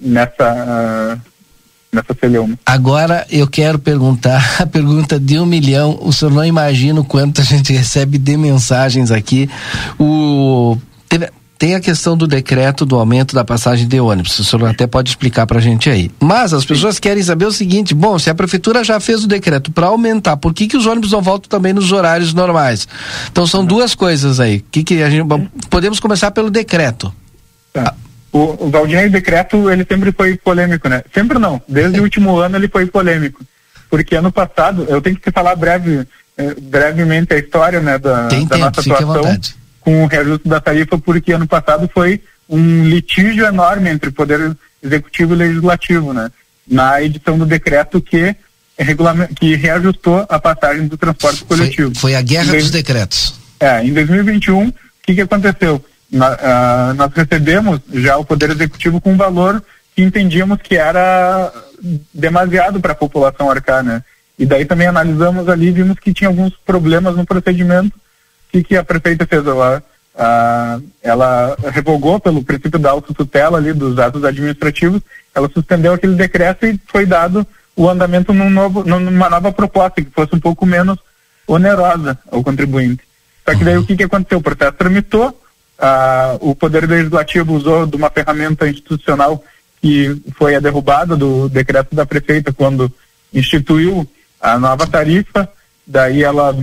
nessa, 0.00 0.34
ah, 0.40 1.18
nessa 1.94 2.14
celeuma. 2.18 2.58
Agora 2.66 3.26
eu 3.30 3.46
quero 3.46 3.78
perguntar 3.78 4.56
a 4.60 4.66
pergunta 4.66 5.18
de 5.18 5.38
um 5.38 5.46
milhão. 5.46 5.98
O 6.02 6.12
senhor 6.12 6.30
não 6.32 6.44
imagina 6.44 7.00
o 7.00 7.04
quanto 7.04 7.40
a 7.40 7.44
gente 7.44 7.72
recebe 7.72 8.18
de 8.18 8.36
mensagens 8.36 9.10
aqui. 9.10 9.48
O 9.98 10.76
teve- 11.08 11.30
tem 11.56 11.76
a 11.76 11.80
questão 11.80 12.16
do 12.16 12.26
decreto 12.26 12.84
do 12.84 12.96
aumento 12.96 13.34
da 13.34 13.44
passagem 13.44 13.86
de 13.86 13.98
ônibus. 14.00 14.38
O 14.40 14.44
senhor 14.44 14.68
até 14.68 14.86
pode 14.86 15.08
explicar 15.10 15.46
pra 15.46 15.60
gente 15.60 15.88
aí. 15.88 16.10
Mas 16.20 16.52
as 16.52 16.64
pessoas 16.64 16.98
querem 16.98 17.22
saber 17.22 17.46
o 17.46 17.52
seguinte: 17.52 17.94
bom, 17.94 18.18
se 18.18 18.28
a 18.28 18.34
prefeitura 18.34 18.82
já 18.84 18.98
fez 19.00 19.24
o 19.24 19.28
decreto 19.28 19.70
para 19.70 19.86
aumentar, 19.86 20.36
por 20.36 20.52
que, 20.52 20.66
que 20.66 20.76
os 20.76 20.84
ônibus 20.84 21.12
não 21.12 21.22
voltam 21.22 21.48
também 21.48 21.72
nos 21.72 21.92
horários 21.92 22.34
normais? 22.34 22.86
Então 23.30 23.46
são 23.46 23.64
duas 23.64 23.94
coisas 23.94 24.40
aí. 24.40 24.62
Que 24.70 24.82
que 24.82 25.02
a 25.02 25.08
gente 25.08 25.24
podemos 25.70 26.00
começar 26.00 26.32
pelo 26.32 26.50
decreto. 26.50 27.14
Tá. 27.72 27.94
O, 28.34 28.66
o 28.66 28.70
Valdinei 28.70 29.08
Decreto, 29.08 29.70
ele 29.70 29.86
sempre 29.88 30.10
foi 30.10 30.36
polêmico, 30.36 30.88
né? 30.88 31.04
Sempre 31.14 31.38
não. 31.38 31.62
Desde 31.68 32.00
o 32.00 32.02
último 32.02 32.36
ano 32.36 32.56
ele 32.56 32.66
foi 32.66 32.84
polêmico. 32.84 33.40
Porque 33.88 34.16
ano 34.16 34.32
passado, 34.32 34.84
eu 34.88 35.00
tenho 35.00 35.14
que 35.16 35.30
falar 35.30 35.54
breve, 35.54 36.04
eh, 36.36 36.54
brevemente 36.60 37.32
a 37.32 37.38
história, 37.38 37.80
né, 37.80 37.96
da, 37.96 38.26
Tem 38.26 38.44
da 38.44 38.56
tempo, 38.56 38.66
nossa 38.66 38.80
atuação 38.80 39.22
vontade. 39.22 39.54
com 39.80 40.02
o 40.02 40.06
reajuste 40.08 40.48
da 40.48 40.60
tarifa, 40.60 40.98
porque 40.98 41.32
ano 41.32 41.46
passado 41.46 41.88
foi 41.94 42.20
um 42.48 42.84
litígio 42.88 43.46
enorme 43.46 43.88
entre 43.88 44.10
Poder 44.10 44.56
Executivo 44.82 45.34
e 45.34 45.36
Legislativo, 45.36 46.12
né? 46.12 46.28
Na 46.66 47.00
edição 47.00 47.38
do 47.38 47.46
decreto 47.46 48.00
que, 48.00 48.34
que 49.38 49.54
reajustou 49.54 50.26
a 50.28 50.40
passagem 50.40 50.88
do 50.88 50.96
transporte 50.98 51.44
coletivo. 51.44 51.94
Foi 51.94 52.16
a 52.16 52.20
guerra 52.20 52.56
Em 52.56 52.58
dos 52.58 52.70
decretos. 52.72 53.34
é, 53.60 53.84
em 53.84 53.92
2021, 53.92 54.68
o 54.68 54.74
que, 55.04 55.14
que 55.14 55.20
aconteceu? 55.20 55.84
Na- 56.14 56.38
ah, 56.40 56.94
nós 56.94 57.12
recebemos 57.12 57.80
já 57.92 58.16
o 58.16 58.24
Poder 58.24 58.50
Executivo 58.50 59.00
com 59.00 59.12
um 59.12 59.16
valor 59.16 59.60
que 59.96 60.02
entendíamos 60.02 60.58
que 60.62 60.76
era 60.76 61.52
demasiado 62.12 62.80
para 62.80 62.92
a 62.92 62.96
população 62.96 63.50
arcar, 63.50 63.82
né? 63.82 64.02
E 64.38 64.46
daí 64.46 64.64
também 64.64 64.86
analisamos 64.86 65.48
ali 65.48 65.68
e 65.68 65.72
vimos 65.72 65.98
que 65.98 66.14
tinha 66.14 66.28
alguns 66.28 66.52
problemas 66.64 67.16
no 67.16 67.26
procedimento. 67.26 67.96
O 67.96 68.52
que, 68.52 68.62
que 68.62 68.76
a 68.76 68.84
prefeita 68.84 69.26
fez? 69.26 69.44
Ela, 69.44 69.82
ah, 70.16 70.78
ela 71.02 71.56
revogou 71.72 72.20
pelo 72.20 72.44
princípio 72.44 72.78
da 72.78 72.90
autotutela 72.92 73.58
ali 73.58 73.72
dos 73.72 73.98
atos 73.98 74.22
administrativos, 74.24 75.02
ela 75.34 75.50
suspendeu 75.52 75.92
aquele 75.92 76.14
decreto 76.14 76.64
e 76.64 76.80
foi 76.86 77.04
dado 77.06 77.44
o 77.74 77.88
andamento 77.88 78.32
num 78.32 78.50
novo, 78.50 78.84
numa 78.84 79.28
nova 79.28 79.50
proposta 79.50 80.00
que 80.00 80.10
fosse 80.10 80.32
um 80.34 80.40
pouco 80.40 80.64
menos 80.64 80.96
onerosa 81.44 82.16
ao 82.30 82.42
contribuinte. 82.42 83.02
Só 83.44 83.56
que 83.56 83.64
daí 83.64 83.76
o 83.76 83.84
que, 83.84 83.96
que 83.96 84.04
aconteceu? 84.04 84.38
O 84.38 84.42
processo 84.42 84.72
tramitou, 84.72 85.40
ah, 85.78 86.36
o 86.40 86.54
Poder 86.54 86.88
Legislativo 86.88 87.54
usou 87.54 87.86
de 87.86 87.96
uma 87.96 88.10
ferramenta 88.10 88.68
institucional 88.68 89.42
que 89.80 90.16
foi 90.38 90.54
a 90.54 90.60
derrubada 90.60 91.14
do 91.14 91.48
decreto 91.48 91.94
da 91.94 92.06
prefeita 92.06 92.52
quando 92.52 92.90
instituiu 93.32 94.08
a 94.40 94.58
nova 94.58 94.86
tarifa, 94.86 95.48
daí 95.86 96.22
ela, 96.22 96.56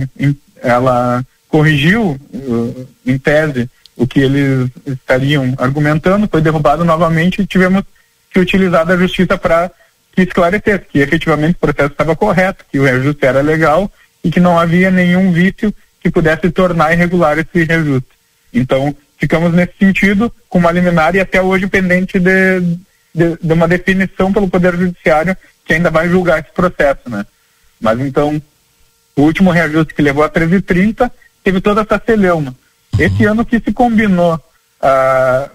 ela 0.60 1.24
corrigiu, 1.48 2.18
uh, 2.32 2.88
em 3.06 3.18
tese, 3.18 3.68
o 3.96 4.06
que 4.06 4.20
eles 4.20 4.70
estariam 4.86 5.54
argumentando, 5.58 6.28
foi 6.28 6.40
derrubado 6.40 6.84
novamente 6.84 7.42
e 7.42 7.46
tivemos 7.46 7.84
que 8.30 8.40
utilizar 8.40 8.86
da 8.86 8.96
justiça 8.96 9.36
para 9.36 9.70
que 10.12 10.22
esclarecesse 10.22 10.86
que 10.90 10.98
efetivamente 10.98 11.56
o 11.56 11.60
processo 11.60 11.92
estava 11.92 12.16
correto, 12.16 12.64
que 12.70 12.78
o 12.80 12.84
reajuste 12.84 13.24
era 13.24 13.40
legal 13.40 13.90
e 14.24 14.30
que 14.30 14.40
não 14.40 14.58
havia 14.58 14.90
nenhum 14.90 15.32
vício 15.32 15.74
que 16.00 16.10
pudesse 16.10 16.50
tornar 16.50 16.92
irregular 16.92 17.38
esse 17.38 17.64
reajuste. 17.64 18.08
Então, 18.52 18.94
ficamos 19.22 19.52
nesse 19.52 19.74
sentido 19.78 20.34
com 20.48 20.58
uma 20.58 20.72
liminar 20.72 21.14
e 21.14 21.20
até 21.20 21.40
hoje 21.40 21.68
pendente 21.68 22.18
de, 22.18 22.60
de, 23.14 23.38
de 23.40 23.52
uma 23.52 23.68
definição 23.68 24.32
pelo 24.32 24.48
Poder 24.48 24.74
Judiciário 24.74 25.36
que 25.64 25.74
ainda 25.74 25.90
vai 25.90 26.08
julgar 26.08 26.40
esse 26.40 26.50
processo, 26.50 27.08
né? 27.08 27.24
Mas 27.80 28.00
então, 28.00 28.42
o 29.14 29.22
último 29.22 29.52
reajuste 29.52 29.94
que 29.94 30.02
levou 30.02 30.24
a 30.24 30.28
13,30 30.28 31.08
teve 31.44 31.60
toda 31.60 31.82
essa 31.82 32.02
celeuma. 32.04 32.52
Esse 32.98 33.24
ano 33.24 33.46
que 33.46 33.60
se 33.60 33.72
combinou, 33.72 34.40
ah, 34.80 35.48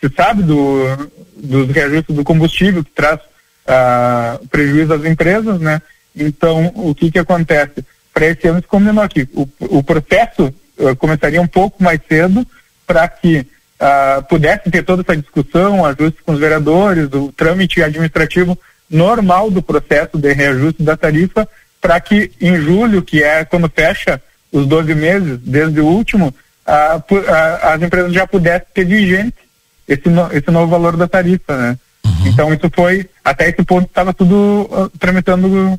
se 0.00 0.14
sabe 0.14 0.44
do, 0.44 1.10
dos 1.36 1.68
reajustes 1.70 2.14
do 2.14 2.22
combustível 2.22 2.84
que 2.84 2.92
traz 2.92 3.18
ah, 3.66 4.38
prejuízo 4.48 4.94
às 4.94 5.04
empresas, 5.04 5.60
né? 5.60 5.82
Então, 6.14 6.70
o 6.76 6.94
que 6.94 7.10
que 7.10 7.18
acontece? 7.18 7.84
Para 8.14 8.26
esse 8.26 8.46
ano 8.46 8.60
se 8.60 8.68
combinou 8.68 9.02
aqui, 9.02 9.28
o, 9.34 9.48
o 9.58 9.82
processo 9.82 10.54
eh, 10.78 10.94
começaria 10.94 11.42
um 11.42 11.46
pouco 11.46 11.82
mais 11.82 12.00
cedo 12.08 12.46
para 12.88 13.06
que 13.06 13.46
ah, 13.78 14.24
pudesse 14.28 14.68
ter 14.70 14.82
toda 14.82 15.02
essa 15.02 15.16
discussão, 15.20 15.84
ajuste 15.84 16.20
com 16.24 16.32
os 16.32 16.40
vereadores, 16.40 17.08
o 17.12 17.30
trâmite 17.30 17.80
administrativo 17.82 18.58
normal 18.90 19.50
do 19.50 19.62
processo 19.62 20.16
de 20.18 20.32
reajuste 20.32 20.82
da 20.82 20.96
tarifa, 20.96 21.46
para 21.80 22.00
que 22.00 22.32
em 22.40 22.56
julho, 22.56 23.02
que 23.02 23.22
é 23.22 23.44
quando 23.44 23.68
fecha 23.68 24.20
os 24.50 24.66
12 24.66 24.94
meses, 24.94 25.38
desde 25.42 25.78
o 25.80 25.84
último, 25.86 26.34
pu- 27.06 27.22
ah, 27.28 27.74
as 27.74 27.82
empresas 27.82 28.12
já 28.12 28.26
pudessem 28.26 28.66
ter 28.74 28.84
vigente 28.86 29.34
esse, 29.86 30.08
no- 30.08 30.32
esse 30.32 30.50
novo 30.50 30.68
valor 30.70 30.96
da 30.96 31.06
tarifa, 31.06 31.56
né? 31.56 31.78
Então 32.26 32.52
isso 32.52 32.68
foi, 32.74 33.08
até 33.22 33.48
esse 33.50 33.62
ponto 33.62 33.86
estava 33.86 34.12
tudo 34.14 34.68
ah, 34.72 34.88
tramitando 34.98 35.78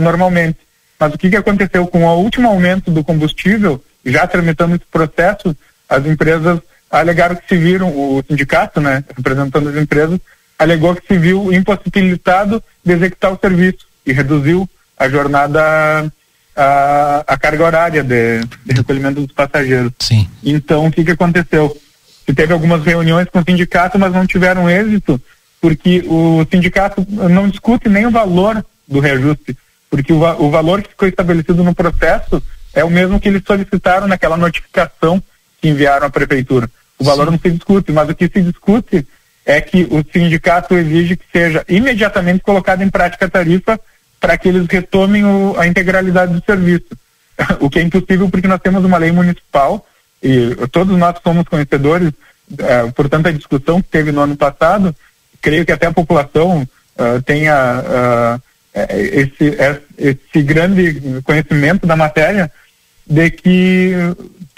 normalmente. 0.00 0.58
Mas 0.98 1.14
o 1.14 1.18
que, 1.18 1.30
que 1.30 1.36
aconteceu 1.36 1.86
com 1.86 2.04
o 2.04 2.18
último 2.20 2.48
aumento 2.48 2.90
do 2.90 3.04
combustível, 3.04 3.80
já 4.04 4.26
tramitando 4.26 4.74
esse 4.74 4.84
processo, 4.90 5.54
as 5.88 6.04
empresas 6.06 6.60
alegaram 6.90 7.36
que 7.36 7.48
se 7.48 7.56
viram, 7.56 7.88
o 7.88 8.22
sindicato, 8.28 8.80
né, 8.80 9.04
representando 9.16 9.68
as 9.68 9.76
empresas, 9.76 10.18
alegou 10.58 10.94
que 10.94 11.06
se 11.06 11.18
viu 11.18 11.52
impossibilitado 11.52 12.62
de 12.84 12.92
executar 12.92 13.32
o 13.32 13.38
serviço 13.38 13.86
e 14.04 14.12
reduziu 14.12 14.68
a 14.98 15.08
jornada 15.08 16.10
a, 16.56 17.24
a 17.26 17.38
carga 17.38 17.64
horária 17.64 18.02
de, 18.02 18.40
de 18.64 18.74
recolhimento 18.74 19.20
dos 19.20 19.32
passageiros. 19.32 19.92
Sim. 20.00 20.28
Então, 20.42 20.86
o 20.86 20.90
que, 20.90 21.04
que 21.04 21.12
aconteceu? 21.12 21.76
Se 22.26 22.34
teve 22.34 22.52
algumas 22.52 22.84
reuniões 22.84 23.28
com 23.28 23.38
o 23.38 23.44
sindicato, 23.44 23.98
mas 23.98 24.12
não 24.12 24.26
tiveram 24.26 24.68
êxito, 24.68 25.20
porque 25.60 26.04
o 26.06 26.44
sindicato 26.50 27.06
não 27.08 27.48
discute 27.48 27.88
nem 27.88 28.06
o 28.06 28.10
valor 28.10 28.64
do 28.86 29.00
reajuste, 29.00 29.56
porque 29.88 30.12
o, 30.12 30.18
o 30.18 30.50
valor 30.50 30.82
que 30.82 30.90
ficou 30.90 31.08
estabelecido 31.08 31.62
no 31.62 31.74
processo 31.74 32.42
é 32.74 32.84
o 32.84 32.90
mesmo 32.90 33.20
que 33.20 33.28
eles 33.28 33.42
solicitaram 33.46 34.08
naquela 34.08 34.36
notificação 34.36 35.22
que 35.60 35.68
enviaram 35.68 36.06
à 36.06 36.10
prefeitura. 36.10 36.70
O 36.98 37.04
valor 37.04 37.30
não 37.30 37.38
se 37.38 37.50
discute, 37.50 37.92
mas 37.92 38.08
o 38.08 38.14
que 38.14 38.28
se 38.28 38.42
discute 38.42 39.06
é 39.46 39.60
que 39.60 39.86
o 39.90 40.04
sindicato 40.12 40.74
exige 40.74 41.16
que 41.16 41.24
seja 41.32 41.64
imediatamente 41.68 42.40
colocada 42.42 42.84
em 42.84 42.90
prática 42.90 43.26
a 43.26 43.30
tarifa 43.30 43.80
para 44.20 44.36
que 44.36 44.48
eles 44.48 44.66
retomem 44.68 45.24
o- 45.24 45.54
a 45.58 45.66
integralidade 45.66 46.32
do 46.32 46.42
serviço. 46.44 46.88
o 47.60 47.70
que 47.70 47.78
é 47.78 47.82
impossível 47.82 48.28
porque 48.28 48.48
nós 48.48 48.60
temos 48.60 48.84
uma 48.84 48.98
lei 48.98 49.12
municipal 49.12 49.86
e 50.22 50.54
todos 50.72 50.96
nós 50.98 51.16
somos 51.22 51.44
conhecedores, 51.48 52.10
eh, 52.58 52.90
portanto 52.94 53.28
a 53.28 53.32
discussão 53.32 53.80
que 53.80 53.88
teve 53.88 54.10
no 54.10 54.20
ano 54.22 54.36
passado, 54.36 54.94
creio 55.40 55.64
que 55.64 55.70
até 55.72 55.86
a 55.86 55.92
população 55.92 56.66
eh, 56.98 57.20
tenha 57.24 57.84
eh, 58.74 59.00
esse, 59.22 59.54
eh, 59.56 59.80
esse 59.96 60.42
grande 60.42 61.20
conhecimento 61.22 61.86
da 61.86 61.94
matéria 61.94 62.50
de 63.06 63.30
que 63.30 63.92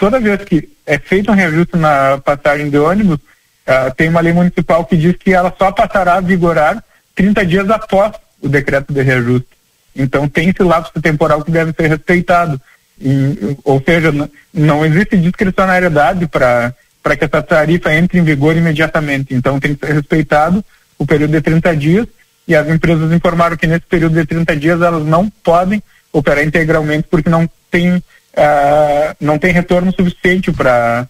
toda 0.01 0.19
vez 0.19 0.43
que 0.43 0.67
é 0.83 0.97
feito 0.97 1.31
um 1.31 1.35
reajuste 1.35 1.77
na 1.77 2.17
passagem 2.17 2.71
de 2.71 2.77
ônibus, 2.79 3.19
ah, 3.67 3.91
tem 3.91 4.09
uma 4.09 4.19
lei 4.19 4.33
municipal 4.33 4.83
que 4.83 4.97
diz 4.97 5.15
que 5.15 5.31
ela 5.31 5.53
só 5.55 5.71
passará 5.71 6.15
a 6.15 6.21
vigorar 6.21 6.83
30 7.13 7.45
dias 7.45 7.69
após 7.69 8.13
o 8.41 8.49
decreto 8.49 8.91
de 8.91 8.99
reajuste. 9.03 9.47
Então 9.95 10.27
tem 10.27 10.49
esse 10.49 10.63
lapso 10.63 10.99
temporal 10.99 11.43
que 11.43 11.51
deve 11.51 11.71
ser 11.73 11.87
respeitado. 11.87 12.59
E, 12.99 13.55
ou 13.63 13.79
seja, 13.79 14.11
não 14.51 14.83
existe 14.83 15.15
discricionariedade 15.17 16.25
para 16.25 16.73
para 17.03 17.15
que 17.15 17.25
essa 17.25 17.41
tarifa 17.41 17.93
entre 17.93 18.19
em 18.19 18.23
vigor 18.23 18.55
imediatamente. 18.55 19.35
Então 19.35 19.59
tem 19.59 19.75
que 19.75 19.85
ser 19.85 19.93
respeitado 19.93 20.65
o 20.97 21.05
período 21.05 21.31
de 21.31 21.41
30 21.41 21.75
dias 21.75 22.07
e 22.47 22.55
as 22.55 22.67
empresas 22.67 23.11
informaram 23.11 23.55
que 23.55 23.67
nesse 23.67 23.85
período 23.85 24.15
de 24.15 24.25
30 24.25 24.55
dias 24.55 24.81
elas 24.81 25.05
não 25.05 25.29
podem 25.29 25.81
operar 26.11 26.43
integralmente 26.43 27.07
porque 27.09 27.29
não 27.29 27.49
tem 27.69 28.03
ah, 28.35 29.15
não 29.19 29.37
tem 29.37 29.51
retorno 29.51 29.91
suficiente 29.93 30.51
para 30.51 31.07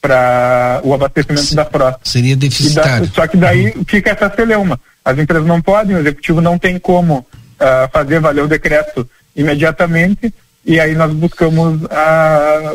para 0.00 0.80
o 0.82 0.94
abastecimento 0.94 1.54
da 1.54 1.64
frota. 1.66 2.00
Seria 2.04 2.32
E 2.32 2.36
da- 2.36 2.40
deficitário. 2.40 3.06
só 3.14 3.26
que 3.26 3.36
daí 3.36 3.74
fica 3.86 4.10
essa 4.10 4.30
celeuma. 4.34 4.80
As 5.04 5.18
empresas 5.18 5.46
não 5.46 5.60
podem, 5.60 5.94
o 5.94 5.98
executivo 6.00 6.40
não 6.40 6.58
tem 6.58 6.78
como 6.78 7.26
ah, 7.58 7.86
fazer 7.92 8.18
valer 8.18 8.42
o 8.44 8.48
decreto 8.48 9.06
imediatamente 9.36 10.32
e 10.64 10.80
aí 10.80 10.94
nós 10.94 11.12
buscamos 11.12 11.80
ah, 11.90 12.74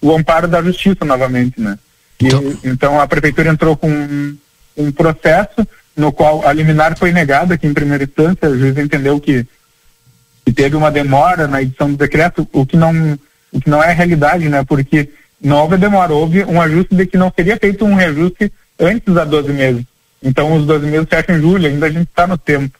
o 0.00 0.14
amparo 0.14 0.46
da 0.46 0.62
justiça 0.62 1.04
novamente, 1.04 1.60
né? 1.60 1.76
E, 2.20 2.28
então, 2.68 3.00
a 3.00 3.06
prefeitura 3.08 3.48
entrou 3.50 3.76
com 3.76 3.90
um, 3.90 4.36
um 4.76 4.92
processo 4.92 5.66
no 5.96 6.12
qual 6.12 6.46
a 6.46 6.52
liminar 6.52 6.96
foi 6.96 7.10
negada 7.12 7.54
aqui 7.54 7.66
em 7.66 7.74
primeira 7.74 8.04
instância, 8.04 8.48
o 8.48 8.58
juiz 8.58 8.76
entendeu 8.78 9.18
que, 9.20 9.44
que 10.44 10.52
teve 10.52 10.76
uma 10.76 10.90
demora 10.90 11.48
na 11.48 11.60
edição 11.62 11.90
do 11.90 11.96
decreto, 11.96 12.46
o 12.52 12.64
que 12.64 12.76
não 12.76 13.18
o 13.52 13.60
que 13.60 13.70
não 13.70 13.82
é 13.82 13.92
realidade, 13.92 14.48
né? 14.48 14.64
Porque 14.64 15.08
não 15.40 15.62
houve 15.62 15.76
demora, 15.76 16.12
houve 16.12 16.44
um 16.44 16.60
ajuste 16.60 16.94
de 16.94 17.06
que 17.06 17.16
não 17.16 17.32
seria 17.34 17.56
feito 17.56 17.84
um 17.84 17.94
reajuste 17.94 18.52
antes 18.78 19.12
da 19.12 19.24
12 19.24 19.52
meses. 19.52 19.84
Então, 20.22 20.54
os 20.54 20.66
12 20.66 20.86
meses 20.86 21.06
fecham 21.08 21.36
em 21.36 21.40
julho, 21.40 21.66
ainda 21.66 21.86
a 21.86 21.90
gente 21.90 22.08
está 22.08 22.26
no 22.26 22.36
tempo 22.36 22.78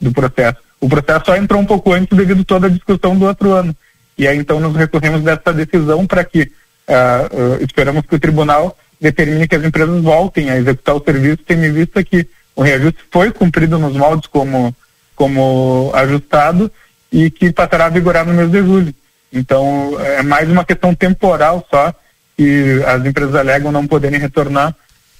do 0.00 0.12
processo. 0.12 0.58
O 0.80 0.88
processo 0.88 1.26
só 1.26 1.36
entrou 1.36 1.60
um 1.60 1.66
pouco 1.66 1.92
antes 1.92 2.16
devido 2.16 2.42
a 2.42 2.44
toda 2.44 2.66
a 2.66 2.70
discussão 2.70 3.16
do 3.16 3.26
outro 3.26 3.52
ano. 3.52 3.74
E 4.16 4.26
aí, 4.26 4.38
então, 4.38 4.60
nós 4.60 4.74
recorremos 4.74 5.22
dessa 5.22 5.52
decisão 5.52 6.06
para 6.06 6.24
que 6.24 6.50
ah, 6.88 7.28
ah, 7.30 7.62
esperamos 7.62 8.04
que 8.06 8.14
o 8.14 8.20
tribunal 8.20 8.76
determine 9.00 9.48
que 9.48 9.56
as 9.56 9.64
empresas 9.64 10.02
voltem 10.02 10.50
a 10.50 10.56
executar 10.56 10.94
o 10.94 11.04
serviço, 11.04 11.38
tendo 11.46 11.64
em 11.64 11.72
vista 11.72 12.02
que 12.02 12.26
o 12.54 12.62
reajuste 12.62 13.00
foi 13.10 13.30
cumprido 13.30 13.78
nos 13.78 13.94
moldes 13.94 14.26
como, 14.28 14.74
como 15.14 15.90
ajustado 15.94 16.70
e 17.12 17.30
que 17.30 17.52
passará 17.52 17.86
a 17.86 17.90
vigorar 17.90 18.24
no 18.24 18.32
mês 18.32 18.50
de 18.50 18.62
julho. 18.62 18.94
Então, 19.36 20.00
é 20.00 20.22
mais 20.22 20.48
uma 20.50 20.64
questão 20.64 20.94
temporal 20.94 21.66
só 21.70 21.94
que 22.36 22.82
as 22.86 23.04
empresas 23.04 23.34
alegam 23.34 23.70
não 23.70 23.86
poderem 23.86 24.18
retornar 24.18 24.74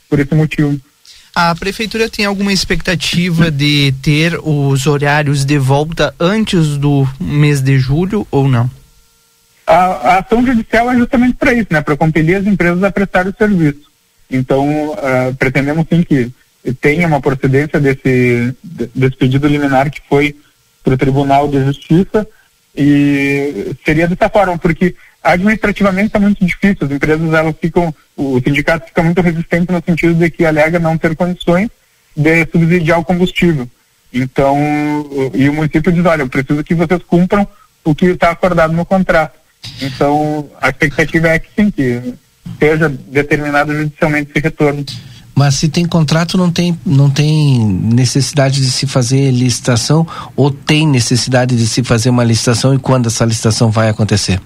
por 0.09 0.19
esse 0.19 0.35
motivo. 0.35 0.81
A 1.35 1.55
prefeitura 1.55 2.09
tem 2.09 2.25
alguma 2.25 2.51
expectativa 2.53 3.51
de 3.51 3.93
ter 4.03 4.39
os 4.43 4.87
horários 4.87 5.45
de 5.45 5.59
volta 5.59 6.15
antes 6.19 6.79
do 6.79 7.07
mês 7.21 7.61
de 7.61 7.79
julho 7.79 8.27
ou 8.31 8.49
não? 8.49 8.71
A, 9.67 9.75
a 9.75 10.19
ação 10.21 10.47
judicial 10.47 10.91
é 10.91 10.97
justamente 10.97 11.35
para 11.35 11.53
isso, 11.53 11.67
né? 11.71 11.83
Para 11.83 11.97
compelir 11.97 12.37
as 12.37 12.47
empresas 12.47 12.83
a 12.83 12.91
prestar 12.91 13.27
o 13.27 13.35
serviço. 13.37 13.83
Então, 14.31 14.97
ah, 14.97 15.33
pretendemos 15.39 15.85
sim 15.93 16.03
que 16.03 16.33
tenha 16.81 17.07
uma 17.07 17.21
procedência 17.21 17.79
desse, 17.79 18.55
de- 18.65 18.91
desse 18.95 19.17
pedido 19.17 19.47
liminar 19.47 19.91
que 19.91 20.01
foi 20.09 20.35
para 20.83 20.95
o 20.95 20.99
Tribunal 20.99 21.49
de 21.49 21.63
Justiça 21.67 22.27
e 22.77 23.75
seria 23.85 24.07
dessa 24.07 24.29
forma, 24.29 24.59
porque 24.59 24.95
administrativamente 25.23 26.09
está 26.09 26.21
muito 26.21 26.45
difícil, 26.45 26.87
as 26.87 26.91
empresas 26.91 27.33
elas 27.33 27.55
ficam, 27.61 27.95
o 28.17 28.41
sindicato 28.41 28.87
fica 28.87 29.03
muito 29.03 29.21
resistente 29.21 29.73
no 29.73 29.83
sentido 29.85 30.15
de 30.15 30.31
que 30.31 30.45
alega 30.45 30.79
não 30.79 30.97
ter 30.97 31.17
condições 31.17 31.69
de 32.17 32.47
subsidiar 32.47 33.01
o 33.01 33.05
combustível. 33.05 33.69
Então, 34.13 34.57
e 35.35 35.49
o 35.49 35.53
município 35.53 35.93
diz, 35.93 36.05
olha, 36.05 36.23
eu 36.23 36.29
preciso 36.29 36.63
que 36.63 36.75
vocês 36.75 37.03
cumpram 37.03 37.47
o 37.85 37.95
que 37.95 38.07
está 38.07 38.31
acordado 38.31 38.73
no 38.73 38.85
contrato. 38.85 39.39
Então, 39.83 40.49
a 40.61 40.69
expectativa 40.69 41.29
é 41.29 41.39
que 41.39 41.49
sim, 41.57 41.71
que 41.71 42.15
seja 42.59 42.89
determinado 42.89 43.75
judicialmente 43.75 44.31
esse 44.31 44.41
retorno. 44.41 44.85
Mas 45.39 45.57
se 45.57 45.69
tem 45.69 45.85
contrato, 45.85 46.39
não 46.39 46.51
tem, 46.51 46.81
não 46.87 47.11
tem 47.11 47.63
necessidade 47.63 48.63
de 48.63 48.71
se 48.71 48.87
fazer 48.87 49.31
licitação 49.31 50.07
ou 50.35 50.51
tem 50.51 50.89
necessidade 50.89 51.55
de 51.55 51.67
se 51.67 51.85
fazer 51.85 52.09
uma 52.09 52.25
licitação 52.25 52.75
e 52.75 52.79
quando 52.79 53.09
essa 53.09 53.23
licitação 53.23 53.71
vai 53.71 53.91
acontecer? 53.91 54.41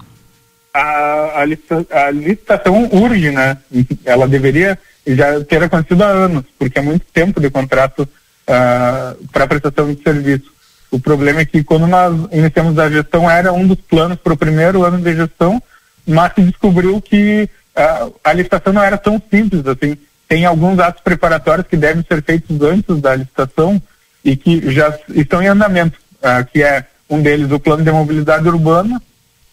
A, 0.74 0.80
a, 0.80 2.06
a 2.06 2.10
licitação 2.10 2.88
urge, 2.92 3.30
né? 3.30 3.56
Ela 4.04 4.26
deveria 4.26 4.76
já 5.06 5.44
ter 5.44 5.62
acontecido 5.62 6.02
há 6.02 6.08
anos, 6.08 6.44
porque 6.58 6.80
é 6.80 6.82
muito 6.82 7.06
tempo 7.12 7.40
de 7.40 7.48
contrato 7.50 8.08
para 8.44 9.46
prestação 9.46 9.94
de 9.94 10.02
serviço. 10.02 10.50
O 10.90 10.98
problema 10.98 11.42
é 11.42 11.44
que 11.44 11.62
quando 11.62 11.86
nós 11.86 12.12
iniciamos 12.32 12.76
a 12.80 12.90
gestão 12.90 13.30
era 13.30 13.52
um 13.52 13.64
dos 13.64 13.78
planos 13.80 14.18
para 14.18 14.32
o 14.32 14.36
primeiro 14.36 14.82
ano 14.82 14.98
de 14.98 15.14
gestão, 15.14 15.62
mas 16.04 16.34
se 16.34 16.42
descobriu 16.42 17.00
que 17.00 17.48
ah, 17.76 18.08
a 18.24 18.32
licitação 18.32 18.72
não 18.72 18.82
era 18.82 18.98
tão 18.98 19.22
simples 19.30 19.64
assim. 19.64 19.96
Tem 20.30 20.44
alguns 20.44 20.78
atos 20.78 21.02
preparatórios 21.02 21.66
que 21.66 21.76
devem 21.76 22.04
ser 22.06 22.22
feitos 22.22 22.62
antes 22.62 23.00
da 23.00 23.16
licitação 23.16 23.82
e 24.24 24.36
que 24.36 24.70
já 24.70 24.96
estão 25.08 25.42
em 25.42 25.48
andamento, 25.48 25.98
ah, 26.22 26.44
que 26.44 26.62
é 26.62 26.86
um 27.10 27.20
deles 27.20 27.50
o 27.50 27.58
plano 27.58 27.82
de 27.82 27.90
mobilidade 27.90 28.48
urbana 28.48 29.02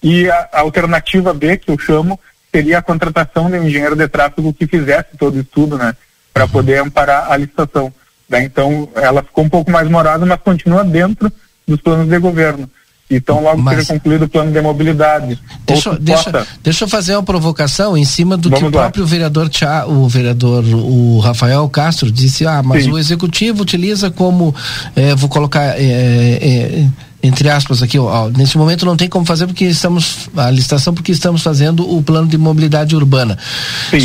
e 0.03 0.30
a, 0.30 0.47
a 0.53 0.59
alternativa 0.59 1.34
B 1.34 1.57
que 1.57 1.71
eu 1.71 1.80
chamo 1.80 2.19
seria 2.51 2.78
a 2.78 2.84
contratação 2.84 3.49
de 3.49 3.57
um 3.57 3.63
engenheiro 3.63 3.95
de 3.95 4.07
tráfego 4.07 4.53
que 4.53 4.67
fizesse 4.67 5.17
todo 5.17 5.38
o 5.38 5.41
estudo, 5.41 5.80
né, 5.80 5.95
para 6.32 6.47
poder 6.47 6.78
amparar 6.78 7.32
a 7.32 7.36
licitação. 7.38 7.91
Daí, 8.30 8.45
então, 8.45 8.88
ela 8.93 9.23
ficou 9.23 9.45
um 9.45 9.49
pouco 9.49 9.71
mais 9.71 9.89
morada, 9.89 10.28
mas 10.28 10.39
continua 10.41 10.84
dentro 10.84 11.34
dos 11.67 11.82
planos 11.82 12.07
de 12.07 12.19
governo. 12.19 12.69
Então, 13.10 13.41
logo 13.41 13.62
Mas- 13.62 13.78
seja 13.78 13.93
concluído 13.93 14.24
o 14.26 14.28
plano 14.30 14.51
de 14.51 14.62
mobilidade. 14.62 15.39
Deixa, 15.66 15.93
deixa, 15.97 16.47
deixa 16.62 16.84
eu 16.84 16.89
fazer 16.89 17.16
uma 17.16 17.24
provocação 17.24 17.97
em 17.97 18.03
cima 18.03 18.36
do 18.36 18.49
que 18.49 18.55
Vamos 18.55 18.74
o 18.74 18.76
lá. 18.76 18.84
próprio 18.84 19.05
vereador 19.05 19.49
o 19.88 20.10
vereador 20.10 20.66
o 20.66 21.20
Rafael 21.20 21.68
Castro 21.70 22.12
disse, 22.12 22.45
ah, 22.45 22.62
mas 22.62 22.84
Sim. 22.84 22.91
o 22.91 22.97
executivo 22.97 23.62
utiliza 23.62 24.12
como, 24.12 24.53
eh, 24.95 25.16
vou 25.16 25.30
colocar 25.30 25.76
eh, 25.80 26.39
eh, 26.41 26.88
entre 27.24 27.49
aspas 27.49 27.82
aqui, 27.82 27.97
ó, 27.97 28.30
nesse 28.30 28.58
momento 28.58 28.86
não 28.86 28.95
tem 28.95 29.10
como 29.10 29.26
fazer 29.26 29.47
porque 29.47 29.66
estamos 29.66 30.30
a 30.36 30.51
licitação 30.51 30.93
porque 30.93 31.12
estamos 31.12 31.41
fazendo 31.41 31.89
o 31.89 32.01
plano 32.01 32.28
de 32.28 32.38
mobilidade 32.38 32.95
urbana. 32.95 33.38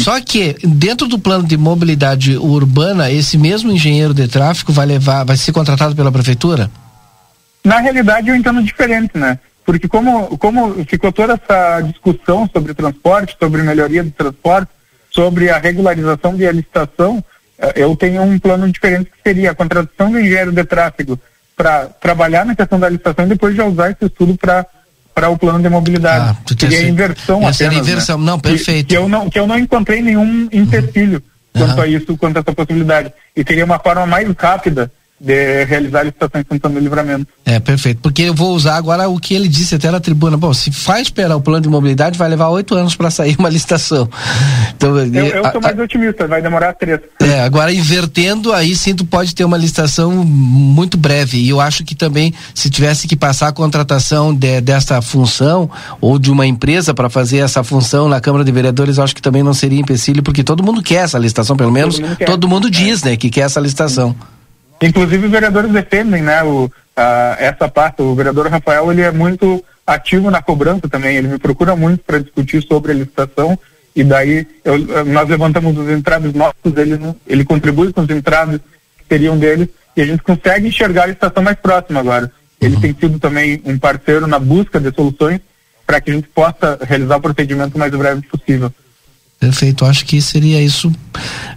Só 0.02 0.20
que 0.20 0.56
dentro 0.64 1.08
do 1.08 1.18
plano 1.18 1.44
de 1.44 1.56
mobilidade 1.56 2.36
urbana, 2.36 3.10
esse 3.10 3.36
mesmo 3.36 3.70
engenheiro 3.70 4.14
de 4.14 4.26
tráfego 4.28 4.72
vai 4.72 4.86
levar, 4.86 5.24
vai 5.24 5.36
ser 5.36 5.52
contratado 5.52 5.94
pela 5.94 6.10
prefeitura? 6.10 6.70
Na 7.64 7.78
realidade, 7.78 8.28
eu 8.28 8.34
entendo 8.36 8.62
diferente, 8.62 9.16
né? 9.16 9.38
Porque 9.64 9.86
como, 9.86 10.36
como 10.38 10.84
ficou 10.84 11.12
toda 11.12 11.34
essa 11.34 11.80
discussão 11.82 12.48
sobre 12.52 12.74
transporte, 12.74 13.36
sobre 13.40 13.62
melhoria 13.62 14.02
do 14.02 14.10
transporte, 14.10 14.68
sobre 15.10 15.48
a 15.50 15.58
regularização 15.58 16.34
e 16.36 16.46
a 16.46 16.50
licitação, 16.52 17.22
eh, 17.58 17.72
eu 17.76 17.94
tenho 17.94 18.22
um 18.22 18.38
plano 18.38 18.70
diferente 18.70 19.10
que 19.10 19.22
seria 19.22 19.52
a 19.52 19.54
contratação 19.54 20.10
do 20.10 20.18
engenheiro 20.18 20.50
de 20.50 20.64
tráfego 20.64 21.18
para 21.56 21.86
trabalhar 21.86 22.44
na 22.44 22.56
questão 22.56 22.80
da 22.80 22.88
licitação 22.88 23.26
e 23.26 23.28
depois 23.28 23.54
já 23.54 23.64
usar 23.64 23.90
esse 23.90 24.04
estudo 24.06 24.36
para 24.36 24.66
para 25.14 25.28
o 25.28 25.36
plano 25.36 25.60
de 25.62 25.68
mobilidade. 25.68 26.38
quer 26.46 26.58
seria 26.58 26.78
ser- 26.78 26.88
inversão 26.88 27.46
essa 27.46 27.64
apenas, 27.66 27.86
né? 27.86 27.92
inversão. 27.92 28.16
Não, 28.18 28.40
Que- 28.40 28.48
perfeito. 28.48 28.86
Que, 28.88 28.96
eu 28.96 29.06
não 29.06 29.28
que 29.28 29.38
eu 29.38 29.46
não 29.46 29.58
encontrei 29.58 30.00
nenhum 30.00 30.48
empecilho 30.50 31.22
quanto 31.52 31.82
a 31.82 31.86
isso, 31.86 32.16
quanto 32.16 32.38
a 32.38 32.40
essa 32.40 32.52
possibilidade. 32.54 33.12
E 33.36 33.44
seria 33.46 33.62
uma 33.66 33.78
forma 33.78 34.06
mais 34.06 34.26
rápida 34.34 34.90
de 35.22 35.64
realizar 35.64 36.00
a 36.00 36.02
licitação 36.02 36.40
em 36.40 36.44
Santana 36.44 36.74
do 36.74 36.80
Livramento. 36.80 37.28
É, 37.44 37.60
perfeito. 37.60 38.00
Porque 38.02 38.22
eu 38.22 38.34
vou 38.34 38.54
usar 38.54 38.76
agora 38.76 39.08
o 39.08 39.18
que 39.20 39.34
ele 39.34 39.46
disse 39.46 39.76
até 39.76 39.88
na 39.88 40.00
tribuna. 40.00 40.36
Bom, 40.36 40.52
se 40.52 40.72
faz 40.72 41.02
esperar 41.02 41.36
o 41.36 41.40
plano 41.40 41.60
de 41.60 41.68
mobilidade, 41.68 42.18
vai 42.18 42.28
levar 42.28 42.48
oito 42.48 42.74
anos 42.74 42.96
para 42.96 43.08
sair 43.08 43.36
uma 43.38 43.48
licitação. 43.48 44.08
Então, 44.74 44.98
Eu, 44.98 45.52
sou 45.52 45.60
mais 45.60 45.78
otimista, 45.78 46.26
vai 46.26 46.42
demorar 46.42 46.72
três. 46.72 46.98
É, 47.20 47.40
agora 47.40 47.72
invertendo, 47.72 48.52
aí 48.52 48.74
sim 48.74 48.96
tu 48.96 49.04
pode 49.04 49.32
ter 49.32 49.44
uma 49.44 49.56
licitação 49.56 50.10
muito 50.12 50.96
breve. 50.96 51.38
E 51.38 51.50
eu 51.50 51.60
acho 51.60 51.84
que 51.84 51.94
também, 51.94 52.34
se 52.52 52.68
tivesse 52.68 53.06
que 53.06 53.14
passar 53.14 53.48
a 53.48 53.52
contratação 53.52 54.34
de, 54.34 54.60
dessa 54.60 55.00
função 55.00 55.70
ou 56.00 56.18
de 56.18 56.32
uma 56.32 56.46
empresa 56.46 56.92
para 56.92 57.08
fazer 57.08 57.38
essa 57.38 57.62
função 57.62 58.08
na 58.08 58.20
Câmara 58.20 58.44
de 58.44 58.50
Vereadores, 58.50 58.98
eu 58.98 59.04
acho 59.04 59.14
que 59.14 59.22
também 59.22 59.42
não 59.42 59.54
seria 59.54 59.78
empecilho, 59.78 60.22
porque 60.22 60.42
todo 60.42 60.64
mundo 60.64 60.82
quer 60.82 61.04
essa 61.04 61.18
licitação, 61.18 61.56
pelo 61.56 61.70
menos 61.70 62.00
mundo 62.00 62.16
quer. 62.16 62.24
todo 62.24 62.48
mundo 62.48 62.68
diz, 62.68 63.04
né, 63.04 63.16
que 63.16 63.30
quer 63.30 63.42
essa 63.42 63.60
licitação. 63.60 64.16
Inclusive 64.82 65.26
os 65.26 65.32
vereadores 65.32 65.70
defendem, 65.70 66.22
né, 66.22 66.42
o, 66.42 66.70
a, 66.96 67.36
essa 67.38 67.68
parte. 67.68 68.02
O 68.02 68.14
vereador 68.14 68.48
Rafael, 68.48 68.90
ele 68.90 69.02
é 69.02 69.10
muito 69.12 69.64
ativo 69.86 70.30
na 70.30 70.42
cobrança 70.42 70.88
também, 70.88 71.16
ele 71.16 71.28
me 71.28 71.38
procura 71.38 71.74
muito 71.76 72.02
para 72.04 72.18
discutir 72.18 72.62
sobre 72.62 72.92
a 72.92 72.94
licitação 72.94 73.58
e 73.94 74.02
daí 74.04 74.46
eu- 74.64 75.04
nós 75.04 75.28
levantamos 75.28 75.76
os 75.76 75.88
entraves 75.90 76.32
nossos, 76.34 76.76
ele, 76.76 76.98
ele 77.26 77.44
contribui 77.44 77.92
com 77.92 78.02
os 78.02 78.10
entraves 78.10 78.60
que 78.98 79.04
seriam 79.08 79.36
dele 79.38 79.68
e 79.96 80.02
a 80.02 80.06
gente 80.06 80.22
consegue 80.22 80.68
enxergar 80.68 81.04
a 81.04 81.06
licitação 81.06 81.42
mais 81.42 81.56
próxima 81.58 82.00
agora. 82.00 82.30
Ele 82.60 82.76
tem 82.80 82.94
sido 82.94 83.18
também 83.18 83.60
um 83.64 83.76
parceiro 83.78 84.26
na 84.26 84.38
busca 84.38 84.80
de 84.80 84.94
soluções 84.94 85.40
para 85.84 86.00
que 86.00 86.10
a 86.10 86.14
gente 86.14 86.28
possa 86.28 86.78
realizar 86.82 87.16
o 87.16 87.20
procedimento 87.20 87.74
o 87.76 87.78
mais 87.78 87.92
breve 87.92 88.22
possível. 88.22 88.72
Perfeito, 89.42 89.84
acho 89.84 90.06
que 90.06 90.22
seria 90.22 90.62
isso. 90.62 90.92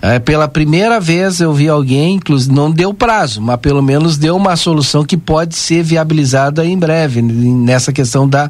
É, 0.02 0.18
pela 0.18 0.48
primeira 0.48 1.00
vez 1.00 1.40
eu 1.40 1.54
vi 1.54 1.70
alguém, 1.70 2.16
inclusive, 2.16 2.52
não 2.52 2.72
deu 2.72 2.96
prazo, 2.96 3.40
mas 3.40 3.60
pelo 3.60 3.80
menos 3.80 4.18
deu 4.18 4.36
uma 4.36 4.56
solução 4.56 5.06
que 5.06 5.16
pode 5.16 5.56
ser 5.56 5.84
viabilizada 5.84 6.66
em 6.66 6.76
breve, 6.80 7.22
nessa 7.22 7.94
questão 7.94 8.28
da, 8.28 8.50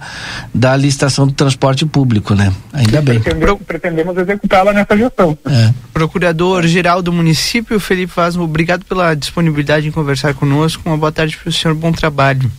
da 0.53 0.77
licitação 0.77 1.27
do 1.27 1.33
transporte 1.33 1.85
público, 1.85 2.33
né? 2.33 2.53
Ainda 2.71 3.01
bem. 3.01 3.19
Pretendemos, 3.19 3.61
pretendemos 3.67 4.17
executá-la 4.17 4.71
nessa 4.71 4.95
gestão. 4.95 5.37
É. 5.45 5.73
Procurador-Geral 5.91 7.01
do 7.01 7.11
município, 7.11 7.77
Felipe 7.77 8.13
Vaz, 8.15 8.37
obrigado 8.37 8.85
pela 8.85 9.13
disponibilidade 9.15 9.85
em 9.85 9.91
conversar 9.91 10.33
conosco. 10.33 10.81
Uma 10.85 10.97
boa 10.97 11.11
tarde 11.11 11.35
para 11.35 11.49
o 11.49 11.51
senhor, 11.51 11.75
bom 11.75 11.91
trabalho. 11.91 12.49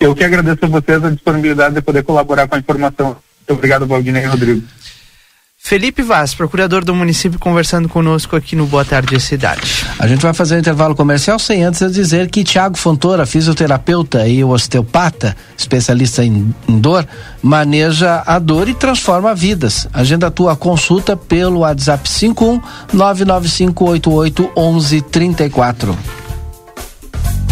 Eu 0.00 0.12
que 0.12 0.24
agradeço 0.24 0.58
a 0.64 0.66
vocês 0.66 1.04
a 1.04 1.10
disponibilidade 1.10 1.76
de 1.76 1.82
poder 1.82 2.02
colaborar 2.02 2.48
com 2.48 2.56
a 2.56 2.58
informação. 2.58 3.06
Muito 3.06 3.58
obrigado, 3.58 3.86
Valdinei 3.86 4.24
e 4.24 4.26
Rodrigo. 4.26 4.62
Felipe 5.66 6.00
Vaz, 6.00 6.32
procurador 6.32 6.84
do 6.84 6.94
município, 6.94 7.40
conversando 7.40 7.88
conosco 7.88 8.36
aqui 8.36 8.54
no 8.54 8.66
Boa 8.66 8.84
Tarde 8.84 9.18
Cidade. 9.18 9.84
A 9.98 10.06
gente 10.06 10.22
vai 10.22 10.32
fazer 10.32 10.54
um 10.54 10.58
intervalo 10.60 10.94
comercial 10.94 11.40
sem 11.40 11.64
antes 11.64 11.80
eu 11.80 11.90
dizer 11.90 12.30
que 12.30 12.44
Tiago 12.44 12.78
Fontoura, 12.78 13.26
fisioterapeuta 13.26 14.28
e 14.28 14.44
osteopata, 14.44 15.36
especialista 15.58 16.24
em, 16.24 16.54
em 16.68 16.78
dor, 16.78 17.04
maneja 17.42 18.22
a 18.24 18.38
dor 18.38 18.68
e 18.68 18.74
transforma 18.74 19.34
vidas. 19.34 19.88
Agenda 19.92 20.28
a 20.28 20.30
tua 20.30 20.54
consulta 20.54 21.16
pelo 21.16 21.58
WhatsApp 21.58 22.08
51 22.08 22.62
99588 22.92 24.42
1134. 24.56 25.98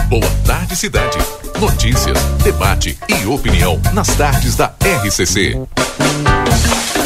Boa 0.08 0.30
tarde, 0.46 0.76
cidade. 0.76 1.18
Notícias, 1.60 2.16
debate 2.44 2.96
e 3.08 3.26
opinião 3.26 3.80
nas 3.92 4.06
tardes 4.06 4.54
da 4.54 4.72
RCC. 5.02 5.58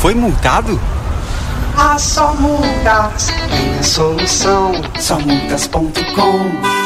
Foi 0.00 0.14
multado? 0.14 0.80
Ah, 1.76 1.98
só 1.98 2.32
multas 2.34 3.32
tem 3.50 3.78
a 3.78 3.82
solução. 3.82 4.72
Só 4.98 5.18
multas.com. 5.18 6.78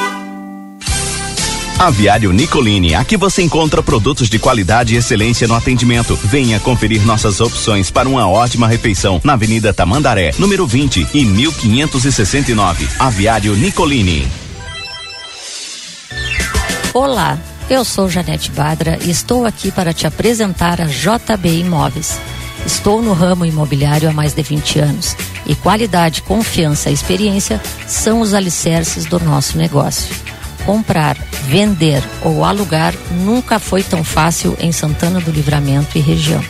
Aviário 1.78 2.32
Nicolini, 2.32 2.94
aqui 2.94 3.16
você 3.18 3.42
encontra 3.42 3.82
produtos 3.82 4.30
de 4.30 4.38
qualidade 4.38 4.94
e 4.94 4.96
excelência 4.96 5.46
no 5.46 5.54
atendimento. 5.54 6.16
Venha 6.24 6.58
conferir 6.60 7.04
nossas 7.04 7.40
opções 7.40 7.90
para 7.90 8.08
uma 8.08 8.26
ótima 8.26 8.66
refeição 8.66 9.20
na 9.22 9.34
Avenida 9.34 9.74
Tamandaré, 9.74 10.32
número 10.38 10.66
20 10.66 11.08
e 11.12 11.24
1569. 11.24 12.88
Aviário 12.98 13.54
Nicolini. 13.56 14.26
Olá, 16.94 17.38
eu 17.68 17.84
sou 17.84 18.08
Janete 18.08 18.50
Badra 18.52 18.98
e 19.02 19.10
estou 19.10 19.44
aqui 19.44 19.70
para 19.70 19.92
te 19.92 20.06
apresentar 20.06 20.80
a 20.80 20.86
JB 20.86 21.58
Imóveis. 21.58 22.18
Estou 22.66 23.02
no 23.02 23.12
ramo 23.12 23.44
imobiliário 23.44 24.08
há 24.08 24.12
mais 24.12 24.34
de 24.34 24.42
20 24.42 24.78
anos 24.78 25.16
e 25.46 25.54
qualidade, 25.54 26.22
confiança 26.22 26.90
e 26.90 26.94
experiência 26.94 27.60
são 27.86 28.20
os 28.20 28.34
alicerces 28.34 29.04
do 29.04 29.18
nosso 29.18 29.58
negócio. 29.58 30.14
Comprar, 30.64 31.16
vender 31.46 32.02
ou 32.22 32.44
alugar 32.44 32.94
nunca 33.10 33.58
foi 33.58 33.82
tão 33.82 34.04
fácil 34.04 34.56
em 34.60 34.70
Santana 34.70 35.20
do 35.20 35.32
Livramento 35.32 35.98
e 35.98 36.00
região. 36.00 36.42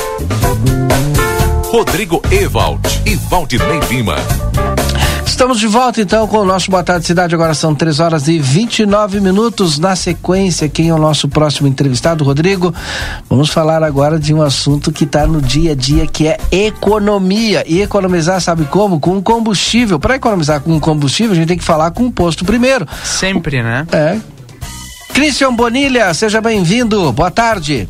Rodrigo 1.64 2.22
Ewald 2.30 2.80
e 3.05 3.16
Valdinei 3.16 3.80
Lima. 3.90 4.14
Estamos 5.26 5.59
de 5.59 5.66
volta 5.66 6.01
então 6.01 6.28
com 6.28 6.38
o 6.38 6.44
nosso 6.44 6.70
Boa 6.70 6.84
Tarde 6.84 7.05
Cidade. 7.05 7.34
Agora 7.34 7.53
são 7.53 7.74
3 7.74 7.99
horas 7.99 8.28
e 8.28 8.38
29 8.38 9.20
minutos. 9.20 9.80
Na 9.80 9.96
sequência, 9.96 10.68
quem 10.68 10.88
é 10.88 10.94
o 10.94 10.99
nosso 10.99 11.28
próximo 11.28 11.66
entrevistado, 11.66 12.22
Rodrigo? 12.22 12.72
Vamos 13.28 13.51
falar 13.51 13.82
agora 13.82 14.20
de 14.20 14.32
um 14.32 14.40
assunto 14.40 14.92
que 14.92 15.03
está 15.03 15.26
no 15.26 15.42
dia 15.42 15.72
a 15.72 15.74
dia, 15.74 16.07
que 16.07 16.28
é 16.28 16.38
economia. 16.53 17.64
E 17.66 17.82
economizar, 17.82 18.40
sabe 18.40 18.64
como? 18.66 19.01
Com 19.01 19.20
combustível. 19.20 19.99
Para 19.99 20.14
economizar 20.14 20.61
com 20.61 20.78
combustível, 20.78 21.32
a 21.32 21.36
gente 21.36 21.49
tem 21.49 21.59
que 21.59 21.64
falar 21.64 21.90
com 21.90 22.07
o 22.07 22.12
posto 22.12 22.44
primeiro. 22.44 22.86
Sempre, 23.05 23.62
né? 23.64 23.84
É. 23.90 24.38
Christian 25.19 25.53
Bonilha, 25.53 26.14
seja 26.14 26.41
bem-vindo. 26.41 27.12
Boa 27.12 27.29
tarde. 27.29 27.89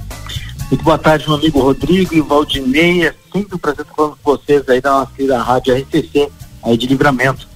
Muito 0.71 0.83
boa 0.83 0.97
tarde, 0.97 1.29
meu 1.29 1.37
amigo 1.37 1.61
Rodrigo 1.61 2.15
e 2.15 2.23
Valdinei. 2.23 3.07
É 3.07 3.15
sempre 3.31 3.55
um 3.55 3.59
prazer 3.59 3.83
estar 3.83 3.95
falando 3.95 4.19
com 4.23 4.33
vocês 4.33 4.67
aí 4.67 4.81
da 4.81 4.93
nossa 4.93 5.13
querida 5.15 5.43
rádio 5.43 5.77
RCC, 5.77 6.31
aí 6.63 6.79
de 6.79 6.87
livramento. 6.87 7.47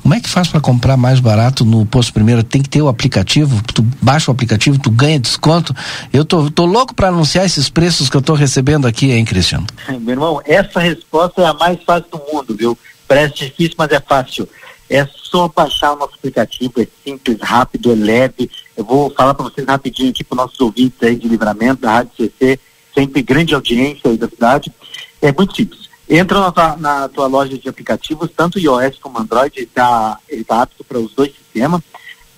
Como 0.00 0.14
é 0.14 0.18
que 0.18 0.30
faz 0.30 0.48
para 0.48 0.62
comprar 0.62 0.96
mais 0.96 1.20
barato 1.20 1.62
no 1.62 1.84
posto 1.84 2.14
primeiro? 2.14 2.42
Tem 2.42 2.62
que 2.62 2.70
ter 2.70 2.80
o 2.80 2.88
aplicativo, 2.88 3.62
tu 3.74 3.82
baixa 4.00 4.30
o 4.30 4.32
aplicativo, 4.32 4.78
tu 4.78 4.90
ganha 4.90 5.20
desconto. 5.20 5.76
Eu 6.10 6.24
tô, 6.24 6.50
tô 6.50 6.64
louco 6.64 6.94
para 6.94 7.08
anunciar 7.08 7.44
esses 7.44 7.68
preços 7.68 8.08
que 8.08 8.16
eu 8.16 8.22
tô 8.22 8.32
recebendo 8.32 8.86
aqui, 8.86 9.12
hein, 9.12 9.26
Cristiano? 9.26 9.66
Meu 10.00 10.12
irmão, 10.12 10.40
essa 10.46 10.80
resposta 10.80 11.42
é 11.42 11.44
a 11.44 11.52
mais 11.52 11.78
fácil 11.84 12.06
do 12.10 12.22
mundo, 12.32 12.56
viu? 12.56 12.78
Parece 13.06 13.44
difícil, 13.44 13.74
mas 13.76 13.92
é 13.92 14.00
fácil. 14.00 14.48
É 14.88 15.06
só 15.22 15.46
baixar 15.46 15.92
o 15.92 15.96
nosso 15.96 16.14
aplicativo, 16.14 16.72
é 16.80 16.86
simples, 17.04 17.38
rápido, 17.40 17.92
é 17.92 17.94
leve. 17.94 18.50
Eu 18.80 18.84
vou 18.86 19.10
falar 19.10 19.34
para 19.34 19.44
vocês 19.44 19.66
rapidinho 19.66 20.08
aqui 20.08 20.24
para 20.24 20.36
nossos 20.36 20.58
ouvintes 20.58 20.96
aí 21.02 21.14
de 21.14 21.28
livramento 21.28 21.82
da 21.82 21.92
Rádio 21.92 22.12
CC, 22.16 22.58
sempre 22.94 23.20
grande 23.20 23.54
audiência 23.54 24.10
aí 24.10 24.16
da 24.16 24.26
cidade. 24.26 24.72
É 25.20 25.30
muito 25.30 25.54
simples. 25.54 25.90
Entra 26.08 26.40
na 26.40 26.50
tua, 26.50 26.76
na 26.78 27.08
tua 27.10 27.26
loja 27.26 27.58
de 27.58 27.68
aplicativos, 27.68 28.30
tanto 28.34 28.58
iOS 28.58 28.98
como 28.98 29.18
Android, 29.18 29.52
ele 29.54 29.66
está 29.66 30.18
ele 30.26 30.42
tá 30.44 30.62
apto 30.62 30.82
para 30.82 30.98
os 30.98 31.12
dois 31.12 31.30
sistemas. 31.30 31.82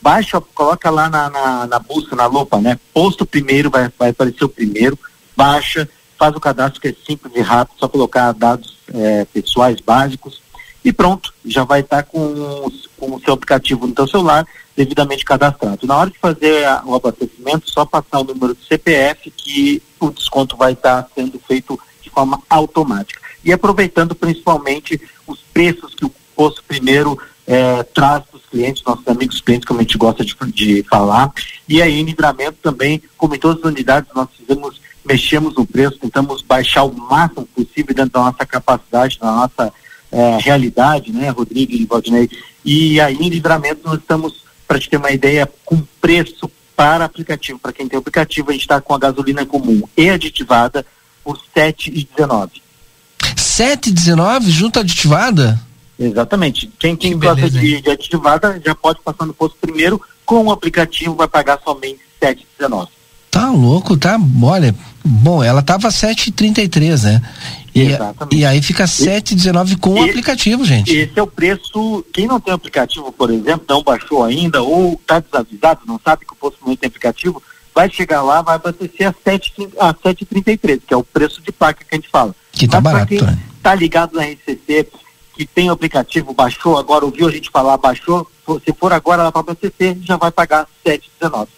Baixa, 0.01 0.41
coloca 0.53 0.91
lá 0.91 1.09
na, 1.09 1.31
na, 1.31 1.67
na 1.69 1.79
busca, 1.79 2.17
na 2.17 2.27
lupa, 2.27 2.61
né? 2.61 2.77
Posto 2.93 3.25
primeiro, 3.25 3.71
vai, 3.71 3.89
vai 3.97 4.11
aparecer 4.11 4.45
o 4.45 4.49
primeiro. 4.49 4.99
Baixa, 5.37 5.89
faz 6.19 6.35
o 6.35 6.41
cadastro 6.41 6.81
que 6.81 6.89
é 6.89 6.95
simples 7.07 7.33
e 7.37 7.41
rápido, 7.41 7.79
só 7.79 7.87
colocar 7.87 8.33
dados 8.33 8.79
é, 8.93 9.25
pessoais 9.27 9.81
básicos 9.81 10.43
e 10.85 10.93
pronto, 10.93 11.33
já 11.45 11.63
vai 11.63 11.81
estar 11.81 12.03
com, 12.03 12.69
com 12.99 13.15
o 13.15 13.21
seu 13.21 13.35
aplicativo 13.35 13.87
no 13.87 13.95
seu 13.95 14.09
celular 14.09 14.45
devidamente 14.77 15.25
cadastrado. 15.25 15.87
Na 15.87 15.97
hora 15.97 16.11
de 16.11 16.19
fazer 16.19 16.65
a, 16.65 16.83
o 16.85 16.95
abastecimento, 16.95 17.71
só 17.71 17.85
passar 17.85 18.21
o 18.21 18.25
número 18.25 18.55
do 18.55 18.65
CPF 18.65 19.31
que 19.31 19.83
o 20.01 20.11
desconto 20.11 20.57
vai 20.57 20.73
estar 20.73 21.09
sendo 21.15 21.39
feito 21.47 21.79
de 22.03 22.11
forma 22.11 22.41
automática. 22.49 23.21
E 23.45 23.53
aproveitando 23.53 24.15
principalmente 24.15 25.01
os 25.27 25.41
preços 25.53 25.95
que 25.95 26.05
o 26.05 26.15
posto 26.35 26.63
primeiro 26.65 27.19
eh, 27.47 27.83
traz 27.95 28.25
para 28.25 28.37
os 28.37 28.47
clientes, 28.47 28.83
nossos 28.85 29.07
amigos 29.07 29.41
clientes, 29.41 29.67
como 29.67 29.81
a 29.81 29.83
gente 29.83 29.99
gosta 29.99 30.25
de, 30.25 30.35
de 30.53 30.83
falar. 30.85 31.33
E 31.69 31.83
aí, 31.83 32.01
em 32.01 32.05
livramento 32.05 32.59
também, 32.63 33.03
como 33.17 33.35
em 33.35 33.39
todas 33.39 33.59
as 33.59 33.71
unidades, 33.71 34.11
nós 34.15 34.29
fizemos, 34.37 34.81
mexemos 35.05 35.55
no 35.55 35.67
preço, 35.67 35.99
tentamos 35.99 36.43
baixar 36.43 36.85
o 36.85 36.95
máximo 36.95 37.47
possível 37.47 37.95
dentro 37.95 38.13
da 38.13 38.21
nossa 38.21 38.47
capacidade, 38.47 39.19
da 39.19 39.33
nossa 39.33 39.73
é, 40.13 40.39
realidade, 40.41 41.11
né, 41.11 41.31
Rodrigo 41.31 41.73
e 41.73 41.85
Valdinei. 41.85 42.31
E 42.65 43.01
aí 43.01 43.17
em 43.17 43.29
livramento 43.29 43.81
nós 43.85 43.99
estamos, 43.99 44.45
para 44.73 44.81
te 44.81 44.89
ter 44.89 44.97
uma 44.97 45.11
ideia, 45.11 45.47
com 45.67 45.83
preço 46.01 46.51
para 46.75 47.05
aplicativo. 47.05 47.59
Para 47.59 47.75
quem 47.75 47.87
tem 47.87 47.99
aplicativo, 47.99 48.49
a 48.49 48.53
gente 48.55 48.63
está 48.63 48.81
com 48.81 48.95
a 48.95 48.99
gasolina 48.99 49.45
comum 49.45 49.83
e 49.95 50.09
aditivada 50.09 50.87
por 51.23 51.37
R$ 51.55 51.73
7,19. 51.73 52.51
R$ 53.23 53.35
7,19 53.35 54.49
junto 54.49 54.81
aditivada? 54.81 55.61
Exatamente. 55.99 56.73
Quem, 56.79 56.97
quem 56.97 57.13
Que 57.13 57.27
gosta 57.27 57.51
de, 57.51 57.83
de 57.83 57.91
aditivada 57.91 58.59
já 58.65 58.75
pode 58.75 59.01
passar 59.03 59.27
no 59.27 59.35
posto 59.35 59.59
primeiro, 59.61 60.01
com 60.25 60.47
o 60.47 60.51
aplicativo 60.51 61.15
vai 61.15 61.29
pagar 61.29 61.61
somente 61.63 62.01
R$ 62.19 62.35
7,19. 62.59 62.89
Tá 63.31 63.51
louco, 63.51 63.95
tá? 63.95 64.19
Olha, 64.43 64.75
bom, 65.05 65.45
ela 65.45 65.61
tava 65.61 65.89
7,33, 65.89 67.03
né? 67.03 67.23
E, 67.75 68.37
e 68.37 68.45
aí 68.45 68.61
fica 68.61 68.85
7,19 68.85 69.79
com 69.79 69.95
o 69.95 70.05
aplicativo, 70.05 70.65
gente. 70.65 70.95
Esse 70.95 71.19
é 71.19 71.23
o 71.23 71.27
preço. 71.27 72.05
Quem 72.13 72.27
não 72.27 72.39
tem 72.39 72.53
aplicativo, 72.53 73.11
por 73.11 73.31
exemplo, 73.31 73.65
não 73.69 73.83
baixou 73.83 74.23
ainda 74.23 74.63
ou 74.63 74.95
está 74.95 75.21
desavisado, 75.21 75.81
não 75.87 75.99
sabe 76.05 76.27
que 76.27 76.33
o 76.33 76.37
posto 76.37 76.59
não 76.67 76.77
tem 76.77 76.89
aplicativo, 76.89 77.43
vai 77.75 77.91
chegar 77.91 78.23
lá, 78.23 78.43
vai 78.43 78.57
abastecer 78.57 79.09
a 79.09 79.13
7,30 79.13 79.73
a 79.79 79.95
7,33, 79.95 80.81
que 80.87 80.93
é 80.93 80.97
o 80.97 81.03
preço 81.03 81.41
de 81.41 81.51
placa 81.51 81.83
que 81.83 81.95
a 81.95 81.97
gente 81.97 82.11
fala. 82.11 82.35
Que 82.53 82.69
tá 82.69 82.81
Mas 82.81 82.93
barato, 82.93 83.09
quem 83.09 83.23
né? 83.23 83.39
tá 83.63 83.75
ligado 83.75 84.15
na 84.15 84.25
RCC, 84.25 84.89
que 85.35 85.47
tem 85.47 85.71
o 85.71 85.73
aplicativo, 85.73 86.35
baixou, 86.35 86.79
agora 86.79 87.07
ouviu 87.07 87.27
a 87.27 87.33
gente 87.33 87.51
falar, 87.51 87.79
baixou, 87.79 88.31
se 88.65 88.73
for 88.75 88.93
agora 88.93 89.23
lá 89.23 89.33
para 89.33 89.41
abastecer, 89.41 89.97
já 90.03 90.19
vai 90.19 90.31
pagar 90.31 90.67
7,19. 90.85 91.49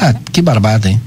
Ah, 0.00 0.14
que 0.32 0.40
barbada, 0.40 0.88
hein? 0.88 1.00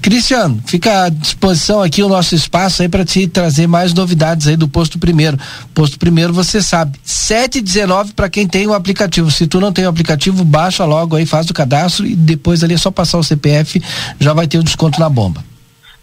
Cristiano, 0.00 0.60
fica 0.66 1.04
à 1.04 1.08
disposição 1.10 1.82
aqui 1.82 2.02
o 2.02 2.08
nosso 2.08 2.34
espaço 2.34 2.82
aí 2.82 2.88
para 2.88 3.04
te 3.04 3.26
trazer 3.26 3.66
mais 3.66 3.92
novidades 3.92 4.46
aí 4.46 4.56
do 4.56 4.66
posto 4.66 4.98
primeiro. 4.98 5.38
Posto 5.74 5.98
primeiro, 5.98 6.32
você 6.32 6.62
sabe, 6.62 6.98
7,19 7.06 8.14
para 8.14 8.30
quem 8.30 8.48
tem 8.48 8.66
o 8.66 8.72
aplicativo. 8.72 9.30
Se 9.30 9.46
tu 9.46 9.60
não 9.60 9.72
tem 9.72 9.84
o 9.84 9.88
aplicativo, 9.88 10.42
baixa 10.42 10.84
logo 10.84 11.16
aí, 11.16 11.26
faz 11.26 11.50
o 11.50 11.54
cadastro 11.54 12.06
e 12.06 12.16
depois 12.16 12.64
ali 12.64 12.74
é 12.74 12.78
só 12.78 12.90
passar 12.90 13.18
o 13.18 13.24
CPF, 13.24 13.82
já 14.18 14.32
vai 14.32 14.48
ter 14.48 14.58
o 14.58 14.64
desconto 14.64 14.98
na 14.98 15.08
bomba. 15.08 15.44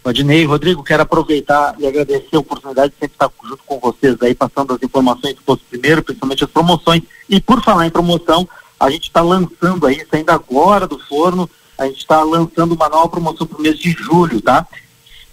Valdinei, 0.04 0.46
Rodrigo, 0.46 0.84
quero 0.84 1.04
aproveitar 1.04 1.76
e 1.80 1.86
agradecer 1.86 2.36
a 2.36 2.40
oportunidade 2.40 2.94
de 2.94 3.00
sempre 3.00 3.16
estar 3.16 3.30
junto 3.44 3.64
com 3.66 3.78
vocês 3.80 4.16
aí, 4.22 4.34
passando 4.34 4.74
as 4.74 4.82
informações 4.82 5.36
do 5.36 5.42
posto 5.42 5.66
primeiro, 5.70 6.02
principalmente 6.02 6.44
as 6.46 6.50
promoções. 6.50 7.02
E 7.28 7.42
por 7.42 7.62
falar 7.62 7.88
em 7.88 7.90
promoção, 7.90 8.48
a 8.80 8.90
gente 8.90 9.08
está 9.08 9.22
lançando 9.22 9.86
aí, 9.86 10.06
saindo 10.10 10.30
agora 10.30 10.88
do 10.88 10.98
forno, 10.98 11.50
a 11.78 11.86
gente 11.86 12.00
está 12.00 12.24
lançando 12.24 12.74
uma 12.74 12.90
nova 12.90 13.08
promoção 13.08 13.46
para 13.46 13.58
o 13.58 13.62
mês 13.62 13.78
de 13.78 13.92
julho, 13.92 14.42
tá? 14.42 14.66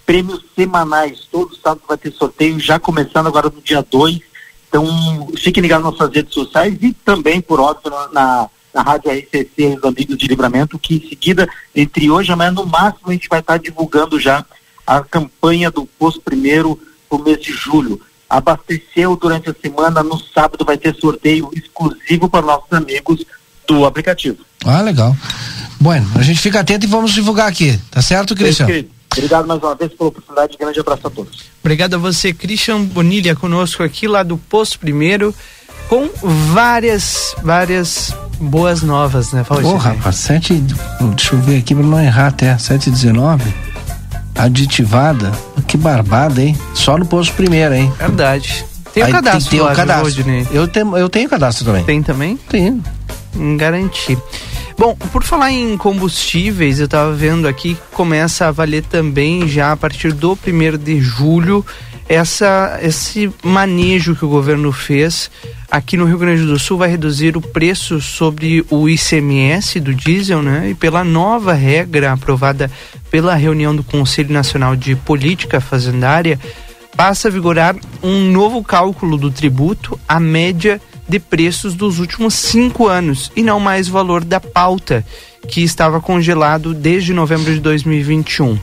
Prêmios 0.05 0.43
semanais, 0.55 1.27
todo 1.31 1.55
sábado 1.55 1.81
vai 1.87 1.97
ter 1.97 2.11
sorteio, 2.11 2.59
já 2.59 2.79
começando 2.79 3.27
agora 3.27 3.49
no 3.49 3.61
dia 3.61 3.81
2. 3.81 4.19
Então, 4.67 5.27
fiquem 5.37 5.61
ligados 5.63 5.85
nas 5.85 5.93
nossas 5.93 6.13
redes 6.13 6.33
sociais 6.33 6.77
e 6.81 6.93
também, 6.93 7.41
por 7.41 7.59
óbvio, 7.59 7.89
na, 7.89 8.07
na, 8.09 8.49
na 8.73 8.81
Rádio 8.83 9.11
RCC, 9.11 9.77
os 9.77 9.83
Amigos 9.83 10.17
de 10.17 10.27
Livramento, 10.27 10.77
que 10.77 10.95
em 10.95 11.09
seguida, 11.09 11.49
entre 11.75 12.11
hoje 12.11 12.29
e 12.29 12.33
amanhã, 12.33 12.51
no 12.51 12.65
máximo, 12.65 13.09
a 13.09 13.13
gente 13.13 13.29
vai 13.29 13.39
estar 13.39 13.57
divulgando 13.57 14.19
já 14.19 14.45
a 14.85 15.01
campanha 15.01 15.71
do 15.71 15.85
Posto 15.85 16.21
Primeiro 16.21 16.79
para 17.09 17.17
o 17.17 17.23
mês 17.23 17.41
de 17.41 17.51
julho. 17.51 17.99
Abasteceu 18.29 19.15
durante 19.15 19.49
a 19.49 19.55
semana, 19.55 20.03
no 20.03 20.19
sábado 20.19 20.65
vai 20.65 20.77
ter 20.77 20.93
sorteio 20.95 21.49
exclusivo 21.53 22.29
para 22.29 22.45
nossos 22.45 22.71
amigos 22.71 23.25
do 23.67 23.85
aplicativo. 23.85 24.37
Ah, 24.65 24.81
legal. 24.81 25.15
Bueno, 25.79 26.09
a 26.15 26.21
gente 26.21 26.39
fica 26.39 26.59
atento 26.59 26.85
e 26.85 26.89
vamos 26.89 27.11
divulgar 27.11 27.47
aqui, 27.47 27.79
tá 27.91 28.01
certo, 28.01 28.35
Cristiano? 28.35 28.71
Querido, 28.71 28.89
Obrigado 29.15 29.47
mais 29.47 29.61
uma 29.63 29.75
vez 29.75 29.93
pela 29.93 30.09
oportunidade, 30.09 30.57
grande 30.57 30.79
abraço 30.79 31.07
a 31.07 31.09
todos. 31.09 31.43
Obrigado 31.63 31.93
a 31.93 31.97
você, 31.97 32.33
Christian 32.33 32.81
Bonilha, 32.83 33.35
conosco 33.35 33.81
aqui 33.81 34.07
lá 34.07 34.23
do 34.23 34.37
Posto 34.37 34.77
Primeiro, 34.77 35.33
com 35.87 36.09
várias, 36.51 37.33
várias 37.41 38.13
boas 38.39 38.81
novas, 38.81 39.31
né, 39.31 39.41
Ô, 39.41 39.45
Faustino? 39.45 39.77
rapaz, 39.77 40.15
7. 40.17 40.53
Deixa 41.15 41.35
eu 41.35 41.39
ver 41.39 41.59
aqui 41.59 41.73
pra 41.73 41.83
não 41.83 42.01
errar 42.01 42.27
até. 42.27 42.55
7,19. 42.55 43.41
Aditivada. 44.35 45.31
Que 45.67 45.77
barbada, 45.77 46.41
hein? 46.41 46.57
Só 46.73 46.97
no 46.97 47.05
posto 47.05 47.33
primeiro, 47.35 47.73
hein? 47.73 47.91
Verdade. 47.97 48.65
Tem 48.93 49.03
o 49.03 49.09
cadastro 49.11 49.49
Tem 49.51 49.59
lá, 49.61 49.71
o 49.71 49.75
cadastro. 49.75 50.03
Valdinei? 50.03 50.47
Eu 50.51 50.67
tenho, 50.67 50.97
eu 50.97 51.09
tenho 51.09 51.29
cadastro 51.29 51.65
também. 51.65 51.83
Tem 51.83 52.03
também? 52.03 52.37
Tem. 52.49 52.81
Garantir. 53.57 54.17
Bom, 54.77 54.95
por 54.95 55.23
falar 55.23 55.51
em 55.51 55.77
combustíveis, 55.77 56.79
eu 56.79 56.87
tava 56.87 57.13
vendo 57.13 57.47
aqui 57.47 57.75
que 57.75 57.95
começa 57.95 58.47
a 58.47 58.51
valer 58.51 58.83
também 58.83 59.47
já 59.47 59.71
a 59.71 59.77
partir 59.77 60.11
do 60.11 60.35
primeiro 60.35 60.77
de 60.77 60.99
julho 60.99 61.65
essa, 62.07 62.79
esse 62.81 63.31
manejo 63.43 64.15
que 64.15 64.25
o 64.25 64.29
governo 64.29 64.71
fez 64.71 65.31
aqui 65.69 65.97
no 65.97 66.05
Rio 66.05 66.17
Grande 66.17 66.43
do 66.43 66.59
Sul 66.59 66.77
vai 66.77 66.89
reduzir 66.89 67.35
o 67.35 67.41
preço 67.41 67.99
sobre 67.99 68.63
o 68.69 68.87
ICMS 68.87 69.79
do 69.79 69.93
diesel, 69.93 70.41
né? 70.41 70.69
E 70.69 70.75
pela 70.75 71.03
nova 71.03 71.53
regra 71.53 72.13
aprovada 72.13 72.71
pela 73.09 73.35
reunião 73.35 73.75
do 73.75 73.83
Conselho 73.83 74.31
Nacional 74.31 74.75
de 74.75 74.95
Política 74.95 75.59
Fazendária, 75.59 76.39
passa 76.95 77.27
a 77.27 77.31
vigorar 77.31 77.75
um 78.01 78.31
novo 78.31 78.63
cálculo 78.63 79.17
do 79.17 79.31
tributo 79.31 79.99
à 80.07 80.19
média 80.19 80.79
de 81.07 81.19
preços 81.19 81.75
dos 81.75 81.99
últimos 81.99 82.33
cinco 82.33 82.87
anos 82.87 83.31
e 83.35 83.43
não 83.43 83.59
mais 83.59 83.89
o 83.89 83.91
valor 83.91 84.23
da 84.23 84.39
pauta 84.39 85.05
que 85.47 85.61
estava 85.61 86.01
congelado 86.01 86.73
desde 86.73 87.13
novembro 87.13 87.53
de 87.53 87.59
2021. 87.59 88.57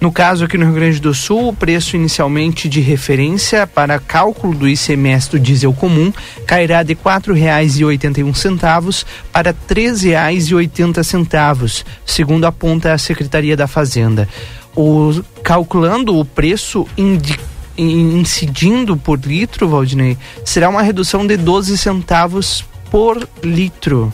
No 0.00 0.12
caso 0.12 0.44
aqui 0.44 0.56
no 0.56 0.66
Rio 0.66 0.74
Grande 0.74 1.00
do 1.00 1.12
Sul, 1.12 1.48
o 1.48 1.52
preço 1.52 1.96
inicialmente 1.96 2.68
de 2.68 2.80
referência 2.80 3.66
para 3.66 3.98
cálculo 3.98 4.54
do 4.54 4.68
ICMS 4.68 5.30
do 5.30 5.40
diesel 5.40 5.72
comum 5.72 6.12
cairá 6.46 6.84
de 6.84 6.92
R$ 6.92 7.00
4,81 7.04 9.04
para 9.32 9.50
R$ 9.50 9.56
13,80, 9.68 11.84
segundo 12.06 12.44
aponta 12.44 12.92
a 12.92 12.98
Secretaria 12.98 13.56
da 13.56 13.66
Fazenda. 13.66 14.28
O, 14.76 15.20
calculando 15.42 16.16
o 16.16 16.24
preço 16.24 16.86
indi- 16.96 17.40
incidindo 17.78 18.96
por 18.96 19.18
litro, 19.20 19.68
Valdinei, 19.68 20.18
será 20.44 20.68
uma 20.68 20.82
redução 20.82 21.26
de 21.26 21.36
12 21.36 21.78
centavos 21.78 22.64
por 22.90 23.28
litro. 23.42 24.12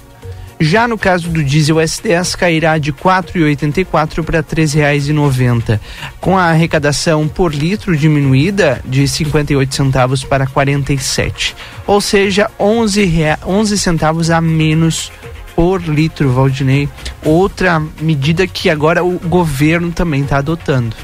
Já 0.60 0.86
no 0.86 0.96
caso 0.96 1.28
do 1.28 1.42
diesel 1.42 1.76
S10 1.76 2.36
cairá 2.36 2.78
de 2.78 2.90
R$ 2.90 2.96
4,84 3.02 4.22
para 4.22 4.38
R$ 4.38 4.44
3,90, 4.44 5.80
com 6.20 6.38
a 6.38 6.44
arrecadação 6.44 7.26
por 7.26 7.52
litro 7.52 7.96
diminuída 7.96 8.80
de 8.84 9.06
58 9.06 9.74
centavos 9.74 10.22
para 10.22 10.46
47, 10.46 11.56
ou 11.86 12.00
seja, 12.00 12.50
11, 12.58 13.04
rea, 13.04 13.38
11 13.44 13.76
centavos 13.76 14.30
a 14.30 14.40
menos 14.40 15.10
por 15.56 15.82
litro, 15.82 16.32
Valdinei. 16.32 16.88
Outra 17.24 17.82
medida 18.00 18.46
que 18.46 18.70
agora 18.70 19.04
o 19.04 19.18
governo 19.18 19.90
também 19.92 20.22
está 20.22 20.38
adotando. 20.38 20.96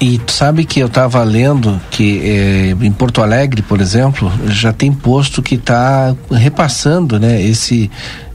E 0.00 0.16
tu 0.16 0.32
sabe 0.32 0.64
que 0.64 0.80
eu 0.80 0.86
estava 0.86 1.22
lendo 1.22 1.78
que 1.90 2.20
eh, 2.24 2.76
em 2.80 2.90
Porto 2.90 3.22
Alegre, 3.22 3.60
por 3.60 3.82
exemplo, 3.82 4.32
já 4.46 4.72
tem 4.72 4.90
posto 4.90 5.42
que 5.42 5.56
está 5.56 6.16
repassando, 6.30 7.20
né, 7.20 7.42
esse 7.42 7.90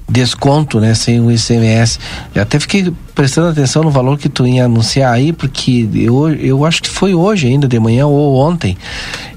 desconto, 0.07 0.79
né, 0.79 0.93
sem 0.93 1.19
o 1.19 1.31
ICMS. 1.31 1.99
Eu 2.33 2.43
até 2.43 2.59
fiquei 2.59 2.93
prestando 3.15 3.47
atenção 3.47 3.81
no 3.81 3.89
valor 3.89 4.17
que 4.17 4.27
tu 4.27 4.45
ia 4.45 4.65
anunciar 4.65 5.13
aí, 5.13 5.31
porque 5.31 5.87
eu, 5.95 6.29
eu 6.35 6.65
acho 6.65 6.83
que 6.83 6.89
foi 6.89 7.15
hoje 7.15 7.47
ainda 7.47 7.67
de 7.67 7.79
manhã 7.79 8.05
ou 8.05 8.35
ontem, 8.35 8.77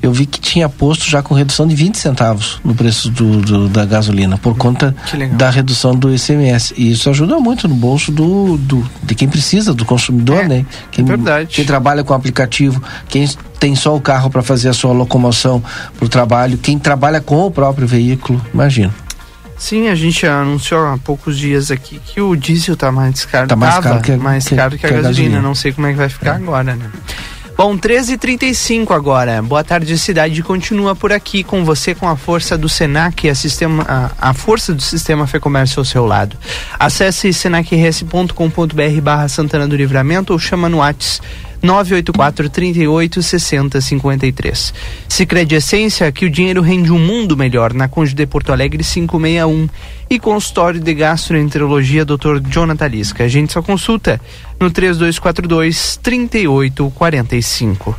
eu 0.02 0.12
vi 0.12 0.26
que 0.26 0.40
tinha 0.40 0.68
posto 0.68 1.08
já 1.08 1.22
com 1.22 1.34
redução 1.34 1.66
de 1.66 1.74
20 1.74 1.96
centavos 1.96 2.60
no 2.64 2.74
preço 2.74 3.08
do, 3.10 3.40
do 3.40 3.68
da 3.68 3.84
gasolina, 3.84 4.36
por 4.36 4.56
conta 4.56 4.94
da 5.36 5.48
redução 5.48 5.94
do 5.94 6.12
ICMS. 6.12 6.74
E 6.76 6.92
isso 6.92 7.08
ajuda 7.08 7.38
muito 7.38 7.68
no 7.68 7.74
bolso 7.74 8.10
do, 8.10 8.56
do 8.58 8.84
de 9.02 9.14
quem 9.14 9.28
precisa, 9.28 9.72
do 9.72 9.84
consumidor, 9.84 10.44
é, 10.44 10.48
né? 10.48 10.66
Quem, 10.90 11.04
é 11.04 11.08
verdade. 11.08 11.54
Quem 11.54 11.64
trabalha 11.64 12.02
com 12.02 12.12
aplicativo, 12.12 12.82
quem 13.08 13.28
tem 13.60 13.74
só 13.74 13.94
o 13.96 14.00
carro 14.00 14.28
para 14.28 14.42
fazer 14.42 14.68
a 14.68 14.72
sua 14.72 14.92
locomoção 14.92 15.62
para 15.96 16.04
o 16.04 16.08
trabalho, 16.08 16.58
quem 16.58 16.78
trabalha 16.78 17.20
com 17.20 17.46
o 17.46 17.50
próprio 17.50 17.86
veículo, 17.86 18.40
imagina. 18.52 18.92
Sim, 19.58 19.88
a 19.88 19.94
gente 19.94 20.24
anunciou 20.24 20.86
há 20.86 20.96
poucos 20.96 21.36
dias 21.36 21.70
aqui 21.70 21.98
que 21.98 22.20
o 22.20 22.36
diesel 22.36 22.76
tá 22.76 22.92
mais 22.92 23.24
caro. 23.24 23.48
Tá 23.48 23.56
mais 23.56 23.78
caro 23.80 24.00
que, 24.00 24.12
mais 24.16 24.46
que, 24.46 24.54
caro 24.54 24.70
que, 24.70 24.78
que 24.78 24.86
a, 24.86 24.90
gasolina. 24.90 25.08
gasolina. 25.08 25.42
Não 25.42 25.54
sei 25.54 25.72
como 25.72 25.88
é 25.88 25.90
que 25.90 25.96
vai 25.96 26.08
ficar 26.08 26.34
é. 26.34 26.36
agora, 26.36 26.76
né? 26.76 26.88
Bom, 27.58 27.76
13h35 27.76 28.92
agora. 28.92 29.42
Boa 29.42 29.64
tarde, 29.64 29.98
cidade. 29.98 30.44
Continua 30.44 30.94
por 30.94 31.12
aqui 31.12 31.42
com 31.42 31.64
você 31.64 31.92
com 31.92 32.08
a 32.08 32.16
força 32.16 32.56
do 32.56 32.68
Senac, 32.68 33.28
a, 33.28 33.34
sistema, 33.34 33.84
a, 33.88 34.30
a 34.30 34.32
força 34.32 34.72
do 34.72 34.80
sistema 34.80 35.26
Fê 35.26 35.40
Comércio 35.40 35.80
ao 35.80 35.84
seu 35.84 36.06
lado. 36.06 36.36
Acesse 36.78 37.32
senacrs.com.br 37.32 39.00
barra 39.02 39.26
Santana 39.26 39.66
do 39.66 39.74
Livramento 39.74 40.32
ou 40.32 40.38
chama 40.38 40.68
no 40.68 40.76
WhatsApp 40.76 41.47
984 41.62 42.48
38 42.48 43.22
60 43.22 43.80
53. 43.80 44.74
Sicredi 45.08 45.54
Essência, 45.56 46.12
que 46.12 46.24
o 46.26 46.30
dinheiro 46.30 46.62
rende 46.62 46.92
um 46.92 46.98
mundo 46.98 47.36
melhor, 47.36 47.74
na 47.74 47.88
Conde 47.88 48.14
de 48.14 48.26
Porto 48.26 48.52
Alegre 48.52 48.84
561. 48.84 49.68
E 50.10 50.18
consultório 50.18 50.80
de 50.80 50.94
gastroenterologia 50.94 52.04
Dr. 52.04 52.40
Jonathan 52.48 52.86
Lisca. 52.86 53.24
A 53.24 53.28
gente 53.28 53.52
só 53.52 53.60
consulta 53.60 54.20
no 54.58 54.70
3242 54.70 55.98
3845. 56.02 57.94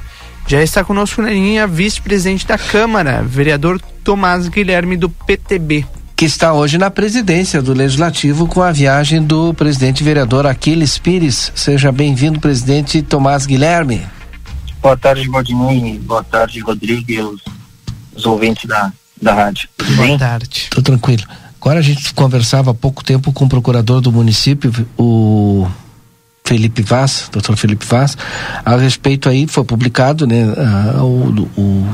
Já 0.48 0.64
está 0.64 0.84
conosco 0.84 1.22
na 1.22 1.30
linha 1.30 1.68
vice-presidente 1.68 2.48
da 2.48 2.58
Câmara, 2.58 3.22
vereador 3.22 3.80
Tomás 4.04 4.48
Guilherme 4.48 4.98
do 4.98 5.08
PTB 5.08 5.86
que 6.20 6.26
está 6.26 6.52
hoje 6.52 6.78
na 6.78 6.92
presidência 6.92 7.62
do 7.62 7.72
Legislativo 7.72 8.46
com 8.46 8.62
a 8.62 8.74
viagem 8.74 9.24
do 9.24 9.54
presidente 9.54 10.04
vereador 10.04 10.46
Aquiles 10.46 10.98
Pires. 10.98 11.50
Seja 11.56 11.94
bem-vindo, 11.94 12.42
presidente 12.42 13.02
Tomás 13.02 13.46
Guilherme. 13.46 14.06
Boa 14.82 14.98
tarde, 14.98 15.30
Valdinei. 15.30 15.98
Boa 16.00 16.22
tarde, 16.22 16.60
Rodrigo 16.60 17.10
e 17.10 17.22
os, 17.22 17.42
os 18.14 18.26
ouvintes 18.26 18.66
da, 18.66 18.92
da 19.22 19.34
rádio. 19.34 19.70
Tudo 19.78 19.96
Boa 19.96 20.08
bem? 20.10 20.18
tarde. 20.18 20.68
Tudo 20.70 20.84
tranquilo. 20.84 21.24
Agora 21.56 21.80
a 21.80 21.82
gente 21.82 22.14
conversava 22.14 22.72
há 22.72 22.74
pouco 22.74 23.02
tempo 23.02 23.32
com 23.32 23.46
o 23.46 23.50
procurador 23.50 24.02
do 24.02 24.12
município, 24.12 24.74
o 24.98 25.70
Felipe 26.44 26.82
Vaz, 26.82 27.30
doutor 27.32 27.56
Felipe 27.56 27.86
Vaz, 27.86 28.18
a 28.66 28.76
respeito 28.76 29.30
aí, 29.30 29.48
foi 29.48 29.64
publicado, 29.64 30.28
né, 30.28 30.44
o, 31.02 31.48
o 31.58 31.90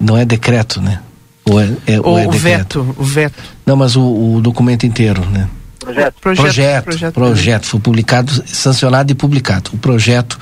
não 0.00 0.16
é 0.16 0.24
decreto, 0.24 0.80
né? 0.80 1.02
Ou 1.48 1.60
é, 1.60 1.76
é, 1.86 2.00
ou, 2.00 2.06
ou 2.06 2.18
é 2.18 2.26
o 2.26 2.30
veto, 2.32 2.96
o 2.98 3.04
veto. 3.04 3.42
Não, 3.64 3.76
mas 3.76 3.96
o, 3.96 4.36
o 4.36 4.40
documento 4.40 4.84
inteiro, 4.84 5.24
né? 5.26 5.48
Projeto. 5.78 6.14
Projeto, 6.20 6.42
projeto, 6.42 6.84
projeto, 6.84 7.14
projeto, 7.14 7.66
foi 7.66 7.78
publicado, 7.78 8.42
sancionado 8.44 9.12
e 9.12 9.14
publicado. 9.14 9.70
O 9.72 9.78
projeto 9.78 10.36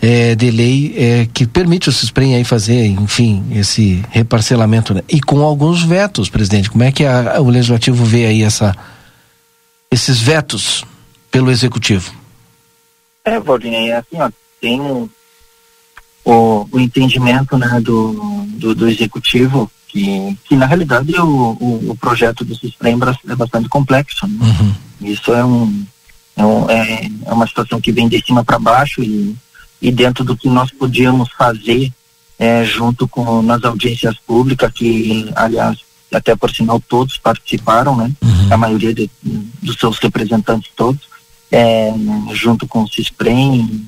é, 0.00 0.34
de 0.34 0.50
lei 0.50 0.94
é, 0.96 1.28
que 1.32 1.46
permite 1.46 1.88
o 1.88 1.92
CISPREM 1.92 2.34
aí 2.34 2.42
fazer, 2.42 2.86
enfim, 2.86 3.44
esse 3.52 4.02
reparcelamento. 4.10 4.92
Né? 4.92 5.02
E 5.08 5.20
com 5.20 5.40
alguns 5.42 5.84
vetos, 5.84 6.28
presidente. 6.28 6.68
Como 6.68 6.82
é 6.82 6.90
que 6.90 7.04
a, 7.04 7.40
o 7.40 7.48
legislativo 7.48 8.04
vê 8.04 8.26
aí 8.26 8.42
essa, 8.42 8.74
esses 9.88 10.18
vetos 10.18 10.84
pelo 11.30 11.52
executivo? 11.52 12.12
É, 13.24 13.38
Valdinei, 13.38 13.90
é 13.90 13.98
assim, 13.98 14.20
ó, 14.20 14.28
tem 14.60 14.80
um, 14.80 15.08
o, 16.24 16.66
o 16.72 16.80
entendimento 16.80 17.56
né, 17.56 17.80
do, 17.80 18.44
do, 18.48 18.74
do 18.74 18.88
executivo 18.88 19.70
que, 19.92 20.38
que 20.48 20.56
na 20.56 20.64
realidade 20.64 21.14
o, 21.20 21.56
o, 21.60 21.90
o 21.90 21.96
projeto 21.96 22.44
do 22.44 22.56
Sistema 22.56 23.14
é 23.28 23.36
bastante 23.36 23.68
complexo. 23.68 24.26
Né? 24.26 24.38
Uhum. 24.40 24.74
Isso 25.02 25.32
é, 25.34 25.44
um, 25.44 25.84
é, 26.34 26.44
um, 26.44 26.70
é, 26.70 27.10
é, 27.26 27.32
uma 27.32 27.46
situação 27.46 27.78
que 27.80 27.92
vem 27.92 28.08
de 28.08 28.24
cima 28.24 28.42
para 28.42 28.58
baixo 28.58 29.02
e, 29.02 29.36
e 29.82 29.92
dentro 29.92 30.24
do 30.24 30.34
que 30.34 30.48
nós 30.48 30.70
podíamos 30.70 31.30
fazer 31.36 31.92
é, 32.38 32.64
junto 32.64 33.06
com 33.06 33.42
nas 33.42 33.62
audiências 33.62 34.16
públicas, 34.26 34.72
que 34.72 35.30
aliás 35.36 35.78
até 36.12 36.34
por 36.34 36.50
sinal 36.50 36.80
todos 36.80 37.16
participaram, 37.18 37.96
né? 37.96 38.10
Uhum. 38.22 38.52
A 38.52 38.56
maioria 38.56 38.92
de, 38.92 39.10
dos 39.22 39.76
seus 39.76 39.98
representantes 39.98 40.70
todos, 40.74 41.02
é, 41.50 41.92
junto 42.32 42.66
com 42.66 42.82
o 42.82 42.88
CISPREM, 42.88 43.86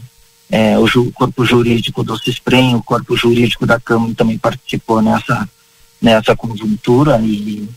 é, 0.51 0.79
o, 0.79 0.87
ju, 0.87 1.11
corpo 1.13 1.45
jurídico 1.45 2.03
do 2.03 2.17
CISPREM, 2.17 2.77
o 2.77 2.83
corpo 2.83 3.17
jurídico 3.17 3.67
da 3.67 3.81
Câmara 3.81 4.15
também 4.15 4.39
participou 4.39 5.03
nessa 5.03 5.49
nessa 6.01 6.37
conjuntura 6.37 7.19
e, 7.23 7.69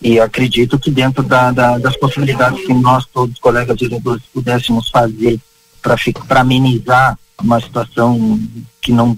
e 0.00 0.20
acredito 0.20 0.78
que 0.78 0.90
dentro 0.90 1.22
da, 1.22 1.50
da, 1.52 1.78
das 1.78 1.96
possibilidades 1.96 2.64
que 2.64 2.74
nós 2.74 3.04
todos 3.06 3.38
colegas 3.38 3.78
vereadores 3.78 4.22
pudéssemos 4.32 4.88
fazer 4.90 5.38
para 6.26 6.40
amenizar 6.40 7.18
uma 7.40 7.60
situação 7.60 8.40
que 8.80 8.92
não 8.92 9.16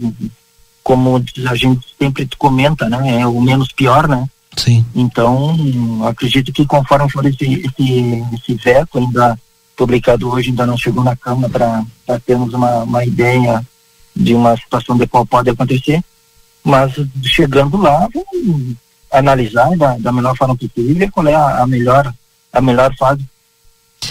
como 0.82 1.22
a 1.48 1.54
gente 1.54 1.86
sempre 1.98 2.28
comenta 2.36 2.88
né 2.88 3.20
é 3.20 3.26
o 3.26 3.40
menos 3.40 3.72
pior 3.72 4.08
né? 4.08 4.26
Sim. 4.56 4.84
Então 4.94 6.04
acredito 6.06 6.52
que 6.52 6.66
conforme 6.66 7.10
for 7.10 7.24
esse 7.26 7.44
esse, 7.44 8.24
esse 8.34 8.54
veto 8.54 8.98
ainda 8.98 9.38
publicado 9.76 10.28
hoje 10.28 10.50
ainda 10.50 10.66
não 10.66 10.76
chegou 10.76 11.04
na 11.04 11.14
câmara 11.16 11.84
para 12.04 12.20
termos 12.20 12.52
uma, 12.52 12.82
uma 12.82 13.04
ideia 13.04 13.64
de 14.14 14.34
uma 14.34 14.56
situação 14.56 14.96
de 14.96 15.06
qual 15.06 15.24
pode 15.24 15.48
acontecer 15.48 16.02
mas 16.64 16.92
chegando 17.22 17.76
lá, 17.76 18.08
analisar 19.10 19.76
da, 19.76 19.96
da 19.98 20.12
melhor 20.12 20.36
forma 20.36 20.56
possível 20.56 21.10
qual 21.12 21.26
é 21.26 21.34
a, 21.34 21.62
a 21.62 21.66
melhor, 21.66 22.12
a 22.52 22.60
melhor 22.60 22.94
fase 22.96 23.24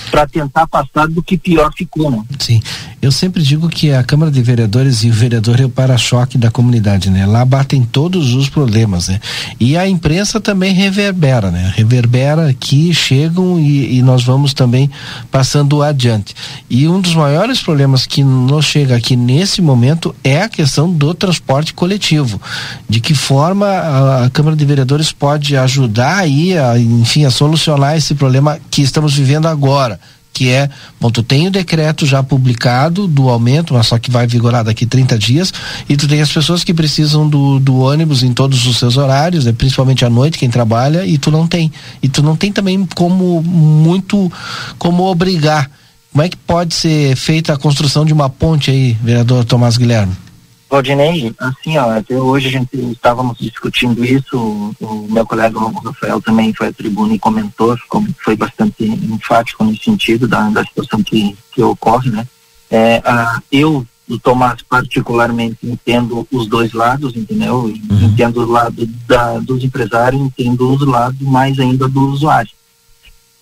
para 0.09 0.27
tentar 0.27 0.67
passar 0.67 1.07
do 1.07 1.21
que 1.21 1.37
pior 1.37 1.71
ficou, 1.75 2.09
né? 2.09 2.23
Sim. 2.39 2.61
Eu 3.01 3.11
sempre 3.11 3.43
digo 3.43 3.69
que 3.69 3.91
a 3.91 4.03
Câmara 4.03 4.31
de 4.31 4.41
Vereadores 4.41 5.03
e 5.03 5.09
o 5.09 5.13
vereador 5.13 5.59
é 5.59 5.65
o 5.65 5.69
para-choque 5.69 6.37
da 6.37 6.49
comunidade, 6.49 7.09
né? 7.09 7.25
Lá 7.25 7.45
batem 7.45 7.83
todos 7.83 8.33
os 8.33 8.49
problemas, 8.49 9.07
né? 9.07 9.19
E 9.59 9.77
a 9.77 9.87
imprensa 9.87 10.41
também 10.41 10.73
reverbera, 10.73 11.51
né? 11.51 11.71
Reverbera 11.75 12.49
aqui, 12.49 12.93
chegam 12.93 13.59
e, 13.59 13.97
e 13.97 14.01
nós 14.01 14.23
vamos 14.23 14.53
também 14.53 14.89
passando 15.29 15.83
adiante. 15.83 16.33
E 16.69 16.87
um 16.87 16.99
dos 16.99 17.13
maiores 17.13 17.61
problemas 17.61 18.05
que 18.05 18.23
nos 18.23 18.65
chega 18.65 18.95
aqui 18.95 19.15
nesse 19.15 19.61
momento 19.61 20.15
é 20.23 20.41
a 20.41 20.49
questão 20.49 20.91
do 20.91 21.13
transporte 21.13 21.73
coletivo. 21.73 22.41
De 22.89 22.99
que 22.99 23.13
forma 23.13 23.67
a, 23.67 24.25
a 24.25 24.29
Câmara 24.29 24.55
de 24.55 24.65
Vereadores 24.65 25.11
pode 25.11 25.55
ajudar 25.55 26.17
aí, 26.17 26.57
a, 26.57 26.77
enfim, 26.79 27.25
a 27.25 27.31
solucionar 27.31 27.95
esse 27.95 28.15
problema 28.15 28.59
que 28.71 28.81
estamos 28.81 29.13
vivendo 29.13 29.47
agora 29.47 29.96
que 30.37 30.51
é, 30.51 30.69
bom, 31.01 31.09
tu 31.09 31.23
tem 31.23 31.47
o 31.47 31.51
decreto 31.51 32.05
já 32.05 32.21
publicado 32.21 33.07
do 33.07 33.27
aumento, 33.27 33.73
mas 33.73 33.87
só 33.87 33.97
que 33.97 34.11
vai 34.11 34.27
vigorar 34.27 34.63
daqui 34.63 34.85
30 34.85 35.17
dias, 35.17 35.51
e 35.89 35.97
tu 35.97 36.07
tem 36.07 36.21
as 36.21 36.31
pessoas 36.31 36.63
que 36.63 36.75
precisam 36.75 37.27
do, 37.27 37.59
do 37.59 37.79
ônibus 37.79 38.21
em 38.21 38.31
todos 38.31 38.67
os 38.67 38.77
seus 38.77 38.97
horários, 38.97 39.45
né, 39.45 39.51
principalmente 39.51 40.05
à 40.05 40.11
noite, 40.11 40.37
quem 40.37 40.47
trabalha, 40.47 41.03
e 41.07 41.17
tu 41.17 41.31
não 41.31 41.47
tem. 41.47 41.71
E 42.03 42.07
tu 42.07 42.21
não 42.21 42.35
tem 42.35 42.51
também 42.51 42.87
como 42.93 43.41
muito 43.41 44.31
como 44.77 45.09
obrigar. 45.09 45.71
Como 46.11 46.21
é 46.23 46.29
que 46.29 46.37
pode 46.37 46.75
ser 46.75 47.15
feita 47.15 47.53
a 47.53 47.57
construção 47.57 48.05
de 48.05 48.13
uma 48.13 48.29
ponte 48.29 48.69
aí, 48.69 48.95
vereador 49.03 49.43
Tomás 49.43 49.75
Guilherme? 49.75 50.26
Valdinei, 50.69 51.33
assim, 51.39 51.77
ó, 51.77 51.97
até 51.97 52.19
hoje 52.19 52.47
a 52.47 52.51
gente 52.51 52.77
estávamos 52.91 53.37
discutindo 53.37 54.03
isso, 54.03 54.37
o, 54.37 54.75
o 54.81 55.07
meu 55.09 55.25
colega 55.25 55.57
o 55.57 55.71
Rafael 55.79 56.21
também 56.21 56.53
foi 56.53 56.67
à 56.67 56.73
tribuna 56.73 57.13
e 57.13 57.19
comentou, 57.19 57.77
como 57.87 58.07
foi 58.23 58.35
bastante 58.35 58.83
enfático 58.83 59.63
nesse 59.63 59.85
sentido 59.85 60.27
da, 60.27 60.49
da 60.49 60.65
situação 60.65 61.01
que, 61.01 61.37
que 61.53 61.63
ocorre, 61.63 62.09
né? 62.09 62.27
É, 62.69 63.01
a, 63.05 63.41
eu 63.49 63.85
do 64.07 64.17
Tomás 64.17 64.61
particularmente 64.61 65.57
entendo 65.63 66.25
os 66.31 66.47
dois 66.47 66.71
lados, 66.71 67.15
entendeu? 67.15 67.69
Entendo 68.01 68.41
o 68.41 68.49
lado 68.49 68.85
da, 69.05 69.37
dos 69.39 69.63
empresários, 69.63 70.21
entendo 70.21 70.71
os 70.71 70.85
lados 70.87 71.19
mais 71.21 71.59
ainda 71.59 71.87
do 71.89 72.09
usuário. 72.09 72.51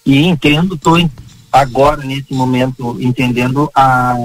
E 0.06 0.26
entendo, 0.26 0.76
estou 0.76 0.98
agora 1.52 2.04
nesse 2.04 2.34
momento 2.34 2.98
entendendo 3.00 3.70
a, 3.76 4.16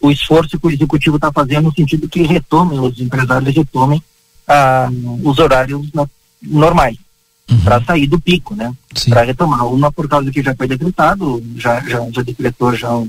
o 0.00 0.10
esforço 0.10 0.58
que 0.58 0.66
o 0.66 0.70
executivo 0.70 1.16
está 1.16 1.30
fazendo 1.32 1.64
no 1.64 1.74
sentido 1.74 2.08
que 2.08 2.22
retomem, 2.22 2.78
os 2.80 2.98
empresários 3.00 3.54
retomem 3.54 4.02
ah, 4.48 4.88
os 5.22 5.38
horários 5.38 5.86
no- 5.92 6.10
normais 6.42 6.96
para 7.64 7.82
sair 7.82 8.06
do 8.06 8.18
pico, 8.20 8.54
né? 8.54 8.72
Para 9.08 9.22
retomar. 9.24 9.66
Uma 9.66 9.90
por 9.92 10.08
causa 10.08 10.30
que 10.30 10.42
já 10.42 10.54
foi 10.54 10.68
decretado, 10.68 11.42
já, 11.56 11.80
já, 11.80 12.08
já 12.10 12.22
decretou 12.22 12.74
já 12.74 12.94
o, 12.94 13.08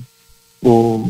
o, 0.61 0.69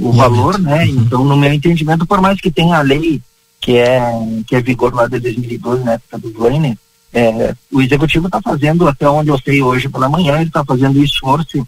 o 0.10 0.12
valor, 0.12 0.60
né? 0.60 0.86
Então, 0.86 1.24
no 1.24 1.38
meu 1.38 1.52
entendimento, 1.52 2.06
por 2.06 2.20
mais 2.22 2.40
que 2.42 2.52
tenha 2.52 2.78
a 2.78 2.82
lei 2.82 3.22
que 3.60 3.78
é 3.78 4.02
que 4.48 4.56
é 4.56 4.62
vigor 4.62 4.94
lá 4.94 5.08
de 5.08 5.20
2012, 5.20 5.84
na 5.84 5.94
época 5.94 6.18
do 6.18 6.30
Duane, 6.32 6.78
é, 7.14 7.56
o 7.72 7.82
executivo 7.82 8.26
está 8.28 8.42
fazendo, 8.42 8.88
até 8.88 9.08
onde 9.10 9.30
eu 9.30 9.38
sei 9.40 9.62
hoje 9.62 9.88
pela 9.88 10.10
manhã, 10.10 10.36
ele 10.36 10.46
está 10.48 10.64
fazendo 10.66 11.04
esforço 11.04 11.66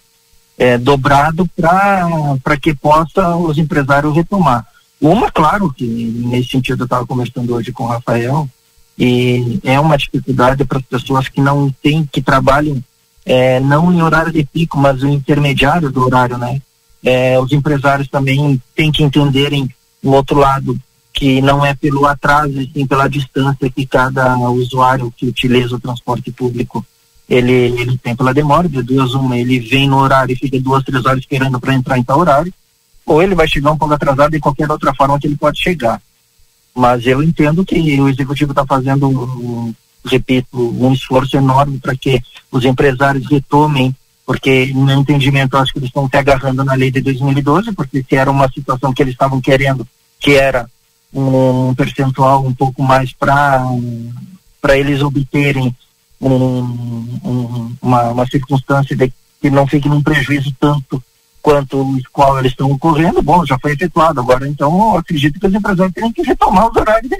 é, 0.57 0.77
dobrado 0.77 1.47
para 1.55 2.57
que 2.61 2.73
possa 2.73 3.35
os 3.35 3.57
empresários 3.57 4.15
retomar. 4.15 4.65
Uma, 5.01 5.29
claro, 5.29 5.73
que 5.73 5.85
nesse 5.85 6.49
sentido 6.49 6.81
eu 6.81 6.85
estava 6.85 7.05
conversando 7.05 7.53
hoje 7.53 7.71
com 7.71 7.83
o 7.83 7.87
Rafael, 7.87 8.49
e 8.97 9.59
é 9.63 9.79
uma 9.79 9.97
dificuldade 9.97 10.63
para 10.65 10.77
as 10.77 10.85
pessoas 10.85 11.27
que 11.27 11.41
não 11.41 11.69
têm, 11.81 12.05
que 12.05 12.21
trabalham 12.21 12.81
é, 13.25 13.59
não 13.59 13.91
em 13.91 14.01
horário 14.01 14.31
de 14.31 14.45
pico, 14.45 14.77
mas 14.77 15.01
o 15.01 15.07
intermediário 15.07 15.91
do 15.91 16.03
horário, 16.05 16.37
né? 16.37 16.61
É, 17.03 17.39
os 17.39 17.51
empresários 17.51 18.07
também 18.07 18.61
têm 18.75 18.91
que 18.91 19.03
entenderem 19.03 19.69
o 20.01 20.11
outro 20.11 20.37
lado, 20.37 20.77
que 21.11 21.41
não 21.41 21.65
é 21.65 21.73
pelo 21.73 22.05
atraso, 22.05 22.61
e 22.61 22.71
sim 22.71 22.87
pela 22.87 23.07
distância 23.07 23.69
que 23.69 23.85
cada 23.85 24.37
usuário 24.37 25.13
que 25.15 25.27
utiliza 25.27 25.75
o 25.75 25.79
transporte 25.79 26.31
público 26.31 26.85
ele, 27.29 27.51
ele 27.51 27.97
tem 27.97 28.15
pela 28.15 28.33
demora, 28.33 28.67
de 28.67 28.81
duas 28.81 29.13
uma, 29.13 29.37
ele 29.37 29.59
vem 29.59 29.87
no 29.87 29.97
horário 29.97 30.33
e 30.33 30.37
fica 30.37 30.59
duas, 30.59 30.83
três 30.83 31.05
horas 31.05 31.19
esperando 31.19 31.59
para 31.59 31.73
entrar 31.73 31.97
em 31.97 32.03
tal 32.03 32.19
horário, 32.19 32.53
ou 33.05 33.21
ele 33.21 33.35
vai 33.35 33.47
chegar 33.47 33.71
um 33.71 33.77
pouco 33.77 33.93
atrasado 33.93 34.31
de 34.31 34.39
qualquer 34.39 34.69
outra 34.69 34.93
forma 34.93 35.19
que 35.19 35.27
ele 35.27 35.37
pode 35.37 35.61
chegar. 35.61 36.01
Mas 36.75 37.05
eu 37.05 37.21
entendo 37.21 37.65
que 37.65 38.01
o 38.01 38.09
executivo 38.09 38.51
está 38.51 38.65
fazendo, 38.65 39.73
repito, 40.05 40.57
um 40.57 40.91
esforço 40.93 41.37
enorme 41.37 41.79
para 41.79 41.95
que 41.95 42.21
os 42.51 42.65
empresários 42.65 43.29
retomem, 43.29 43.95
porque 44.25 44.71
no 44.73 44.85
meu 44.85 44.97
entendimento 44.97 45.57
acho 45.57 45.73
que 45.73 45.79
eles 45.79 45.89
estão 45.89 46.09
se 46.09 46.17
agarrando 46.17 46.63
na 46.63 46.73
lei 46.73 46.91
de 46.91 47.01
2012, 47.01 47.73
porque 47.73 48.03
se 48.07 48.15
era 48.15 48.31
uma 48.31 48.49
situação 48.49 48.93
que 48.93 49.01
eles 49.01 49.13
estavam 49.13 49.39
querendo, 49.39 49.87
que 50.19 50.35
era 50.35 50.67
um 51.13 51.75
percentual 51.75 52.45
um 52.45 52.53
pouco 52.53 52.81
mais 52.81 53.13
para 53.13 53.63
para 54.59 54.77
eles 54.77 55.01
obterem 55.01 55.75
um, 56.29 57.19
um, 57.23 57.75
uma, 57.81 58.03
uma 58.11 58.25
circunstância 58.27 58.95
de 58.95 59.11
que 59.41 59.49
não 59.49 59.67
fique 59.67 59.89
num 59.89 60.01
prejuízo 60.01 60.53
tanto 60.59 61.03
quanto 61.41 61.81
o 61.81 61.99
qual 62.13 62.39
eles 62.39 62.51
estão 62.53 62.71
ocorrendo, 62.71 63.21
bom, 63.21 63.45
já 63.45 63.57
foi 63.59 63.73
efetuado. 63.73 64.21
Agora, 64.21 64.47
então, 64.47 64.95
acredito 64.95 65.39
que 65.39 65.47
os 65.47 65.53
empresários 65.53 65.93
têm 65.93 66.11
que 66.11 66.21
retomar 66.23 66.69
os 66.69 66.75
horários 66.77 67.11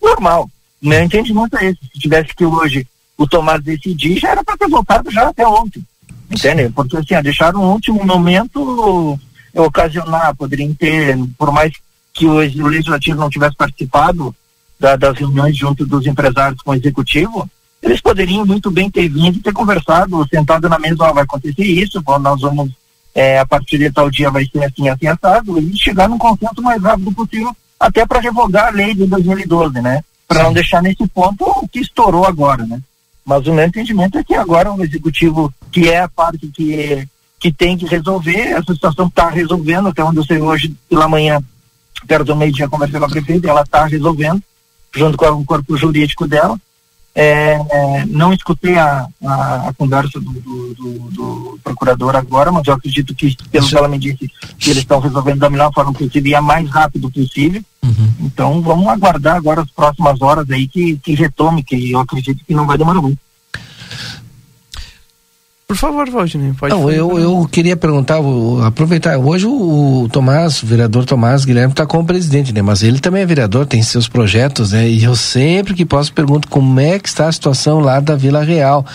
normal. 0.00 0.48
Meu 0.80 1.02
entendimento 1.02 1.56
é 1.56 1.66
esse. 1.66 1.80
Se 1.92 1.98
tivesse 1.98 2.34
que 2.34 2.44
hoje 2.44 2.86
o 3.18 3.26
Tomás 3.26 3.62
decidir, 3.62 4.18
já 4.20 4.30
era 4.30 4.44
para 4.44 4.56
ter 4.56 4.68
voltado 4.68 5.10
já 5.10 5.28
até 5.28 5.46
ontem. 5.46 5.82
Entende? 6.30 6.68
Porque 6.70 6.96
assim, 6.96 7.14
ó, 7.14 7.22
deixar 7.22 7.54
um 7.56 7.72
último 7.72 8.04
momento 8.04 9.18
eh, 9.52 9.60
ocasionar, 9.60 10.34
poderiam 10.36 10.72
ter, 10.74 11.16
por 11.36 11.50
mais 11.52 11.72
que 12.12 12.26
o 12.26 12.34
legislativo 12.68 13.18
não 13.18 13.28
tivesse 13.30 13.56
participado 13.56 14.34
da- 14.78 14.96
das 14.96 15.18
reuniões 15.18 15.56
junto 15.56 15.84
dos 15.84 16.06
empresários 16.06 16.60
com 16.62 16.70
o 16.70 16.74
executivo, 16.74 17.48
eles 17.84 18.00
poderiam 18.00 18.46
muito 18.46 18.70
bem 18.70 18.90
ter 18.90 19.08
vindo 19.08 19.36
e 19.36 19.42
ter 19.42 19.52
conversado, 19.52 20.26
sentado 20.28 20.68
na 20.68 20.78
mesa, 20.78 21.04
ó, 21.04 21.12
vai 21.12 21.24
acontecer 21.24 21.64
isso, 21.64 22.02
nós 22.20 22.40
vamos, 22.40 22.70
é, 23.14 23.38
a 23.38 23.46
partir 23.46 23.78
de 23.78 23.92
tal 23.92 24.10
dia 24.10 24.30
vai 24.30 24.46
ser 24.46 24.64
assim, 24.64 24.88
assim, 24.88 25.06
assado, 25.06 25.58
e 25.58 25.76
chegar 25.78 26.08
num 26.08 26.16
consenso 26.16 26.62
mais 26.62 26.82
rápido 26.82 27.12
possível, 27.12 27.54
até 27.78 28.06
para 28.06 28.20
revogar 28.20 28.68
a 28.68 28.70
lei 28.70 28.94
de 28.94 29.06
2012, 29.06 29.80
né? 29.82 30.02
Para 30.26 30.44
não 30.44 30.52
deixar 30.54 30.82
nesse 30.82 31.06
ponto 31.08 31.44
o 31.44 31.68
que 31.68 31.80
estourou 31.80 32.24
agora, 32.24 32.64
né? 32.64 32.80
Mas 33.24 33.46
o 33.46 33.52
meu 33.52 33.64
entendimento 33.64 34.16
é 34.16 34.24
que 34.24 34.34
agora 34.34 34.72
o 34.72 34.82
executivo, 34.82 35.52
que 35.70 35.90
é 35.90 36.00
a 36.00 36.08
parte 36.08 36.46
que, 36.48 37.06
que 37.38 37.52
tem 37.52 37.76
que 37.76 37.86
resolver, 37.86 38.38
essa 38.38 38.72
situação 38.72 39.06
está 39.08 39.28
resolvendo, 39.28 39.88
até 39.88 40.02
onde 40.02 40.18
eu 40.18 40.24
sei 40.24 40.38
hoje 40.38 40.74
pela 40.88 41.06
manhã, 41.06 41.38
perto 42.06 42.24
do 42.24 42.36
meio-dia, 42.36 42.68
conversei 42.68 42.98
com 42.98 43.06
a 43.06 43.10
prefeita, 43.10 43.48
ela 43.48 43.62
está 43.62 43.84
resolvendo, 43.84 44.42
junto 44.94 45.18
com 45.18 45.26
o 45.26 45.44
corpo 45.44 45.76
jurídico 45.76 46.26
dela. 46.26 46.58
É, 47.16 47.52
é, 47.70 48.06
não 48.06 48.32
escutei 48.32 48.76
a, 48.76 49.06
a, 49.24 49.68
a 49.68 49.74
conversa 49.74 50.18
do, 50.20 50.32
do, 50.32 50.74
do- 50.74 51.10
do 51.10 51.60
procurador 51.62 52.16
agora, 52.16 52.50
mas 52.50 52.66
eu 52.66 52.74
acredito 52.74 53.14
que, 53.14 53.36
pelo 53.52 53.68
que 53.68 53.76
ela 53.76 53.86
me 53.88 53.98
disse, 53.98 54.28
que 54.58 54.70
eles 54.70 54.78
estão 54.82 54.98
resolvendo 54.98 55.38
da 55.38 55.48
melhor 55.48 55.72
forma 55.72 55.92
possível 55.92 56.26
e 56.32 56.34
a 56.34 56.42
mais 56.42 56.68
rápido 56.68 57.08
possível. 57.10 57.62
Então 58.18 58.60
vamos 58.62 58.88
aguardar 58.88 59.36
agora 59.36 59.60
as 59.62 59.70
próximas 59.70 60.20
horas 60.20 60.50
aí 60.50 60.66
que, 60.66 60.96
que 60.98 61.14
retome, 61.14 61.62
que 61.62 61.92
eu 61.92 62.00
acredito 62.00 62.44
que 62.44 62.54
não 62.54 62.66
vai 62.66 62.76
demorar 62.78 63.00
muito. 63.00 63.18
Por 65.74 65.78
favor, 65.78 66.08
Valdinei, 66.08 66.52
pode 66.52 66.72
Não, 66.72 66.88
eu, 66.88 67.18
eu 67.18 67.48
queria 67.50 67.76
perguntar, 67.76 68.20
aproveitar, 68.64 69.18
hoje 69.18 69.44
o, 69.44 70.04
o 70.04 70.08
Tomás, 70.08 70.62
o 70.62 70.66
vereador 70.66 71.04
Tomás 71.04 71.44
Guilherme 71.44 71.72
está 71.72 71.84
como 71.84 72.06
presidente, 72.06 72.52
né? 72.52 72.62
Mas 72.62 72.84
ele 72.84 73.00
também 73.00 73.22
é 73.22 73.26
vereador, 73.26 73.66
tem 73.66 73.82
seus 73.82 74.06
projetos, 74.06 74.70
né? 74.70 74.88
E 74.88 75.02
eu 75.02 75.16
sempre 75.16 75.74
que 75.74 75.84
posso 75.84 76.12
pergunto 76.12 76.46
como 76.46 76.78
é 76.78 76.96
que 77.00 77.08
está 77.08 77.26
a 77.26 77.32
situação 77.32 77.80
lá 77.80 77.98
da 77.98 78.14
Vila 78.14 78.44
Real, 78.44 78.86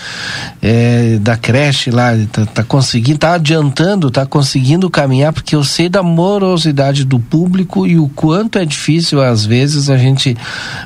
é, 0.61 1.17
da 1.19 1.35
creche 1.35 1.91
lá, 1.91 2.11
tá, 2.31 2.45
tá 2.45 2.63
conseguindo, 2.63 3.19
tá 3.19 3.33
adiantando, 3.33 4.09
tá 4.09 4.25
conseguindo 4.25 4.89
caminhar, 4.89 5.33
porque 5.33 5.57
eu 5.57 5.65
sei 5.65 5.89
da 5.89 6.01
morosidade 6.01 7.03
do 7.03 7.19
público 7.19 7.85
e 7.85 7.99
o 7.99 8.07
quanto 8.07 8.57
é 8.57 8.63
difícil 8.63 9.21
às 9.21 9.45
vezes 9.45 9.89
a 9.89 9.97
gente, 9.97 10.37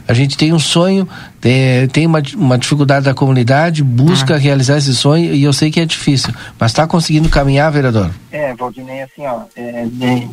a 0.07 0.13
gente 0.13 0.35
tem 0.35 0.53
um 0.53 0.59
sonho, 0.59 1.07
tem, 1.43 1.89
tem 1.89 2.07
uma, 2.07 2.23
uma 2.35 2.57
dificuldade 2.57 3.03
da 3.03 3.13
comunidade, 3.13 3.83
busca 3.83 4.37
realizar 4.37 4.77
esse 4.77 4.95
sonho 4.95 5.33
e 5.33 5.43
eu 5.43 5.51
sei 5.51 5.69
que 5.69 5.81
é 5.81 5.85
difícil, 5.85 6.33
mas 6.57 6.71
está 6.71 6.87
conseguindo 6.87 7.27
caminhar, 7.27 7.69
vereador? 7.69 8.11
É, 8.31 8.55
Valdinei, 8.55 9.01
assim, 9.01 9.27
ó, 9.27 9.41
é, 9.53 9.85
é, 10.01 10.29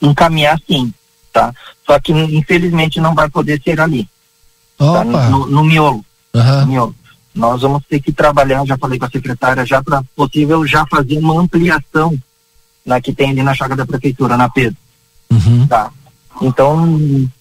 encaminhar 0.00 0.56
sim, 0.68 0.94
tá? 1.32 1.52
Só 1.84 1.98
que 1.98 2.12
infelizmente 2.12 3.00
não 3.00 3.12
vai 3.12 3.28
poder 3.28 3.60
ser 3.60 3.80
ali. 3.80 4.08
tá? 4.78 5.02
No, 5.02 5.46
no 5.46 5.64
miolo. 5.64 6.04
Aham. 6.32 6.60
No 6.60 6.66
miolo. 6.68 6.96
Nós 7.34 7.62
vamos 7.62 7.82
ter 7.88 8.00
que 8.00 8.12
trabalhar, 8.12 8.64
já 8.64 8.78
falei 8.78 9.00
com 9.00 9.06
a 9.06 9.10
secretária, 9.10 9.66
já 9.66 9.82
para 9.82 10.04
possível 10.14 10.64
já 10.64 10.86
fazer 10.86 11.18
uma 11.18 11.40
ampliação 11.40 12.16
na 12.86 13.00
que 13.00 13.12
tem 13.12 13.30
ali 13.30 13.42
na 13.42 13.52
chácara 13.52 13.78
da 13.78 13.86
prefeitura, 13.86 14.36
na 14.36 14.48
Pedro. 14.48 14.76
Tá. 15.68 15.90
Então, 16.40 16.76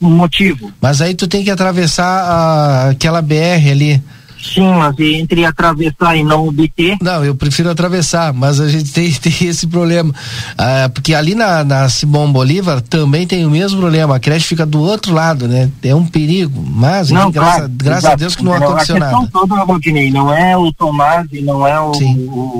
um 0.02 0.10
motivo. 0.10 0.72
Mas 0.82 1.02
aí 1.02 1.16
tu 1.16 1.28
tem 1.28 1.44
que 1.44 1.50
atravessar 1.52 2.06
a- 2.06 2.89
aquela 2.89 3.22
BR 3.22 3.70
ali. 3.72 4.02
Sim, 4.44 4.74
mas 4.74 4.96
entre 5.00 5.46
atravessar 5.46 6.16
e 6.18 6.24
não 6.24 6.48
obter. 6.48 6.98
Não, 7.00 7.24
eu 7.24 7.36
prefiro 7.36 7.70
atravessar, 7.70 8.34
mas 8.34 8.60
a 8.60 8.68
gente 8.68 8.92
tem, 8.92 9.12
tem 9.14 9.48
esse 9.48 9.68
problema. 9.68 10.12
Ah, 10.58 10.89
porque 10.92 11.14
ali 11.14 11.36
na, 11.36 11.64
na 11.64 11.88
Simão 11.89 12.32
Bolívar 12.34 12.82
também 12.82 13.28
tem 13.28 13.46
o 13.46 13.52
mesmo 13.52 13.80
problema. 13.80 14.16
A 14.16 14.20
creche 14.20 14.48
fica 14.48 14.66
do 14.66 14.82
outro 14.82 15.14
lado, 15.14 15.48
né? 15.48 15.70
É 15.84 15.94
um 15.94 16.08
perigo. 16.08 16.60
Mas, 16.68 17.12
Não, 17.12 17.30
enfim, 17.30 17.34
claro, 17.39 17.70
graças 17.70 18.06
a. 18.06 18.16
Deus 18.16 18.36
que 18.36 18.44
não 18.44 18.52
Entendeu? 18.54 18.70
aconteceu 18.72 18.96
A 18.96 19.00
questão 19.00 19.20
nada. 19.22 19.32
toda, 19.32 19.64
Valdinei, 19.66 20.10
não 20.10 20.34
é 20.34 20.58
o 20.58 20.74
Tomás 20.74 21.28
e 21.32 21.42
não 21.42 21.66
é 21.68 21.80
o, 21.80 21.92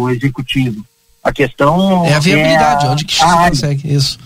o 0.02 0.10
executivo. 0.12 0.86
A 1.24 1.32
questão 1.32 2.06
É 2.06 2.14
a 2.14 2.20
viabilidade, 2.20 2.86
a- 2.86 2.92
onde 2.92 3.06
que 3.06 3.16
a 3.16 3.18
se 3.18 3.24
área. 3.34 3.50
consegue 3.50 3.92
isso. 3.94 4.20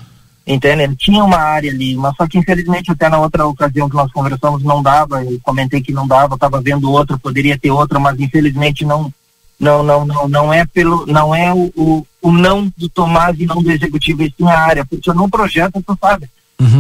Entende? 0.48 0.84
Ele 0.84 0.96
tinha 0.96 1.24
uma 1.24 1.38
área 1.38 1.72
ali, 1.72 1.96
mas 1.96 2.16
só 2.16 2.28
que 2.28 2.38
infelizmente 2.38 2.92
até 2.92 3.10
na 3.10 3.20
outra 3.20 3.48
ocasião 3.48 3.90
que 3.90 3.96
nós 3.96 4.12
conversamos 4.12 4.62
não 4.64 4.84
dava, 4.84 5.24
eu 5.24 5.40
comentei 5.42 5.82
que 5.82 5.92
não 5.92 6.08
dava, 6.08 6.36
estava 6.36 6.62
vendo 6.62 6.92
outra, 6.92 7.18
poderia 7.18 7.58
ter 7.58 7.72
outra, 7.72 7.98
mas 7.98 8.20
infelizmente 8.20 8.86
não 8.86 9.12
não 9.60 9.82
não 9.82 10.06
não, 10.06 10.28
não 10.28 10.54
é 10.54 10.64
pelo 10.66 11.06
não 11.08 11.34
é 11.34 11.52
o, 11.52 11.72
o, 11.76 12.08
o 12.22 12.32
não 12.32 12.72
do 12.78 12.88
Tomás 12.88 13.40
e 13.40 13.48
não 13.48 13.64
do 13.64 13.72
executivo, 13.72 14.22
e 14.22 14.34
sim 14.38 14.48
a 14.48 14.60
área, 14.60 14.86
porque 14.86 15.12
no 15.14 15.28
projeto 15.28 15.82
tu 15.82 15.98
sabe, 16.00 16.30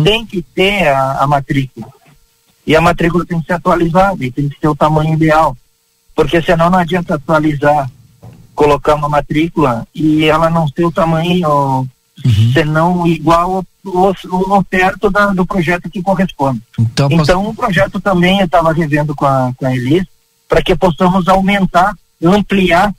tem 0.03 0.23
que 0.25 0.43
ter 0.43 0.87
a, 0.87 1.23
a 1.23 1.27
matrícula. 1.27 1.87
E 2.67 2.75
a 2.75 2.81
matrícula 2.81 3.25
tem 3.25 3.39
que 3.39 3.47
ser 3.47 3.53
atualizada 3.53 4.23
e 4.23 4.31
tem 4.31 4.49
que 4.49 4.59
ser 4.59 4.67
o 4.67 4.75
tamanho 4.75 5.13
ideal. 5.13 5.55
Porque 6.15 6.41
senão 6.41 6.69
não 6.69 6.79
adianta 6.79 7.15
atualizar, 7.15 7.89
colocar 8.55 8.95
uma 8.95 9.09
matrícula 9.09 9.87
e 9.93 10.25
ela 10.25 10.49
não 10.49 10.67
ser 10.67 10.85
o 10.85 10.91
tamanho 10.91 11.87
senão 12.53 13.05
igual 13.05 13.65
ou, 13.83 14.15
ou 14.31 14.63
perto 14.63 15.09
da- 15.09 15.27
do 15.33 15.45
projeto 15.45 15.89
que 15.89 16.01
corresponde. 16.01 16.61
Então, 16.79 17.09
Então, 17.11 17.47
o 17.47 17.53
projeto 17.55 17.99
também 17.99 18.39
eu 18.39 18.45
estava 18.45 18.71
revendo 18.73 19.13
com 19.15 19.25
a, 19.25 19.51
com 19.55 19.65
a 19.65 19.75
Elis 19.75 20.05
para 20.47 20.61
que 20.61 20.75
possamos 20.75 21.27
aumentar, 21.27 21.93
ampliar 22.23 22.93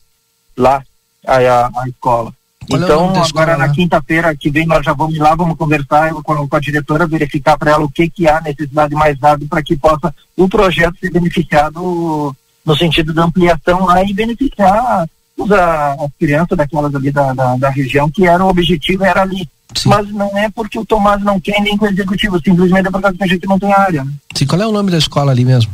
lá 0.56 0.82
a, 1.26 1.36
a, 1.36 1.66
a 1.82 1.88
escola. 1.88 2.32
Qual 2.68 2.80
é 2.80 2.82
o 2.82 2.84
então, 2.84 3.22
escola 3.22 3.42
agora 3.44 3.56
lá? 3.56 3.66
na 3.68 3.72
quinta-feira 3.72 4.36
que 4.36 4.50
vem 4.50 4.66
nós 4.66 4.84
já 4.84 4.92
vamos 4.92 5.16
lá, 5.18 5.34
vamos 5.34 5.56
conversar 5.56 6.12
com, 6.14 6.48
com 6.48 6.56
a 6.56 6.60
diretora, 6.60 7.06
verificar 7.06 7.56
para 7.56 7.72
ela 7.72 7.84
o 7.84 7.90
que 7.90 8.10
que 8.10 8.28
há 8.28 8.40
necessidade 8.40 8.94
mais 8.94 9.18
rápido 9.20 9.48
para 9.48 9.62
que 9.62 9.76
possa 9.76 10.12
o 10.36 10.48
projeto 10.48 10.96
ser 11.00 11.10
beneficiado 11.10 12.34
no 12.64 12.76
sentido 12.76 13.14
da 13.14 13.24
ampliação 13.24 13.84
lá 13.86 14.02
e 14.02 14.12
beneficiar 14.12 15.08
as 15.38 16.10
crianças 16.18 16.56
daquelas 16.56 16.94
ali 16.94 17.10
da, 17.10 17.32
da, 17.32 17.56
da 17.56 17.70
região 17.70 18.10
que 18.10 18.26
era 18.26 18.44
o 18.44 18.48
objetivo 18.48 19.04
era 19.04 19.22
ali. 19.22 19.48
Mas 19.84 20.10
não 20.12 20.36
é 20.38 20.48
porque 20.48 20.78
o 20.78 20.84
Tomás 20.84 21.22
não 21.22 21.40
quer 21.40 21.60
nem 21.60 21.76
com 21.76 21.84
o 21.84 21.88
executivo, 21.88 22.40
simplesmente 22.42 22.86
é 22.88 22.90
por 22.90 23.00
causa 23.00 23.16
que 23.16 23.24
a 23.24 23.26
gente 23.26 23.46
não 23.46 23.58
tem 23.58 23.72
área. 23.72 24.04
né? 24.04 24.12
Sim, 24.34 24.46
qual 24.46 24.62
é 24.62 24.66
o 24.66 24.72
nome 24.72 24.90
da 24.90 24.98
escola 24.98 25.32
ali 25.32 25.44
mesmo? 25.44 25.72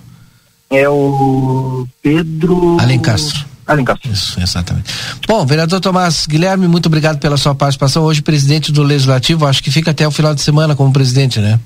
É 0.71 0.89
o 0.89 1.87
Pedro 2.03 2.79
Alencastro. 2.81 3.45
Alencastro. 3.67 4.11
Isso, 4.11 4.41
exatamente. 4.41 4.93
Bom, 5.29 5.47
vereador 5.47 5.81
Tomás 5.81 6.27
Guilherme, 6.27 6.67
muito 6.67 6.87
obrigado 6.87 7.19
pela 7.19 7.37
sua 7.37 7.55
participação. 7.55 8.03
Hoje, 8.03 8.23
presidente 8.23 8.73
do 8.73 8.83
Legislativo, 8.83 9.47
acho 9.47 9.63
que 9.63 9.71
fica 9.71 9.93
até 9.93 10.07
o 10.07 10.11
final 10.11 10.35
de 10.35 10.41
semana 10.41 10.75
como 10.75 10.93
presidente, 10.93 11.39
né? 11.41 11.61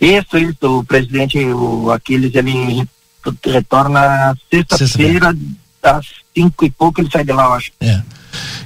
Isso, 0.00 0.38
isso. 0.38 0.78
O 0.78 0.84
presidente, 0.84 1.38
o 1.44 1.90
Aquiles, 1.90 2.34
ele 2.34 2.88
retorna 3.44 4.36
sexta-feira, 4.50 5.36
às 5.84 6.06
cinco 6.34 6.64
e 6.64 6.70
pouco, 6.70 7.00
ele 7.00 7.10
sai 7.10 7.24
de 7.24 7.32
lá, 7.32 7.44
eu 7.44 7.52
acho. 7.52 7.70
É. 7.80 8.02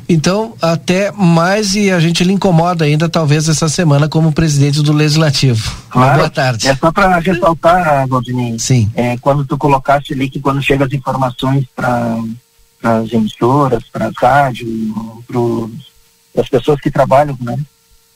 Então, 0.09 0.55
até 0.63 1.13
mais 1.13 1.75
e 1.75 1.91
a 1.91 2.01
gente 2.01 2.25
lhe 2.25 2.33
incomoda 2.33 2.87
ainda, 2.87 3.09
talvez, 3.09 3.49
essa 3.49 3.69
semana 3.69 4.09
como 4.09 4.33
presidente 4.33 4.83
do 4.83 4.93
Legislativo. 4.93 5.71
Claro. 5.91 6.19
Boa 6.19 6.31
tarde. 6.31 6.67
É 6.67 6.75
só 6.75 6.91
para 6.91 7.19
ressaltar, 7.19 8.09
Valdininho. 8.09 8.59
Sim. 8.59 8.91
É, 8.95 9.19
quando 9.19 9.45
tu 9.45 9.59
colocaste 9.59 10.15
ali 10.15 10.31
que 10.31 10.41
quando 10.41 10.63
chega 10.63 10.87
as 10.87 10.93
informações 10.93 11.67
para 11.77 12.17
as 12.83 13.13
emissoras, 13.13 13.85
para 13.93 14.07
as 14.07 14.15
rádios, 14.17 14.71
para 15.27 16.43
as 16.43 16.49
pessoas 16.49 16.81
que 16.81 16.91
trabalham, 16.91 17.37
né? 17.41 17.59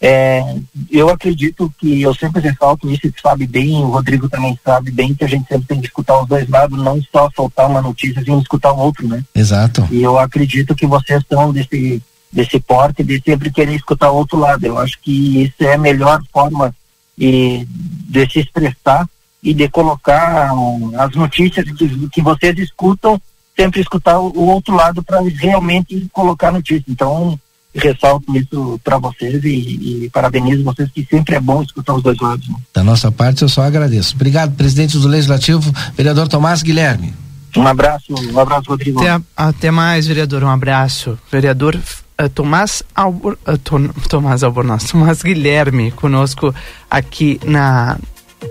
É, 0.04 0.56
eu 0.90 1.08
acredito 1.08 1.72
que 1.78 2.02
eu 2.02 2.12
sempre 2.12 2.42
ressalto 2.42 2.90
isso, 2.90 3.06
e 3.06 3.14
sabe 3.22 3.46
bem, 3.46 3.76
o 3.76 3.90
Rodrigo 3.90 4.28
também 4.28 4.58
sabe 4.64 4.90
bem 4.90 5.14
que 5.14 5.22
a 5.22 5.28
gente 5.28 5.46
sempre 5.46 5.68
tem 5.68 5.80
que 5.80 5.86
escutar 5.86 6.20
os 6.20 6.26
dois 6.26 6.48
lados, 6.48 6.76
não 6.76 7.00
só 7.12 7.30
soltar 7.36 7.70
uma 7.70 7.80
notícia 7.80 8.20
sem 8.24 8.36
escutar 8.40 8.72
o 8.72 8.80
outro, 8.80 9.06
né? 9.06 9.22
Exato. 9.32 9.86
E 9.92 10.02
eu 10.02 10.18
acredito 10.18 10.74
que 10.74 10.88
vocês 10.88 11.20
estão 11.20 11.52
desse, 11.52 12.02
desse 12.32 12.58
porte 12.58 13.04
de 13.04 13.22
sempre 13.24 13.52
querer 13.52 13.76
escutar 13.76 14.10
o 14.10 14.16
outro 14.16 14.40
lado. 14.40 14.66
Eu 14.66 14.76
acho 14.76 14.98
que 15.00 15.44
isso 15.44 15.54
é 15.60 15.74
a 15.74 15.78
melhor 15.78 16.20
forma 16.32 16.74
e, 17.16 17.64
de 17.68 18.28
se 18.28 18.40
expressar 18.40 19.08
e 19.40 19.54
de 19.54 19.68
colocar 19.68 20.52
um, 20.52 21.00
as 21.00 21.14
notícias 21.14 21.64
que, 21.70 22.08
que 22.08 22.20
vocês 22.20 22.58
escutam, 22.58 23.22
sempre 23.56 23.80
escutar 23.80 24.18
o, 24.18 24.32
o 24.36 24.48
outro 24.48 24.74
lado 24.74 25.00
para 25.00 25.20
realmente 25.22 26.08
colocar 26.12 26.50
notícia. 26.50 26.86
Então, 26.88 27.38
ressalto 27.74 28.36
isso 28.36 28.80
para 28.84 28.98
vocês 28.98 29.42
e, 29.44 30.04
e 30.04 30.10
parabenizo 30.10 30.62
vocês 30.62 30.90
que 30.90 31.06
sempre 31.08 31.36
é 31.36 31.40
bom 31.40 31.62
escutar 31.62 31.94
os 31.94 32.02
dois 32.02 32.18
lados. 32.20 32.46
né? 32.48 32.56
Da 32.74 32.84
nossa 32.84 33.10
parte, 33.10 33.42
eu 33.42 33.48
só 33.48 33.62
agradeço. 33.62 34.14
Obrigado, 34.14 34.54
presidente 34.54 34.98
do 34.98 35.08
Legislativo, 35.08 35.72
vereador 35.96 36.28
Tomás 36.28 36.62
Guilherme. 36.62 37.14
Um 37.56 37.66
abraço, 37.66 38.14
um 38.32 38.38
abraço, 38.38 38.70
Rodrigo. 38.70 39.00
Até, 39.00 39.22
até 39.36 39.70
mais, 39.70 40.06
vereador. 40.06 40.42
Um 40.42 40.48
abraço. 40.48 41.18
Vereador 41.30 41.76
uh, 41.76 42.28
Tomás, 42.30 42.82
Albor, 42.94 43.36
uh, 43.46 43.58
Tom, 43.58 43.88
Tomás 44.08 44.42
Albornoz, 44.42 44.84
Tomás 44.84 45.22
Guilherme, 45.22 45.90
conosco 45.92 46.54
aqui 46.90 47.38
na 47.44 47.98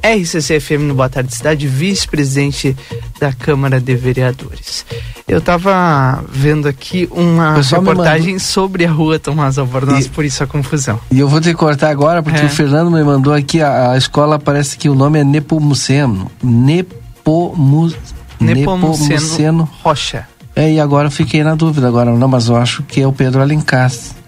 RCC 0.03 0.59
FM 0.59 0.81
no 0.87 0.93
Boa 0.95 1.09
Tarde 1.09 1.33
Cidade, 1.35 1.67
vice-presidente 1.67 2.75
da 3.19 3.31
Câmara 3.33 3.79
de 3.79 3.95
Vereadores. 3.95 4.85
Eu 5.27 5.37
estava 5.39 6.23
vendo 6.29 6.67
aqui 6.67 7.07
uma 7.11 7.55
reportagem 7.61 8.37
sobre 8.39 8.85
a 8.85 8.91
rua 8.91 9.17
Tomás 9.19 9.57
Albornoz, 9.57 10.05
E- 10.05 10.09
por 10.09 10.25
isso 10.25 10.43
a 10.43 10.47
confusão. 10.47 10.99
E 11.11 11.19
eu 11.19 11.27
vou 11.27 11.39
ter 11.39 11.49
que 11.51 11.55
cortar 11.55 11.89
agora, 11.89 12.21
porque 12.23 12.41
É. 12.41 12.45
o 12.45 12.49
Fernando 12.49 12.91
me 12.91 13.03
mandou 13.03 13.33
aqui, 13.33 13.61
a, 13.61 13.91
a 13.91 13.97
escola 13.97 14.37
parece 14.39 14.77
que 14.77 14.89
o 14.89 14.95
nome 14.95 15.19
é 15.19 15.23
Nepomuceno. 15.23 16.29
Nepomu, 16.43 17.91
Nepomuceno 18.39 19.69
Rocha. 19.83 20.27
É, 20.55 20.69
e 20.73 20.79
agora 20.79 21.07
eu 21.07 21.11
fiquei 21.11 21.43
na 21.43 21.55
dúvida 21.55 21.87
agora, 21.87 22.11
não, 22.11 22.27
mas 22.27 22.49
eu 22.49 22.57
acho 22.57 22.83
que 22.83 22.99
é 23.01 23.07
o 23.07 23.13
Pedro 23.13 23.41
Alencastre. 23.41 24.20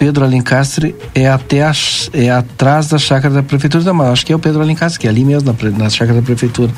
Pedro 0.00 0.24
Alencastre 0.24 0.96
é 1.14 1.28
até 1.28 1.62
a, 1.62 1.72
é 2.14 2.30
atrás 2.30 2.88
da 2.88 2.96
chácara 2.96 3.34
da 3.34 3.42
prefeitura, 3.42 3.84
não, 3.84 3.92
mas 3.92 4.08
acho 4.08 4.24
que 4.24 4.32
é 4.32 4.34
o 4.34 4.38
Pedro 4.38 4.62
Alencastre, 4.62 4.98
que 4.98 5.06
é 5.06 5.10
ali 5.10 5.22
mesmo, 5.22 5.54
na, 5.62 5.70
na 5.72 5.90
chácara 5.90 6.18
da 6.18 6.24
prefeitura. 6.24 6.72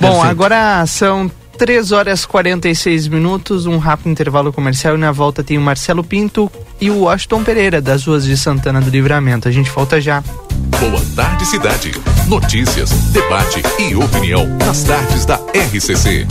Bom, 0.00 0.08
Perfeito. 0.08 0.26
agora 0.26 0.84
são 0.86 1.30
3 1.56 1.92
horas 1.92 2.24
e 2.24 2.26
46 2.26 3.06
minutos, 3.06 3.66
um 3.66 3.78
rápido 3.78 4.10
intervalo 4.10 4.52
comercial 4.52 4.96
e 4.96 4.98
na 4.98 5.12
volta 5.12 5.44
tem 5.44 5.56
o 5.56 5.60
Marcelo 5.60 6.02
Pinto 6.02 6.50
e 6.80 6.90
o 6.90 7.02
Washington 7.02 7.44
Pereira, 7.44 7.80
das 7.80 8.04
ruas 8.04 8.24
de 8.24 8.36
Santana 8.36 8.80
do 8.80 8.90
Livramento. 8.90 9.46
A 9.46 9.52
gente 9.52 9.70
volta 9.70 10.00
já. 10.00 10.24
Boa 10.80 11.00
tarde, 11.14 11.46
cidade. 11.46 11.92
Notícias, 12.26 12.90
debate 13.12 13.62
e 13.78 13.94
opinião 13.94 14.44
nas 14.58 14.82
tardes 14.82 15.24
da 15.24 15.36
RCC. 15.54 16.26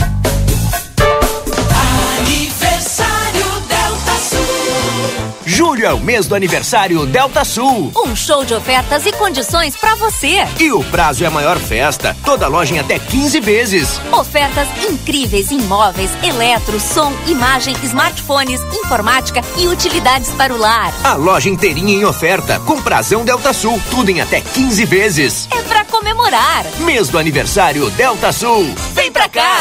Julho 5.54 5.86
é 5.86 5.94
o 5.94 6.00
mês 6.00 6.26
do 6.26 6.34
aniversário 6.34 7.06
Delta 7.06 7.44
Sul. 7.44 7.92
Um 8.04 8.16
show 8.16 8.44
de 8.44 8.52
ofertas 8.52 9.06
e 9.06 9.12
condições 9.12 9.76
pra 9.76 9.94
você. 9.94 10.38
E 10.58 10.72
o 10.72 10.82
prazo 10.82 11.22
é 11.22 11.28
a 11.28 11.30
maior 11.30 11.56
festa. 11.60 12.16
Toda 12.24 12.48
loja 12.48 12.74
em 12.74 12.80
até 12.80 12.98
15 12.98 13.38
vezes. 13.38 14.00
Ofertas 14.10 14.66
incríveis 14.90 15.52
em 15.52 15.60
móveis, 15.62 16.10
eletro, 16.24 16.80
som, 16.80 17.12
imagem, 17.28 17.76
smartphones, 17.84 18.60
informática 18.72 19.42
e 19.56 19.68
utilidades 19.68 20.32
para 20.32 20.52
o 20.52 20.58
lar. 20.58 20.92
A 21.04 21.14
loja 21.14 21.48
inteirinha 21.48 21.94
em 21.94 22.04
oferta. 22.04 22.58
Com 22.66 22.82
prazão 22.82 23.24
Delta 23.24 23.52
Sul. 23.52 23.80
Tudo 23.92 24.10
em 24.10 24.20
até 24.20 24.40
15 24.40 24.84
vezes. 24.84 25.48
É 25.52 25.62
pra 25.62 25.84
comemorar. 25.84 26.64
Mês 26.80 27.08
do 27.10 27.16
aniversário 27.16 27.88
Delta 27.90 28.32
Sul. 28.32 28.74
Vem 28.92 29.12
pra 29.12 29.28
cá. 29.28 29.56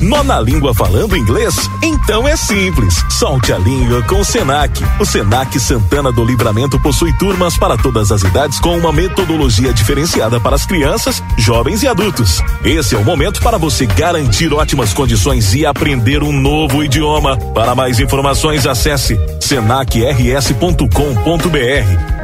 Nona 0.00 0.38
língua 0.38 0.72
falando 0.72 1.16
inglês? 1.16 1.56
Então 1.82 2.26
é 2.26 2.36
simples. 2.36 2.94
Solte 3.10 3.52
a 3.52 3.58
língua 3.58 4.00
com 4.02 4.20
o 4.20 4.24
Senac. 4.24 4.80
O 5.00 5.04
Senac 5.04 5.58
Santana 5.58 6.12
do 6.12 6.24
Livramento 6.24 6.78
possui 6.80 7.12
turmas 7.18 7.58
para 7.58 7.76
todas 7.76 8.12
as 8.12 8.22
idades 8.22 8.60
com 8.60 8.76
uma 8.76 8.92
metodologia 8.92 9.72
diferenciada 9.72 10.38
para 10.38 10.54
as 10.54 10.64
crianças, 10.64 11.22
jovens 11.36 11.82
e 11.82 11.88
adultos. 11.88 12.40
Esse 12.64 12.94
é 12.94 12.98
o 12.98 13.04
momento 13.04 13.40
para 13.40 13.58
você 13.58 13.86
garantir 13.86 14.54
ótimas 14.54 14.92
condições 14.92 15.52
e 15.54 15.66
aprender 15.66 16.22
um 16.22 16.32
novo 16.32 16.84
idioma. 16.84 17.36
Para 17.36 17.74
mais 17.74 17.98
informações, 17.98 18.66
acesse 18.66 19.18
senacrs.com.br 19.40 20.78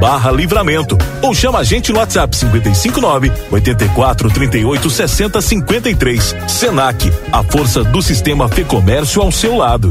barra 0.00 0.30
livramento 0.30 0.98
ou 1.22 1.34
chama 1.34 1.60
a 1.60 1.64
gente 1.64 1.92
no 1.92 1.98
WhatsApp 1.98 2.36
559 2.36 3.32
84 3.50 4.30
38 4.30 4.90
60 4.90 5.40
53. 5.40 6.36
Senac, 6.48 7.12
a 7.32 7.42
força 7.42 7.63
do 7.64 8.02
sistema 8.02 8.46
Fê 8.46 8.62
Comércio 8.62 9.22
ao 9.22 9.32
seu 9.32 9.56
lado. 9.56 9.90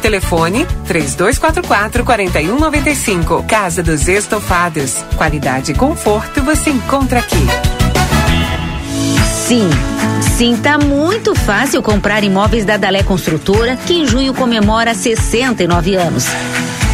Telefone 0.00 0.66
3244 0.86 2.04
4195. 2.04 3.44
Casa 3.44 3.82
dos 3.82 4.08
Estofados. 4.08 5.04
Qualidade 5.16 5.72
e 5.72 5.74
conforto 5.74 6.42
você 6.42 6.70
encontra 6.70 7.20
aqui. 7.20 7.46
Sim. 9.46 9.68
Sim, 10.36 10.56
tá 10.56 10.76
muito 10.76 11.34
fácil 11.34 11.82
comprar 11.82 12.24
imóveis 12.24 12.64
da 12.64 12.76
Dalé 12.76 13.02
Construtora, 13.02 13.76
que 13.76 13.94
em 13.94 14.06
junho 14.06 14.34
comemora 14.34 14.94
69 14.94 15.94
anos. 15.94 16.26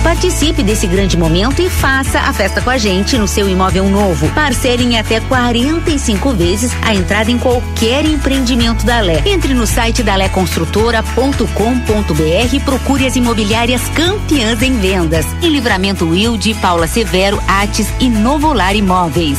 Participe 0.02 0.64
desse 0.64 0.86
grande 0.86 1.16
momento 1.16 1.62
e 1.62 1.70
faça 1.70 2.18
a 2.18 2.32
festa 2.32 2.60
com 2.60 2.70
a 2.70 2.76
gente 2.76 3.16
no 3.16 3.28
seu 3.28 3.48
imóvel 3.48 3.88
novo. 3.88 4.28
Parcele 4.30 4.82
em 4.82 4.98
até 4.98 5.20
45 5.20 6.32
vezes 6.32 6.72
a 6.82 6.92
entrada 6.92 7.30
em 7.30 7.38
qualquer 7.38 8.04
empreendimento 8.04 8.84
da 8.84 9.00
Lé. 9.00 9.22
Entre 9.24 9.54
no 9.54 9.66
site 9.66 10.02
daléconstrutora.com.br 10.02 12.54
e 12.54 12.60
procure 12.60 13.06
as 13.06 13.14
imobiliárias 13.14 13.82
campeãs 13.90 14.60
em 14.60 14.76
vendas. 14.76 15.24
Em 15.40 15.50
Livramento 15.50 16.08
Wilde, 16.08 16.52
Paula 16.54 16.88
Severo, 16.88 17.40
Ates 17.46 17.86
e 18.00 18.08
Novolar 18.08 18.74
Imóveis. 18.74 19.38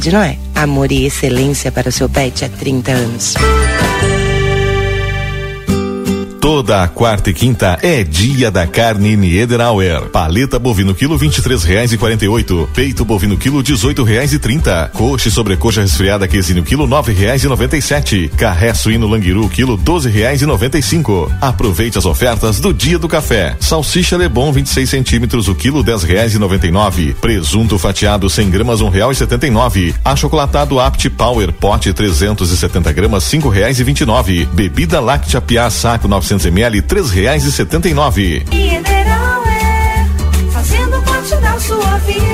de 0.00 0.12
Noé. 0.12 0.38
Amor 0.54 0.90
e 0.90 1.06
excelência 1.06 1.70
para 1.70 1.88
o 1.88 1.92
seu 1.92 2.08
pet 2.08 2.44
há 2.44 2.48
30 2.48 2.92
anos. 2.92 3.34
Toda 6.44 6.82
a 6.82 6.88
quarta 6.88 7.30
e 7.30 7.32
quinta 7.32 7.78
é 7.80 8.04
dia 8.04 8.50
da 8.50 8.66
carne 8.66 9.16
Niederauer. 9.16 10.10
Paleta 10.10 10.58
bovino 10.58 10.94
quilo 10.94 11.16
vinte 11.16 11.38
e 11.38 11.42
três 11.42 11.62
reais 11.62 11.90
e 11.90 11.96
quarenta 11.96 12.22
e 12.26 12.28
oito. 12.28 12.68
Peito 12.74 13.02
bovino 13.02 13.38
quilo 13.38 13.62
dezoito 13.62 14.04
reais 14.04 14.34
e 14.34 14.38
trinta. 14.38 14.90
Coxa 14.92 15.28
e 15.28 15.30
sobrecoxa 15.30 15.80
resfriada 15.80 16.28
quesinho 16.28 16.62
quilo 16.62 16.86
nove 16.86 17.14
reais 17.14 17.42
e 17.42 17.48
noventa 17.48 17.78
e 17.78 17.80
sete. 17.80 18.30
Carré 18.36 18.74
suíno 18.74 19.08
languiru 19.08 19.48
quilo 19.48 19.78
doze 19.78 20.10
reais 20.10 20.42
e 20.42 20.44
noventa 20.44 20.76
e 20.76 20.82
cinco. 20.82 21.32
Aproveite 21.40 21.96
as 21.96 22.04
ofertas 22.04 22.60
do 22.60 22.74
dia 22.74 22.98
do 22.98 23.08
café. 23.08 23.56
Salsicha 23.58 24.18
Lebon 24.18 24.52
26 24.52 24.86
centímetros 24.86 25.48
o 25.48 25.54
quilo 25.54 25.82
dez 25.82 26.02
reais 26.02 26.34
e 26.34 26.38
noventa 26.38 26.66
e 26.66 26.70
nove. 26.70 27.16
Presunto 27.22 27.78
fatiado 27.78 28.28
100 28.28 28.50
gramas 28.50 28.82
um 28.82 28.90
real 28.90 29.10
e 29.10 29.14
setenta 29.14 29.46
e 29.46 29.50
nove. 29.50 29.94
Achocolatado 30.04 30.78
Apt 30.78 31.08
Power 31.08 31.54
pote 31.54 31.90
370 31.94 32.92
gramas 32.92 33.24
cinco 33.24 33.48
reais 33.48 33.80
e 33.80 33.82
vinte 33.82 34.02
e 34.02 34.04
nove. 34.04 34.46
Bebida 34.52 35.00
láctea 35.00 35.40
Piá 35.40 35.70
saco 35.70 36.06
900 36.06 36.33
ml 36.42 36.82
três 36.82 37.10
reais 37.10 37.44
e 37.44 37.52
setenta 37.52 37.88
e 37.88 37.94
nove. 37.94 38.44
Mineral 38.50 39.44
é 39.46 40.06
fazendo 40.50 41.02
parte 41.02 41.36
da 41.36 41.58
sua 41.58 41.98
vida. 41.98 42.33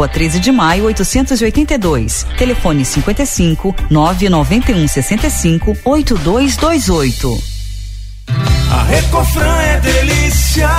13 0.07 0.39
de 0.39 0.51
maio, 0.51 0.85
882. 0.85 2.25
Telefone 2.37 2.85
55 2.85 3.75
991 3.89 4.87
65 4.87 5.77
8228. 5.83 7.43
A 8.71 8.83
Recofran 8.83 9.61
é 9.61 9.79
delícia. 9.79 10.69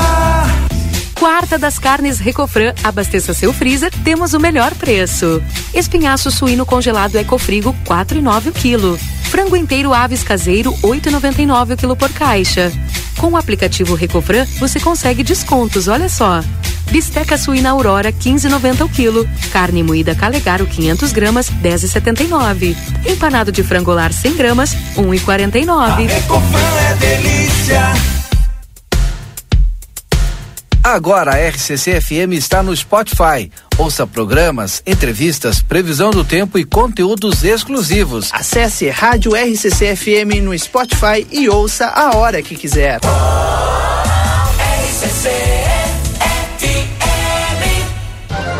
Quarta 1.23 1.57
das 1.57 1.79
carnes 1.79 2.19
Recofran, 2.19 2.75
abasteça 2.83 3.33
seu 3.33 3.53
freezer, 3.53 3.93
temos 4.03 4.35
o 4.35 4.41
melhor 4.41 4.75
preço. 4.75 5.41
Espinhaço 5.73 6.33
suíno 6.33 6.67
congelado 6.67 7.15
Ecofrigo, 7.15 7.73
4,9 7.85 8.49
o 8.49 8.53
quilo. 8.53 8.99
Frango 9.25 9.57
inteiro 9.57 9.95
aves 9.95 10.25
caseiro, 10.25 10.73
8,99 10.83 11.75
o 11.75 11.77
quilo 11.77 11.97
por 11.97 12.11
caixa. 12.11 12.73
Com 13.19 13.29
o 13.29 13.37
aplicativo 13.37 13.95
Recofran, 13.95 14.47
você 14.59 14.81
consegue 14.81 15.23
descontos, 15.23 15.87
olha 15.87 16.09
só. 16.09 16.43
Bisteca 16.93 17.39
suína 17.39 17.71
Aurora, 17.71 18.13
15,90 18.13 18.85
o 18.85 18.89
quilo. 18.89 19.27
Carne 19.51 19.83
moída 19.83 20.15
Calegaro, 20.15 20.67
500 20.67 21.11
gramas, 21.11 21.51
10,79. 21.51 22.77
Empanado 23.07 23.51
de 23.51 23.63
frangolar 23.63 24.13
100 24.13 24.37
gramas, 24.37 24.77
1,49. 24.95 26.07
Recofran 26.07 26.61
é 26.91 26.95
delícia. 26.97 27.83
Agora 30.85 31.33
a 31.33 31.49
RCC 31.49 31.99
FM 31.99 32.33
está 32.33 32.63
no 32.63 32.77
Spotify. 32.77 33.51
Ouça 33.79 34.07
programas, 34.07 34.83
entrevistas, 34.85 35.63
previsão 35.63 36.11
do 36.11 36.23
tempo 36.23 36.59
e 36.59 36.65
conteúdos 36.65 37.43
exclusivos. 37.43 38.29
Acesse 38.35 38.91
Rádio 38.91 39.33
RCC 39.35 39.97
FM 39.97 40.43
no 40.43 40.59
Spotify 40.59 41.27
e 41.31 41.49
ouça 41.49 41.87
a 41.87 42.17
hora 42.19 42.43
que 42.43 42.55
quiser. 42.55 43.01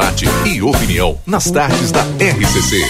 Debate 0.00 0.24
e 0.46 0.62
opinião 0.62 1.18
nas 1.26 1.50
tardes 1.50 1.92
da 1.92 2.00
RCC. 2.00 2.80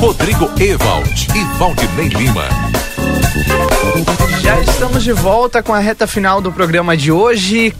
Rodrigo 0.00 0.50
Ewald 0.60 1.28
e 1.36 1.44
Valdinei 1.56 2.08
Lima. 2.08 2.48
Já 4.40 4.60
estamos 4.60 5.04
de 5.04 5.12
volta 5.12 5.62
com 5.62 5.72
a 5.72 5.78
reta 5.78 6.08
final 6.08 6.40
do 6.40 6.50
programa 6.50 6.96
de 6.96 7.12
hoje. 7.12 7.72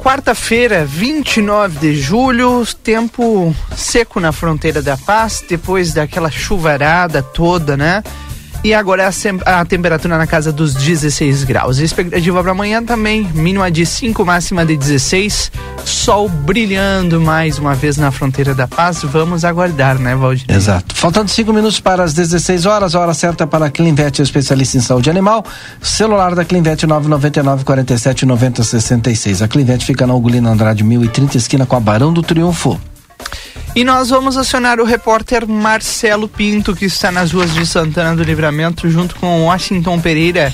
Quarta-feira, 0.00 0.84
29 0.84 1.78
de 1.78 1.96
julho, 1.96 2.66
tempo 2.82 3.54
seco 3.76 4.18
na 4.18 4.32
fronteira 4.32 4.82
da 4.82 4.96
paz, 4.96 5.44
depois 5.48 5.92
daquela 5.92 6.30
chuvarada 6.30 7.22
toda, 7.22 7.76
né? 7.76 8.02
E 8.64 8.72
agora 8.72 9.06
a, 9.06 9.12
sem- 9.12 9.38
a 9.44 9.62
temperatura 9.66 10.16
na 10.16 10.26
casa 10.26 10.50
dos 10.50 10.72
16 10.72 11.44
graus. 11.44 11.78
A 11.78 11.82
expectativa 11.84 12.40
para 12.42 12.52
amanhã 12.52 12.82
também, 12.82 13.22
mínima 13.34 13.70
de 13.70 13.84
5, 13.84 14.24
máxima 14.24 14.64
de 14.64 14.74
16. 14.74 15.52
Sol 15.84 16.30
brilhando 16.30 17.20
mais 17.20 17.58
uma 17.58 17.74
vez 17.74 17.98
na 17.98 18.10
fronteira 18.10 18.54
da 18.54 18.66
paz. 18.66 19.02
Vamos 19.02 19.44
aguardar, 19.44 19.98
né, 19.98 20.16
Valdir? 20.16 20.46
Exato. 20.48 20.94
Faltando 20.94 21.30
cinco 21.30 21.52
minutos 21.52 21.78
para 21.78 22.02
as 22.04 22.14
16 22.14 22.64
horas, 22.64 22.94
a 22.94 23.00
hora 23.00 23.12
certa 23.12 23.46
para 23.46 23.66
a 23.66 23.70
Clinvet, 23.70 24.22
especialista 24.22 24.78
em 24.78 24.80
saúde 24.80 25.10
animal. 25.10 25.44
Celular 25.82 26.34
da 26.34 26.42
Clinvet 26.42 26.86
999 26.86 27.64
47 27.64 28.24
90 28.24 28.64
66. 28.64 29.42
A 29.42 29.48
Clinvet 29.48 29.84
fica 29.84 30.06
na 30.06 30.14
Ugolino 30.14 30.48
Andrade 30.48 30.82
1030, 30.82 31.36
esquina 31.36 31.66
com 31.66 31.76
a 31.76 31.80
Barão 31.80 32.14
do 32.14 32.22
Triunfo. 32.22 32.80
E 33.76 33.82
nós 33.82 34.10
vamos 34.10 34.36
acionar 34.36 34.78
o 34.78 34.84
repórter 34.84 35.48
Marcelo 35.48 36.28
Pinto, 36.28 36.76
que 36.76 36.84
está 36.84 37.10
nas 37.10 37.32
ruas 37.32 37.52
de 37.52 37.66
Santana 37.66 38.14
do 38.14 38.22
Livramento, 38.22 38.88
junto 38.88 39.16
com 39.16 39.46
Washington 39.46 40.00
Pereira, 40.00 40.52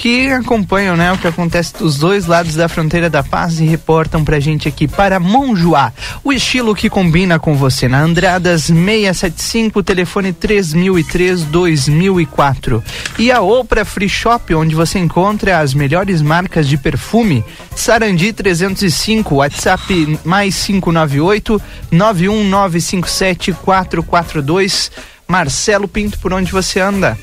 que 0.00 0.32
acompanham 0.32 0.96
né, 0.96 1.12
o 1.12 1.18
que 1.18 1.26
acontece 1.26 1.76
dos 1.76 1.98
dois 1.98 2.24
lados 2.24 2.54
da 2.54 2.70
fronteira 2.70 3.10
da 3.10 3.22
paz 3.22 3.60
e 3.60 3.66
reportam 3.66 4.24
pra 4.24 4.40
gente 4.40 4.66
aqui 4.66 4.88
para 4.88 5.20
Monjoá. 5.20 5.92
O 6.24 6.32
estilo 6.32 6.74
que 6.74 6.88
combina 6.88 7.38
com 7.38 7.54
você. 7.54 7.86
Na 7.86 8.00
Andradas 8.00 8.62
675, 8.62 9.82
telefone 9.82 10.32
3003-2004. 10.32 12.82
E 13.18 13.30
a 13.30 13.42
Opra 13.42 13.84
Free 13.84 14.08
Shop, 14.08 14.54
onde 14.54 14.74
você 14.74 14.98
encontra 14.98 15.58
as 15.58 15.74
melhores 15.74 16.22
marcas 16.22 16.66
de 16.66 16.78
perfume. 16.78 17.44
Sarandi 17.76 18.32
305, 18.32 19.34
WhatsApp 19.34 20.18
mais 20.24 20.64
598 20.64 21.60
91957 21.92 23.52
442. 23.52 24.90
Marcelo 25.28 25.86
Pinto, 25.86 26.18
por 26.20 26.32
onde 26.32 26.50
você 26.50 26.80
anda? 26.80 27.18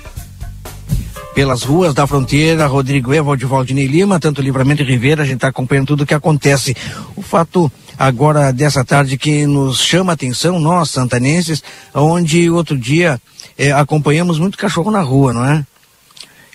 Pelas 1.38 1.62
ruas 1.62 1.94
da 1.94 2.08
fronteira, 2.08 2.66
Rodrigo 2.66 3.14
Evald, 3.14 3.46
Valdinei 3.46 3.86
Lima, 3.86 4.20
tanto 4.20 4.42
Livramento 4.42 4.82
e 4.82 4.86
Ribeira, 4.86 5.22
a 5.22 5.26
gente 5.26 5.36
está 5.36 5.50
acompanhando 5.50 5.86
tudo 5.86 6.02
o 6.02 6.06
que 6.08 6.16
acontece. 6.16 6.76
O 7.16 7.22
fato 7.22 7.72
agora 7.96 8.52
dessa 8.52 8.84
tarde 8.84 9.20
que 9.20 9.46
nos 9.46 9.80
chama 9.80 10.14
a 10.14 10.16
atenção, 10.16 10.60
nós, 10.60 10.90
santanenses, 10.90 11.64
onde 11.94 12.50
outro 12.50 12.76
dia 12.76 13.22
eh, 13.56 13.72
acompanhamos 13.72 14.40
muito 14.40 14.58
cachorro 14.58 14.90
na 14.90 15.02
rua, 15.02 15.32
não 15.32 15.46
é? 15.46 15.64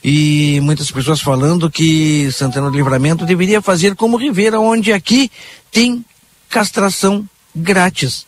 E 0.03 0.59
muitas 0.65 0.91
pessoas 0.91 1.21
falando 1.21 1.71
que 1.71 2.29
Santana 2.33 2.69
do 2.69 2.77
Livramento 2.77 3.25
deveria 3.25 3.63
fazer 3.63 3.95
como 3.95 4.17
Ribeira, 4.17 4.59
onde 4.59 4.93
aqui 4.93 5.31
tem 5.71 6.05
castração 6.51 7.25
grátis. 7.55 8.27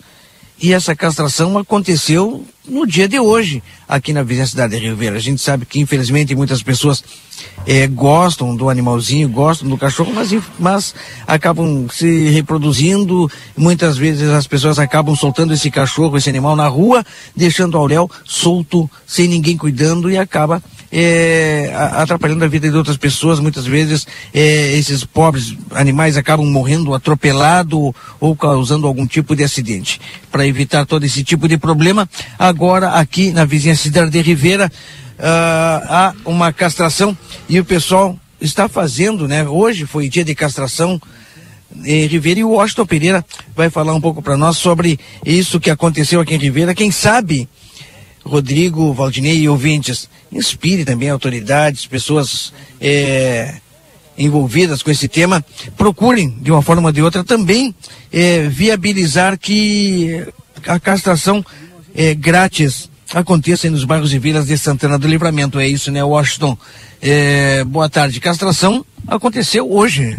E 0.60 0.72
essa 0.72 0.94
castração 0.94 1.58
aconteceu 1.58 2.44
no 2.66 2.86
dia 2.86 3.08
de 3.08 3.18
hoje, 3.18 3.62
aqui 3.88 4.12
na 4.12 4.22
vizinha 4.22 4.46
cidade 4.46 4.78
de 4.78 4.86
Rio 4.86 4.96
Verde. 4.96 5.18
A 5.18 5.20
gente 5.20 5.42
sabe 5.42 5.66
que, 5.66 5.80
infelizmente, 5.80 6.34
muitas 6.34 6.62
pessoas 6.62 7.02
eh, 7.66 7.86
gostam 7.86 8.54
do 8.54 8.70
animalzinho, 8.70 9.28
gostam 9.28 9.68
do 9.68 9.76
cachorro, 9.76 10.12
mas, 10.14 10.34
mas 10.58 10.94
acabam 11.26 11.88
se 11.90 12.28
reproduzindo. 12.28 13.30
Muitas 13.56 13.98
vezes 13.98 14.30
as 14.30 14.46
pessoas 14.46 14.78
acabam 14.78 15.14
soltando 15.16 15.52
esse 15.52 15.70
cachorro, 15.70 16.16
esse 16.16 16.30
animal 16.30 16.54
na 16.54 16.68
rua, 16.68 17.04
deixando 17.36 17.74
o 17.74 17.78
Aurel 17.78 18.10
solto, 18.24 18.88
sem 19.06 19.28
ninguém 19.28 19.56
cuidando, 19.56 20.10
e 20.10 20.16
acaba 20.16 20.62
a- 21.74 22.02
atrapalhando 22.02 22.44
a 22.44 22.48
vida 22.48 22.70
de 22.70 22.76
outras 22.76 22.96
pessoas. 22.96 23.40
Muitas 23.40 23.66
vezes 23.66 24.06
eh, 24.32 24.76
esses 24.76 25.04
pobres 25.04 25.54
animais 25.72 26.16
acabam 26.16 26.46
morrendo 26.46 26.94
atropelado 26.94 27.94
ou 28.20 28.36
causando 28.36 28.86
algum 28.86 29.06
tipo 29.06 29.34
de 29.34 29.42
acidente. 29.42 30.00
Para 30.30 30.46
evitar 30.46 30.86
todo 30.86 31.04
esse 31.04 31.24
tipo 31.24 31.48
de 31.48 31.56
problema, 31.58 32.08
agora 32.38 32.90
aqui 32.90 33.30
na 33.32 33.44
vizinha 33.44 33.74
cidade 33.76 34.10
de 34.10 34.20
Ribeira 34.22 34.70
ah, 35.18 36.12
há 36.24 36.28
uma 36.28 36.52
castração 36.52 37.16
e 37.48 37.58
o 37.58 37.64
pessoal 37.64 38.18
está 38.40 38.68
fazendo, 38.68 39.26
né? 39.26 39.48
Hoje 39.48 39.86
foi 39.86 40.08
dia 40.08 40.24
de 40.24 40.34
castração 40.34 41.00
em 41.84 42.06
Ribeira 42.06 42.40
e 42.40 42.44
o 42.44 42.50
Washington 42.50 42.86
Pereira 42.86 43.24
vai 43.56 43.68
falar 43.70 43.94
um 43.94 44.00
pouco 44.00 44.22
para 44.22 44.36
nós 44.36 44.56
sobre 44.58 44.98
isso 45.24 45.58
que 45.58 45.70
aconteceu 45.70 46.20
aqui 46.20 46.34
em 46.34 46.38
Ribeira. 46.38 46.74
Quem 46.74 46.90
sabe 46.90 47.48
Rodrigo, 48.24 48.92
Valdinei 48.92 49.38
e 49.40 49.48
ouvintes, 49.48 50.08
inspire 50.34 50.84
também 50.84 51.08
autoridades, 51.08 51.86
pessoas 51.86 52.52
eh, 52.80 53.54
envolvidas 54.18 54.82
com 54.82 54.90
esse 54.90 55.08
tema, 55.08 55.44
procurem, 55.76 56.30
de 56.40 56.50
uma 56.50 56.62
forma 56.62 56.88
ou 56.88 56.92
de 56.92 57.02
outra, 57.02 57.24
também 57.24 57.74
eh, 58.12 58.48
viabilizar 58.48 59.38
que 59.38 60.26
a 60.66 60.78
castração 60.78 61.44
eh, 61.94 62.14
grátis 62.14 62.90
aconteça 63.12 63.70
nos 63.70 63.84
bairros 63.84 64.12
e 64.12 64.18
vilas 64.18 64.46
de 64.46 64.58
Santana 64.58 64.98
do 64.98 65.08
Livramento. 65.08 65.60
É 65.60 65.68
isso, 65.68 65.90
né, 65.90 66.02
Washington? 66.02 66.58
Eh, 67.00 67.64
boa 67.64 67.88
tarde. 67.88 68.20
Castração 68.20 68.84
aconteceu 69.06 69.70
hoje. 69.70 70.16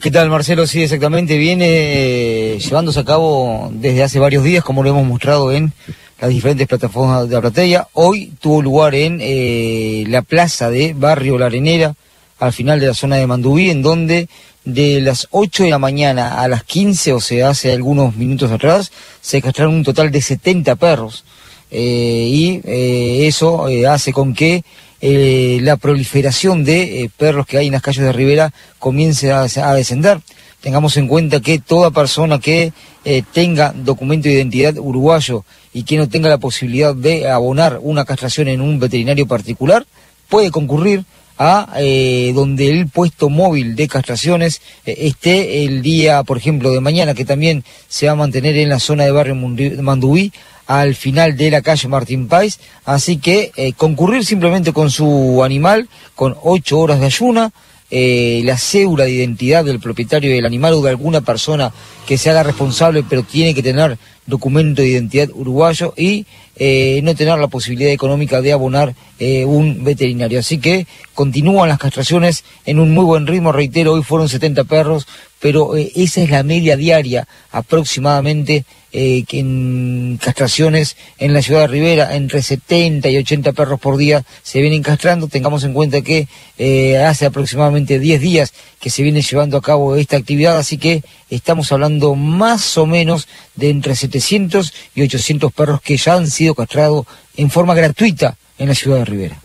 ¿Qué 0.00 0.10
tal, 0.10 0.28
Marcelo? 0.28 0.66
Sí, 0.66 0.82
exactamente. 0.82 1.38
Viene 1.38 1.66
eh, 1.66 2.58
llevándose 2.58 3.00
a 3.00 3.04
cabo 3.04 3.70
desde 3.72 4.02
hace 4.02 4.18
varios 4.18 4.44
días, 4.44 4.62
como 4.62 4.82
lo 4.82 4.90
hemos 4.90 5.06
mostrado 5.06 5.50
en 5.50 5.72
las 6.20 6.30
diferentes 6.30 6.66
plataformas 6.66 7.28
de 7.28 7.34
la 7.34 7.40
platea. 7.40 7.88
Hoy 7.92 8.32
tuvo 8.40 8.62
lugar 8.62 8.94
en 8.94 9.18
eh, 9.20 10.04
la 10.08 10.22
plaza 10.22 10.70
de 10.70 10.94
Barrio 10.94 11.38
La 11.38 11.46
Arenera, 11.46 11.94
al 12.38 12.52
final 12.52 12.80
de 12.80 12.88
la 12.88 12.94
zona 12.94 13.16
de 13.16 13.26
Mandubí, 13.26 13.70
en 13.70 13.82
donde 13.82 14.28
de 14.64 15.00
las 15.00 15.28
8 15.30 15.64
de 15.64 15.70
la 15.70 15.78
mañana 15.78 16.40
a 16.40 16.48
las 16.48 16.64
15, 16.64 17.12
o 17.12 17.20
sea, 17.20 17.50
hace 17.50 17.72
algunos 17.72 18.16
minutos 18.16 18.50
atrás, 18.50 18.90
se 19.20 19.40
castraron 19.40 19.74
un 19.74 19.84
total 19.84 20.10
de 20.10 20.20
70 20.20 20.76
perros. 20.76 21.24
Eh, 21.70 22.28
y 22.30 22.60
eh, 22.64 23.26
eso 23.26 23.68
eh, 23.68 23.86
hace 23.86 24.12
con 24.12 24.34
que 24.34 24.62
eh, 25.00 25.58
la 25.62 25.76
proliferación 25.76 26.64
de 26.64 27.02
eh, 27.02 27.10
perros 27.14 27.46
que 27.46 27.58
hay 27.58 27.66
en 27.66 27.74
las 27.74 27.82
calles 27.82 28.02
de 28.02 28.12
Rivera 28.12 28.52
comience 28.78 29.30
a, 29.30 29.42
a 29.42 29.74
descender. 29.74 30.20
Tengamos 30.60 30.96
en 30.96 31.06
cuenta 31.06 31.40
que 31.40 31.58
toda 31.58 31.90
persona 31.90 32.40
que 32.40 32.72
eh, 33.04 33.22
tenga 33.32 33.72
documento 33.72 34.28
de 34.28 34.34
identidad 34.34 34.76
uruguayo 34.78 35.44
y 35.72 35.84
que 35.84 35.96
no 35.96 36.08
tenga 36.08 36.28
la 36.28 36.38
posibilidad 36.38 36.94
de 36.94 37.28
abonar 37.28 37.78
una 37.82 38.04
castración 38.04 38.48
en 38.48 38.60
un 38.60 38.80
veterinario 38.80 39.28
particular 39.28 39.86
puede 40.28 40.50
concurrir 40.50 41.04
a 41.38 41.74
eh, 41.76 42.32
donde 42.34 42.70
el 42.70 42.88
puesto 42.88 43.28
móvil 43.28 43.76
de 43.76 43.86
castraciones 43.86 44.62
eh, 44.86 44.96
esté 45.00 45.64
el 45.64 45.82
día, 45.82 46.22
por 46.24 46.38
ejemplo, 46.38 46.72
de 46.72 46.80
mañana, 46.80 47.14
que 47.14 47.26
también 47.26 47.62
se 47.86 48.06
va 48.06 48.12
a 48.12 48.16
mantener 48.16 48.56
en 48.56 48.70
la 48.70 48.80
zona 48.80 49.04
de 49.04 49.12
barrio 49.12 49.34
Mandubí, 49.34 50.32
al 50.66 50.96
final 50.96 51.36
de 51.36 51.50
la 51.50 51.62
calle 51.62 51.86
Martín 51.86 52.26
Páez. 52.26 52.58
Así 52.84 53.18
que 53.18 53.74
concurrir 53.76 54.24
simplemente 54.24 54.72
con 54.72 54.90
su 54.90 55.44
animal, 55.44 55.88
con 56.16 56.34
ocho 56.42 56.80
horas 56.80 56.98
de 56.98 57.06
ayuna, 57.06 57.52
eh, 57.90 58.42
la 58.44 58.58
cédula 58.58 59.04
de 59.04 59.12
identidad 59.12 59.64
del 59.64 59.78
propietario 59.78 60.32
del 60.32 60.44
animal 60.44 60.74
o 60.74 60.82
de 60.82 60.90
alguna 60.90 61.20
persona 61.20 61.72
que 62.06 62.18
se 62.18 62.30
haga 62.30 62.42
responsable, 62.42 63.04
pero 63.08 63.22
tiene 63.22 63.54
que 63.54 63.62
tener 63.62 63.96
documento 64.26 64.82
de 64.82 64.88
identidad 64.88 65.28
uruguayo 65.32 65.94
y 65.96 66.26
eh, 66.56 67.00
no 67.04 67.14
tener 67.14 67.38
la 67.38 67.46
posibilidad 67.46 67.92
económica 67.92 68.40
de 68.40 68.52
abonar 68.52 68.94
eh, 69.18 69.44
un 69.44 69.84
veterinario. 69.84 70.40
Así 70.40 70.58
que 70.58 70.86
continúan 71.14 71.68
las 71.68 71.78
castraciones 71.78 72.44
en 72.64 72.80
un 72.80 72.92
muy 72.92 73.04
buen 73.04 73.26
ritmo, 73.26 73.52
reitero, 73.52 73.92
hoy 73.92 74.02
fueron 74.02 74.28
70 74.28 74.64
perros, 74.64 75.06
pero 75.38 75.76
esa 75.76 76.22
es 76.22 76.30
la 76.30 76.42
media 76.42 76.76
diaria 76.76 77.28
aproximadamente 77.52 78.64
eh, 78.98 79.26
en 79.32 80.18
castraciones 80.22 80.96
en 81.18 81.34
la 81.34 81.42
ciudad 81.42 81.60
de 81.60 81.66
Rivera, 81.66 82.16
entre 82.16 82.40
70 82.40 83.10
y 83.10 83.18
80 83.18 83.52
perros 83.52 83.78
por 83.78 83.98
día 83.98 84.24
se 84.42 84.62
vienen 84.62 84.82
castrando. 84.82 85.28
Tengamos 85.28 85.64
en 85.64 85.74
cuenta 85.74 86.00
que 86.00 86.28
eh, 86.56 86.96
hace 86.96 87.26
aproximadamente 87.26 87.98
10 87.98 88.20
días 88.22 88.54
que 88.80 88.88
se 88.88 89.02
viene 89.02 89.20
llevando 89.20 89.58
a 89.58 89.60
cabo 89.60 89.96
esta 89.96 90.16
actividad, 90.16 90.56
así 90.56 90.78
que 90.78 91.02
estamos 91.28 91.70
hablando 91.72 92.14
más 92.14 92.78
o 92.78 92.86
menos 92.86 93.28
de 93.54 93.68
entre 93.68 93.94
700 93.94 94.72
y 94.94 95.02
800 95.02 95.52
perros 95.52 95.82
que 95.82 95.98
ya 95.98 96.14
han 96.14 96.30
sido 96.30 96.54
castrados 96.54 97.04
en 97.36 97.50
forma 97.50 97.74
gratuita 97.74 98.38
en 98.56 98.68
la 98.68 98.74
ciudad 98.74 99.00
de 99.00 99.04
Rivera. 99.04 99.40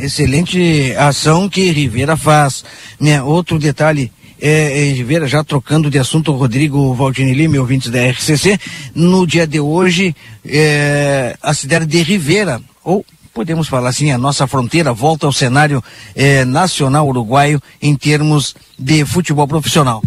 Excelente 0.00 0.96
ação 0.96 1.50
que 1.50 1.70
Rivera 1.70 2.16
faz. 2.16 2.64
Né? 2.98 3.22
Outro 3.22 3.58
detalhe, 3.58 4.10
é, 4.42 4.90
é, 4.90 5.26
já 5.28 5.44
trocando 5.44 5.88
de 5.88 6.00
assunto, 6.00 6.32
Rodrigo 6.32 6.92
Valdini 6.94 7.32
Lima, 7.32 7.60
ouvintes 7.60 7.90
da 7.92 8.04
RCC, 8.10 8.58
no 8.92 9.24
dia 9.24 9.46
de 9.46 9.60
hoje, 9.60 10.16
é, 10.44 11.36
a 11.40 11.54
cidade 11.54 11.86
de 11.86 12.02
Rivera, 12.02 12.60
ou 12.82 13.06
podemos 13.32 13.68
falar 13.68 13.90
assim, 13.90 14.10
a 14.10 14.18
nossa 14.18 14.48
fronteira 14.48 14.92
volta 14.92 15.26
ao 15.26 15.32
cenário 15.32 15.82
é, 16.16 16.44
nacional 16.44 17.06
uruguaio 17.06 17.62
em 17.80 17.94
termos 17.94 18.56
de 18.76 19.04
futebol 19.04 19.46
profissional. 19.46 20.02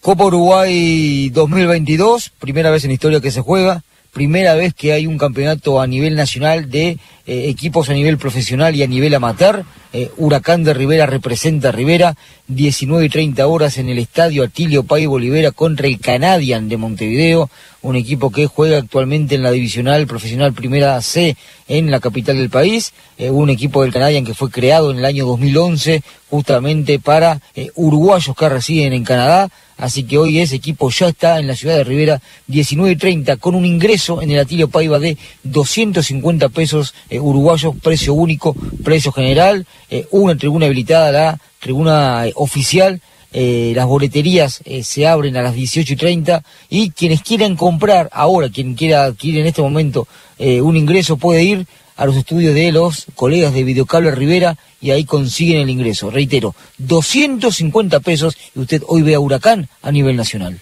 Copa 0.00 0.24
Uruguay 0.24 1.30
2022, 1.30 2.32
primera 2.40 2.72
vez 2.72 2.84
en 2.84 2.88
la 2.88 2.94
historia 2.94 3.20
que 3.20 3.30
se 3.30 3.40
juega, 3.40 3.84
primera 4.12 4.54
vez 4.54 4.74
que 4.74 4.92
hay 4.92 5.06
un 5.06 5.18
campeonato 5.18 5.80
a 5.80 5.86
nivel 5.86 6.16
nacional 6.16 6.70
de 6.70 6.98
eh, 7.26 7.48
equipos 7.48 7.88
a 7.88 7.94
nivel 7.94 8.18
profesional 8.18 8.74
y 8.74 8.82
a 8.82 8.86
nivel 8.86 9.14
amateur. 9.14 9.64
Eh, 9.92 10.10
Huracán 10.16 10.64
de 10.64 10.74
Rivera 10.74 11.06
representa 11.06 11.68
a 11.68 11.72
Rivera, 11.72 12.16
19 12.48 13.06
y 13.06 13.08
30 13.08 13.46
horas 13.46 13.78
en 13.78 13.88
el 13.88 13.98
estadio 13.98 14.42
Atilio 14.42 14.84
Pay 14.84 15.06
Bolivera 15.06 15.52
contra 15.52 15.86
el 15.86 16.00
Canadian 16.00 16.68
de 16.68 16.76
Montevideo, 16.76 17.50
un 17.82 17.96
equipo 17.96 18.30
que 18.30 18.46
juega 18.46 18.78
actualmente 18.78 19.36
en 19.36 19.42
la 19.42 19.52
divisional 19.52 20.06
profesional 20.06 20.52
primera 20.52 21.00
C 21.02 21.36
en 21.68 21.90
la 21.90 22.00
capital 22.00 22.36
del 22.36 22.50
país, 22.50 22.92
eh, 23.16 23.30
un 23.30 23.48
equipo 23.48 23.82
del 23.82 23.92
Canadian 23.92 24.24
que 24.24 24.34
fue 24.34 24.50
creado 24.50 24.90
en 24.90 24.98
el 24.98 25.04
año 25.04 25.26
2011 25.26 26.02
justamente 26.28 26.98
para 26.98 27.40
uruguayos 27.74 28.36
que 28.36 28.48
residen 28.48 28.92
en 28.92 29.02
Canadá, 29.02 29.48
así 29.80 30.04
que 30.04 30.18
hoy 30.18 30.38
ese 30.38 30.56
equipo 30.56 30.90
ya 30.90 31.08
está 31.08 31.38
en 31.38 31.46
la 31.46 31.56
ciudad 31.56 31.76
de 31.76 31.84
Rivera, 31.84 32.20
19 32.46 32.92
y 32.92 32.96
30, 32.96 33.36
con 33.38 33.54
un 33.54 33.64
ingreso 33.64 34.22
en 34.22 34.30
el 34.30 34.38
Atilio 34.38 34.68
Paiva 34.68 34.98
de 34.98 35.16
250 35.44 36.48
pesos 36.50 36.94
eh, 37.08 37.18
uruguayos, 37.18 37.74
precio 37.82 38.14
único, 38.14 38.54
precio 38.84 39.10
general, 39.10 39.66
eh, 39.90 40.06
una 40.10 40.36
tribuna 40.36 40.66
habilitada, 40.66 41.10
la 41.10 41.38
tribuna 41.58 42.26
eh, 42.26 42.32
oficial, 42.36 43.00
las 43.32 43.86
boleterías 43.86 44.60
se 44.82 45.06
abren 45.06 45.36
a 45.36 45.42
las 45.42 45.54
18 45.54 45.92
y 45.92 45.96
30 45.96 46.42
y 46.68 46.90
quienes 46.90 47.22
quieran 47.22 47.54
comprar 47.54 48.08
ahora, 48.12 48.48
quien 48.48 48.74
quiera 48.74 49.04
adquirir 49.04 49.42
en 49.42 49.46
este 49.46 49.62
momento 49.62 50.08
un 50.40 50.76
ingreso 50.76 51.16
puede 51.16 51.44
ir 51.44 51.64
a 51.96 52.06
los 52.06 52.16
estudios 52.16 52.56
de 52.56 52.72
los 52.72 53.06
colegas 53.14 53.54
de 53.54 53.62
Videocable 53.62 54.10
Rivera 54.10 54.56
y 54.80 54.90
ahí 54.90 55.04
consiguen 55.04 55.60
el 55.60 55.70
ingreso. 55.70 56.10
Reitero, 56.10 56.54
250 56.78 58.00
pesos 58.00 58.36
y 58.54 58.60
usted 58.60 58.82
hoy 58.86 59.02
ve 59.02 59.14
a 59.14 59.20
Huracán 59.20 59.68
a 59.82 59.90
nivel 59.90 60.16
nacional. 60.16 60.58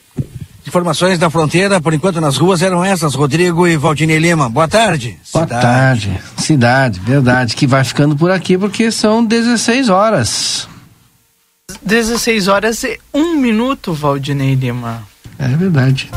Informações 0.66 1.18
da 1.18 1.30
fronteira, 1.30 1.80
por 1.80 1.94
enquanto 1.94 2.20
nas 2.20 2.36
ruas 2.36 2.60
eram 2.60 2.84
essas, 2.84 3.14
Rodrigo 3.14 3.66
e 3.66 3.78
Valdinei 3.78 4.18
Lima. 4.18 4.50
Boa 4.50 4.68
tarde. 4.68 5.18
Boa 5.32 5.46
tarde. 5.46 6.12
Cidade, 6.36 7.00
verdade, 7.00 7.56
que 7.56 7.66
vai 7.66 7.82
ficando 7.84 8.14
por 8.14 8.30
aqui 8.30 8.58
porque 8.58 8.92
são 8.92 9.24
16 9.24 9.88
horas. 9.88 10.68
16 11.82 12.48
horas 12.48 12.84
e 12.84 13.00
um 13.14 13.36
minuto, 13.36 13.94
Valdinei 13.94 14.54
Lima. 14.54 15.02
É 15.38 15.48
verdade. 15.48 16.10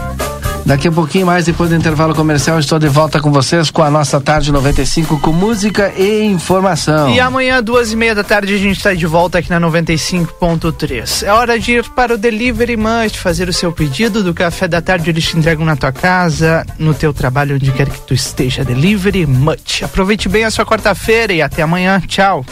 Daqui 0.65 0.88
a 0.88 0.91
pouquinho 0.91 1.25
mais, 1.25 1.45
depois 1.45 1.69
do 1.69 1.75
intervalo 1.75 2.13
comercial, 2.13 2.59
estou 2.59 2.77
de 2.77 2.88
volta 2.88 3.19
com 3.19 3.31
vocês 3.31 3.71
com 3.71 3.81
a 3.81 3.89
nossa 3.89 4.21
tarde 4.21 4.51
95 4.51 5.19
com 5.19 5.31
música 5.31 5.91
e 5.97 6.23
informação. 6.23 7.09
E 7.09 7.19
amanhã, 7.19 7.61
duas 7.61 7.91
e 7.91 7.95
meia 7.95 8.13
da 8.13 8.23
tarde, 8.23 8.53
a 8.53 8.57
gente 8.57 8.77
está 8.77 8.93
de 8.93 9.05
volta 9.05 9.39
aqui 9.39 9.49
na 9.49 9.59
95.3. 9.59 11.23
É 11.23 11.33
hora 11.33 11.59
de 11.59 11.73
ir 11.73 11.89
para 11.89 12.13
o 12.13 12.17
Delivery 12.17 12.77
Munch, 12.77 13.17
fazer 13.17 13.49
o 13.49 13.53
seu 13.53 13.71
pedido 13.71 14.23
do 14.23 14.33
café 14.33 14.67
da 14.67 14.81
tarde, 14.81 15.09
eles 15.09 15.25
te 15.25 15.38
entregam 15.38 15.65
na 15.65 15.75
tua 15.75 15.91
casa, 15.91 16.65
no 16.77 16.93
teu 16.93 17.13
trabalho, 17.13 17.55
onde 17.55 17.71
quer 17.71 17.89
que 17.89 17.99
tu 18.01 18.13
esteja. 18.13 18.63
Delivery 18.63 19.25
Munch. 19.25 19.83
Aproveite 19.83 20.29
bem 20.29 20.43
a 20.43 20.51
sua 20.51 20.65
quarta-feira 20.65 21.33
e 21.33 21.41
até 21.41 21.61
amanhã. 21.63 22.01
Tchau. 22.07 22.45